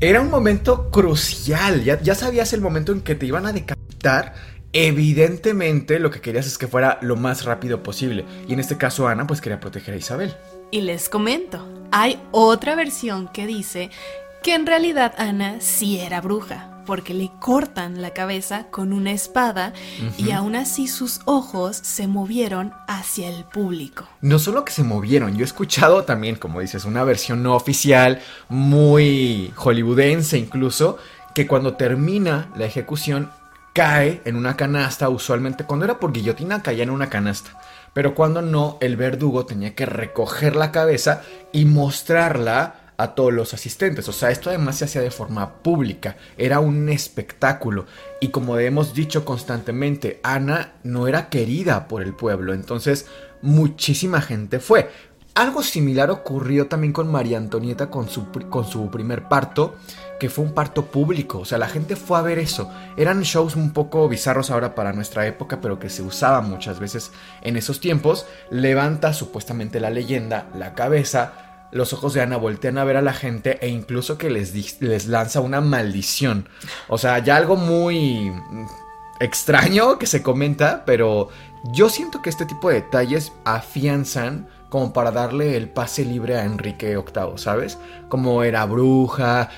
era 0.00 0.20
un 0.20 0.28
momento 0.28 0.90
crucial. 0.90 1.84
Ya, 1.84 2.02
ya 2.02 2.14
sabías 2.14 2.52
el 2.52 2.60
momento 2.60 2.92
en 2.92 3.00
que 3.00 3.14
te 3.14 3.24
iban 3.24 3.46
a 3.46 3.52
decapitar 3.54 4.57
Evidentemente 4.72 5.98
lo 5.98 6.10
que 6.10 6.20
querías 6.20 6.46
es 6.46 6.58
que 6.58 6.68
fuera 6.68 6.98
lo 7.00 7.16
más 7.16 7.44
rápido 7.44 7.82
posible. 7.82 8.24
Y 8.46 8.52
en 8.52 8.60
este 8.60 8.76
caso 8.76 9.08
Ana 9.08 9.26
pues 9.26 9.40
quería 9.40 9.60
proteger 9.60 9.94
a 9.94 9.98
Isabel. 9.98 10.34
Y 10.70 10.82
les 10.82 11.08
comento, 11.08 11.66
hay 11.90 12.20
otra 12.30 12.74
versión 12.76 13.28
que 13.28 13.46
dice 13.46 13.90
que 14.42 14.54
en 14.54 14.66
realidad 14.66 15.14
Ana 15.16 15.60
sí 15.60 15.98
era 15.98 16.20
bruja, 16.20 16.82
porque 16.84 17.12
le 17.12 17.30
cortan 17.40 18.00
la 18.02 18.14
cabeza 18.14 18.66
con 18.70 18.92
una 18.92 19.12
espada 19.12 19.72
y 20.16 20.30
aún 20.30 20.56
así 20.56 20.88
sus 20.88 21.20
ojos 21.24 21.76
se 21.76 22.06
movieron 22.06 22.72
hacia 22.86 23.28
el 23.28 23.44
público. 23.44 24.06
No 24.20 24.38
solo 24.38 24.64
que 24.64 24.72
se 24.72 24.84
movieron, 24.84 25.34
yo 25.34 25.40
he 25.40 25.44
escuchado 25.44 26.04
también, 26.04 26.36
como 26.36 26.60
dices, 26.60 26.84
una 26.84 27.04
versión 27.04 27.42
no 27.42 27.54
oficial, 27.54 28.20
muy 28.48 29.52
hollywoodense 29.56 30.38
incluso, 30.38 30.98
que 31.34 31.46
cuando 31.46 31.74
termina 31.74 32.50
la 32.56 32.64
ejecución 32.64 33.30
cae 33.78 34.20
en 34.24 34.34
una 34.34 34.56
canasta, 34.56 35.08
usualmente 35.08 35.62
cuando 35.62 35.84
era 35.84 36.00
por 36.00 36.12
guillotina 36.12 36.64
caía 36.64 36.82
en 36.82 36.90
una 36.90 37.08
canasta, 37.08 37.50
pero 37.92 38.12
cuando 38.12 38.42
no, 38.42 38.76
el 38.80 38.96
verdugo 38.96 39.46
tenía 39.46 39.76
que 39.76 39.86
recoger 39.86 40.56
la 40.56 40.72
cabeza 40.72 41.22
y 41.52 41.64
mostrarla 41.64 42.74
a 42.96 43.14
todos 43.14 43.32
los 43.32 43.54
asistentes. 43.54 44.08
O 44.08 44.12
sea, 44.12 44.32
esto 44.32 44.50
además 44.50 44.78
se 44.78 44.86
hacía 44.86 45.00
de 45.00 45.12
forma 45.12 45.62
pública, 45.62 46.16
era 46.36 46.58
un 46.58 46.88
espectáculo. 46.88 47.86
Y 48.20 48.30
como 48.30 48.58
hemos 48.58 48.94
dicho 48.94 49.24
constantemente, 49.24 50.18
Ana 50.24 50.72
no 50.82 51.06
era 51.06 51.28
querida 51.28 51.86
por 51.86 52.02
el 52.02 52.14
pueblo, 52.14 52.54
entonces 52.54 53.06
muchísima 53.42 54.20
gente 54.20 54.58
fue. 54.58 54.90
Algo 55.36 55.62
similar 55.62 56.10
ocurrió 56.10 56.66
también 56.66 56.92
con 56.92 57.12
María 57.12 57.38
Antonieta 57.38 57.90
con 57.90 58.08
su, 58.08 58.26
con 58.50 58.64
su 58.64 58.90
primer 58.90 59.28
parto 59.28 59.76
que 60.18 60.28
fue 60.28 60.44
un 60.44 60.52
parto 60.52 60.86
público, 60.86 61.40
o 61.40 61.44
sea, 61.44 61.58
la 61.58 61.68
gente 61.68 61.96
fue 61.96 62.18
a 62.18 62.22
ver 62.22 62.38
eso. 62.38 62.70
Eran 62.96 63.22
shows 63.22 63.56
un 63.56 63.72
poco 63.72 64.08
bizarros 64.08 64.50
ahora 64.50 64.74
para 64.74 64.92
nuestra 64.92 65.26
época, 65.26 65.60
pero 65.60 65.78
que 65.78 65.90
se 65.90 66.02
usaban 66.02 66.48
muchas 66.48 66.80
veces 66.80 67.12
en 67.42 67.56
esos 67.56 67.80
tiempos. 67.80 68.26
Levanta 68.50 69.12
supuestamente 69.12 69.80
la 69.80 69.90
leyenda, 69.90 70.46
la 70.54 70.74
cabeza, 70.74 71.68
los 71.70 71.92
ojos 71.92 72.14
de 72.14 72.22
Ana 72.22 72.36
voltean 72.36 72.78
a 72.78 72.84
ver 72.84 72.96
a 72.96 73.02
la 73.02 73.12
gente 73.12 73.58
e 73.60 73.68
incluso 73.68 74.18
que 74.18 74.30
les, 74.30 74.80
les 74.80 75.06
lanza 75.06 75.40
una 75.40 75.60
maldición. 75.60 76.48
O 76.88 76.98
sea, 76.98 77.18
ya 77.18 77.36
algo 77.36 77.56
muy 77.56 78.32
extraño 79.20 79.98
que 79.98 80.06
se 80.06 80.22
comenta, 80.22 80.84
pero 80.84 81.28
yo 81.72 81.88
siento 81.88 82.22
que 82.22 82.30
este 82.30 82.46
tipo 82.46 82.68
de 82.68 82.76
detalles 82.76 83.32
afianzan 83.44 84.48
como 84.68 84.92
para 84.92 85.10
darle 85.10 85.56
el 85.56 85.68
pase 85.68 86.04
libre 86.04 86.36
a 86.36 86.44
Enrique 86.44 86.96
VIII, 86.96 87.36
¿sabes? 87.36 87.78
Como 88.08 88.42
era 88.42 88.64
bruja, 88.66 89.50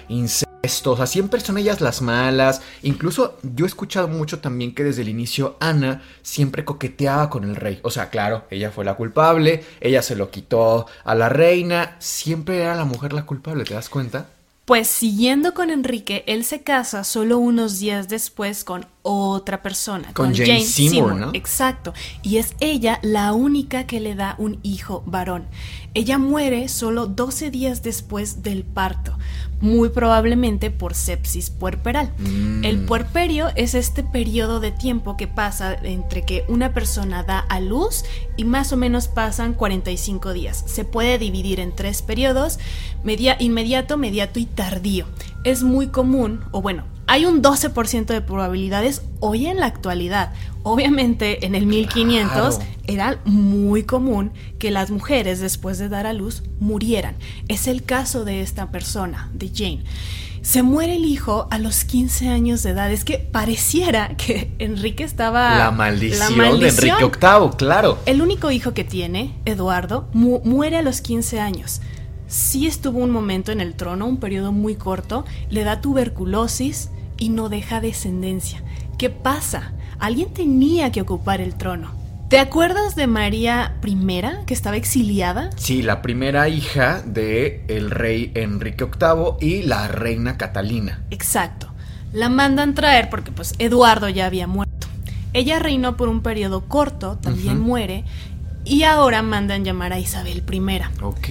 o 0.62 0.96
sea, 0.96 1.06
siempre 1.06 1.40
son 1.40 1.58
ellas 1.58 1.80
las 1.80 2.02
malas. 2.02 2.62
Incluso 2.82 3.38
yo 3.42 3.64
he 3.64 3.68
escuchado 3.68 4.08
mucho 4.08 4.40
también 4.40 4.74
que 4.74 4.84
desde 4.84 5.02
el 5.02 5.08
inicio 5.08 5.56
Ana 5.58 6.02
siempre 6.22 6.64
coqueteaba 6.64 7.30
con 7.30 7.44
el 7.44 7.56
rey. 7.56 7.80
O 7.82 7.90
sea, 7.90 8.10
claro, 8.10 8.44
ella 8.50 8.70
fue 8.70 8.84
la 8.84 8.94
culpable, 8.94 9.64
ella 9.80 10.02
se 10.02 10.16
lo 10.16 10.30
quitó 10.30 10.86
a 11.04 11.14
la 11.14 11.28
reina, 11.28 11.96
siempre 11.98 12.58
era 12.60 12.74
la 12.74 12.84
mujer 12.84 13.12
la 13.12 13.26
culpable, 13.26 13.64
¿te 13.64 13.74
das 13.74 13.88
cuenta? 13.88 14.26
Pues 14.66 14.86
siguiendo 14.86 15.52
con 15.52 15.70
Enrique, 15.70 16.22
él 16.28 16.44
se 16.44 16.62
casa 16.62 17.02
solo 17.02 17.38
unos 17.38 17.80
días 17.80 18.08
después 18.08 18.62
con 18.62 18.86
otra 19.02 19.62
persona, 19.62 20.12
con, 20.12 20.34
Jane, 20.34 20.62
Seymour, 20.62 21.14
¿no? 21.14 21.30
Exacto. 21.32 21.94
Y 22.22 22.36
es 22.36 22.54
ella 22.60 22.98
la 23.02 23.32
única 23.32 23.86
que 23.86 24.00
le 24.00 24.14
da 24.14 24.34
un 24.38 24.58
hijo 24.62 25.02
varón. 25.06 25.46
Ella 25.94 26.18
muere 26.18 26.68
solo 26.68 27.06
12 27.06 27.50
días 27.50 27.82
después 27.82 28.42
del 28.42 28.62
parto, 28.62 29.16
muy 29.60 29.88
probablemente 29.88 30.70
por 30.70 30.94
sepsis 30.94 31.50
puerperal. 31.50 32.12
Mm. 32.18 32.64
El 32.64 32.84
puerperio 32.84 33.48
es 33.56 33.74
este 33.74 34.02
periodo 34.02 34.60
de 34.60 34.70
tiempo 34.70 35.16
que 35.16 35.26
pasa 35.26 35.74
entre 35.82 36.24
que 36.24 36.44
una 36.48 36.72
persona 36.72 37.22
da 37.22 37.38
a 37.38 37.58
luz 37.58 38.04
y 38.36 38.44
más 38.44 38.72
o 38.72 38.76
menos 38.76 39.08
pasan 39.08 39.54
45 39.54 40.32
días. 40.32 40.62
Se 40.66 40.84
puede 40.84 41.18
dividir 41.18 41.58
en 41.58 41.74
tres 41.74 42.02
periodos, 42.02 42.58
media, 43.02 43.36
inmediato, 43.40 43.96
mediato 43.96 44.38
y 44.38 44.44
tardío. 44.44 45.06
Es 45.42 45.62
muy 45.62 45.88
común, 45.88 46.44
o 46.52 46.62
bueno, 46.62 46.84
hay 47.10 47.24
un 47.24 47.42
12% 47.42 48.06
de 48.06 48.20
probabilidades 48.20 49.02
hoy 49.18 49.46
en 49.46 49.58
la 49.58 49.66
actualidad. 49.66 50.32
Obviamente 50.62 51.44
en 51.44 51.56
el 51.56 51.66
1500 51.66 52.60
era 52.86 53.18
muy 53.24 53.82
común 53.82 54.30
que 54.60 54.70
las 54.70 54.92
mujeres 54.92 55.40
después 55.40 55.78
de 55.78 55.88
dar 55.88 56.06
a 56.06 56.12
luz 56.12 56.44
murieran. 56.60 57.16
Es 57.48 57.66
el 57.66 57.82
caso 57.82 58.24
de 58.24 58.42
esta 58.42 58.70
persona, 58.70 59.28
de 59.34 59.50
Jane. 59.52 59.82
Se 60.42 60.62
muere 60.62 60.94
el 60.94 61.04
hijo 61.04 61.48
a 61.50 61.58
los 61.58 61.82
15 61.82 62.28
años 62.28 62.62
de 62.62 62.70
edad. 62.70 62.92
Es 62.92 63.04
que 63.04 63.18
pareciera 63.18 64.16
que 64.16 64.52
Enrique 64.60 65.02
estaba... 65.02 65.58
La 65.58 65.72
maldición, 65.72 66.38
de 66.38 66.68
Enrique 66.68 66.94
VIII, 67.00 67.50
claro. 67.56 67.98
El 68.06 68.22
único 68.22 68.52
hijo 68.52 68.72
que 68.72 68.84
tiene, 68.84 69.34
Eduardo, 69.46 70.06
muere 70.12 70.76
a 70.76 70.82
los 70.82 71.00
15 71.00 71.40
años. 71.40 71.80
Sí 72.28 72.68
estuvo 72.68 73.00
un 73.00 73.10
momento 73.10 73.50
en 73.50 73.60
el 73.60 73.74
trono, 73.74 74.06
un 74.06 74.18
periodo 74.18 74.52
muy 74.52 74.76
corto, 74.76 75.24
le 75.48 75.64
da 75.64 75.80
tuberculosis, 75.80 76.90
y 77.20 77.28
no 77.28 77.48
deja 77.48 77.80
descendencia. 77.80 78.64
¿Qué 78.98 79.10
pasa? 79.10 79.74
Alguien 80.00 80.32
tenía 80.34 80.90
que 80.90 81.02
ocupar 81.02 81.40
el 81.40 81.54
trono. 81.54 81.92
¿Te 82.28 82.38
acuerdas 82.38 82.94
de 82.94 83.06
María 83.06 83.76
I, 83.84 84.44
que 84.46 84.54
estaba 84.54 84.76
exiliada? 84.76 85.50
Sí, 85.56 85.82
la 85.82 86.00
primera 86.00 86.48
hija 86.48 87.02
de 87.02 87.64
el 87.68 87.90
rey 87.90 88.32
Enrique 88.34 88.84
VIII 88.84 89.34
y 89.40 89.62
la 89.62 89.88
reina 89.88 90.36
Catalina. 90.36 91.02
Exacto. 91.10 91.72
La 92.12 92.28
mandan 92.28 92.74
traer 92.74 93.10
porque 93.10 93.32
pues 93.32 93.54
Eduardo 93.58 94.08
ya 94.08 94.26
había 94.26 94.46
muerto. 94.46 94.86
Ella 95.32 95.58
reinó 95.58 95.96
por 95.96 96.08
un 96.08 96.22
periodo 96.22 96.62
corto, 96.68 97.18
también 97.18 97.60
muere, 97.60 98.04
y 98.64 98.82
ahora 98.82 99.22
mandan 99.22 99.64
llamar 99.64 99.92
a 99.92 99.98
Isabel 99.98 100.42
I. 100.50 101.02
Ok. 101.02 101.28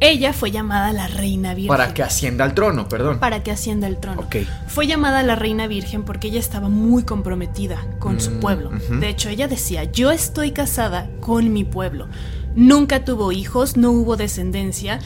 Ella 0.00 0.32
fue 0.32 0.50
llamada 0.50 0.92
la 0.92 1.06
Reina 1.06 1.54
Virgen. 1.54 1.68
Para 1.68 1.94
que 1.94 2.02
ascienda 2.02 2.44
al 2.44 2.54
trono, 2.54 2.88
perdón. 2.88 3.18
Para 3.18 3.42
que 3.42 3.50
ascienda 3.52 3.86
al 3.86 3.98
trono. 4.00 4.20
Ok. 4.22 4.36
Fue 4.66 4.86
llamada 4.86 5.22
la 5.22 5.36
Reina 5.36 5.66
Virgen 5.68 6.02
porque 6.02 6.28
ella 6.28 6.40
estaba 6.40 6.68
muy 6.68 7.04
comprometida 7.04 7.84
con 7.98 8.20
su 8.20 8.32
Mm, 8.32 8.40
pueblo. 8.40 8.70
De 8.90 9.08
hecho, 9.08 9.28
ella 9.28 9.48
decía, 9.48 9.84
yo 9.84 10.10
estoy 10.10 10.50
casada 10.50 11.08
con 11.20 11.52
mi 11.52 11.64
pueblo. 11.64 12.08
Nunca 12.54 13.04
tuvo 13.04 13.32
hijos, 13.32 13.76
no 13.76 13.90
hubo 13.92 14.16
descendencia 14.16 14.98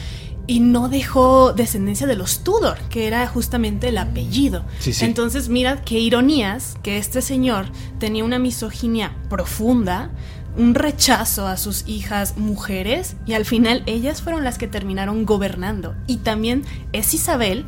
y 0.47 0.59
no 0.59 0.89
dejó 0.89 1.53
descendencia 1.53 2.07
de 2.07 2.15
los 2.15 2.43
Tudor, 2.43 2.77
que 2.89 3.07
era 3.07 3.25
justamente 3.27 3.89
el 3.89 3.97
apellido. 3.99 4.65
Sí, 4.79 4.91
sí. 4.91 5.05
Entonces, 5.05 5.47
mira 5.47 5.81
qué 5.83 5.99
ironías 5.99 6.75
que 6.81 6.97
este 6.97 7.21
señor 7.21 7.67
tenía 7.99 8.23
una 8.25 8.39
misoginia 8.39 9.13
profunda, 9.29 10.09
un 10.57 10.75
rechazo 10.75 11.47
a 11.47 11.57
sus 11.57 11.87
hijas 11.87 12.37
mujeres 12.37 13.15
y 13.25 13.33
al 13.33 13.45
final 13.45 13.83
ellas 13.85 14.21
fueron 14.21 14.43
las 14.43 14.57
que 14.57 14.67
terminaron 14.67 15.25
gobernando. 15.25 15.95
Y 16.07 16.17
también 16.17 16.63
es 16.91 17.13
Isabel 17.13 17.65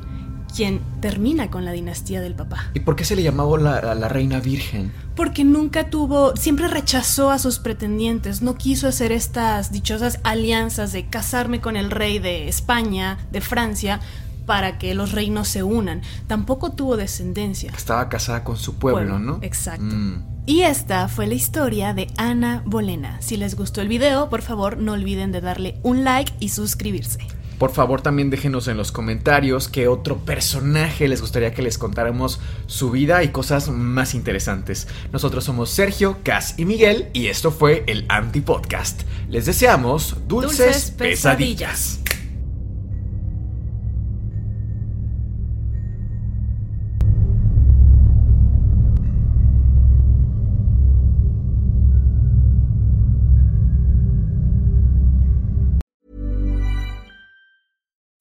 quien 0.56 0.82
termina 1.02 1.50
con 1.50 1.66
la 1.66 1.72
dinastía 1.72 2.22
del 2.22 2.36
papá. 2.36 2.70
¿Y 2.74 2.82
por 2.82 2.96
qué 2.96 3.04
se 3.06 3.16
le 3.16 3.24
llamaba 3.24 3.58
la, 3.58 3.96
la 3.96 4.08
reina 4.08 4.40
virgen? 4.40 4.92
Porque 5.16 5.44
nunca 5.44 5.90
tuvo, 5.90 6.36
siempre 6.36 6.68
rechazó 6.68 7.32
a 7.32 7.40
sus 7.40 7.60
pretendientes, 7.60 8.42
no 8.42 8.56
quiso 8.56 8.88
hacer 8.88 9.12
estas 9.12 9.72
dichosas 9.72 10.20
alianzas 10.24 10.92
de 10.92 11.08
casarme 11.08 11.60
con 11.60 11.76
el 11.76 11.92
rey 11.92 12.20
de 12.20 12.48
España, 12.48 13.18
de 13.32 13.42
Francia, 13.42 14.00
para 14.46 14.78
que 14.78 14.94
los 14.96 15.12
reinos 15.12 15.48
se 15.48 15.64
unan. 15.64 16.02
Tampoco 16.28 16.72
tuvo 16.72 16.98
descendencia. 16.98 17.72
Estaba 17.76 18.10
casada 18.10 18.44
con 18.44 18.58
su 18.58 18.76
pueblo, 18.76 19.00
Pueblo, 19.00 19.20
¿no? 19.20 19.40
exacto. 19.42 19.84
Mm. 19.84 20.24
Y 20.46 20.64
esta 20.64 21.08
fue 21.08 21.26
la 21.26 21.36
historia 21.36 21.94
de 21.94 22.08
Ana 22.18 22.64
Bolena. 22.66 23.22
Si 23.22 23.38
les 23.38 23.56
gustó 23.56 23.80
el 23.82 23.88
video, 23.88 24.30
por 24.30 24.42
favor 24.42 24.78
no 24.78 24.92
olviden 24.94 25.32
de 25.32 25.40
darle 25.42 25.80
un 25.84 26.04
like 26.04 26.34
y 26.40 26.50
suscribirse. 26.50 27.20
Por 27.60 27.72
favor, 27.72 28.02
también 28.02 28.30
déjenos 28.30 28.68
en 28.68 28.76
los 28.76 28.92
comentarios 28.92 29.70
qué 29.70 29.88
otro 29.88 30.18
personaje 30.18 31.08
les 31.08 31.22
gustaría 31.22 31.54
que 31.54 31.62
les 31.62 31.78
contáramos 31.78 32.42
su 32.66 32.92
vida 32.92 33.24
y 33.24 33.30
cosas 33.30 33.70
más 33.70 34.16
interesantes. 34.16 34.88
Nosotros 35.14 35.46
somos 35.46 35.70
Sergio, 35.70 36.18
Cas 36.24 36.56
y 36.58 36.66
Miguel 36.66 37.08
y 37.14 37.28
esto 37.28 37.52
fue 37.52 37.86
el 37.88 38.06
Anti 38.10 38.42
Podcast. 38.42 39.04
Les 39.30 39.46
deseamos 39.46 40.18
dulces, 40.28 40.58
Dulces 40.58 40.92
pesadillas. 40.92 42.00
pesadillas. 42.02 42.03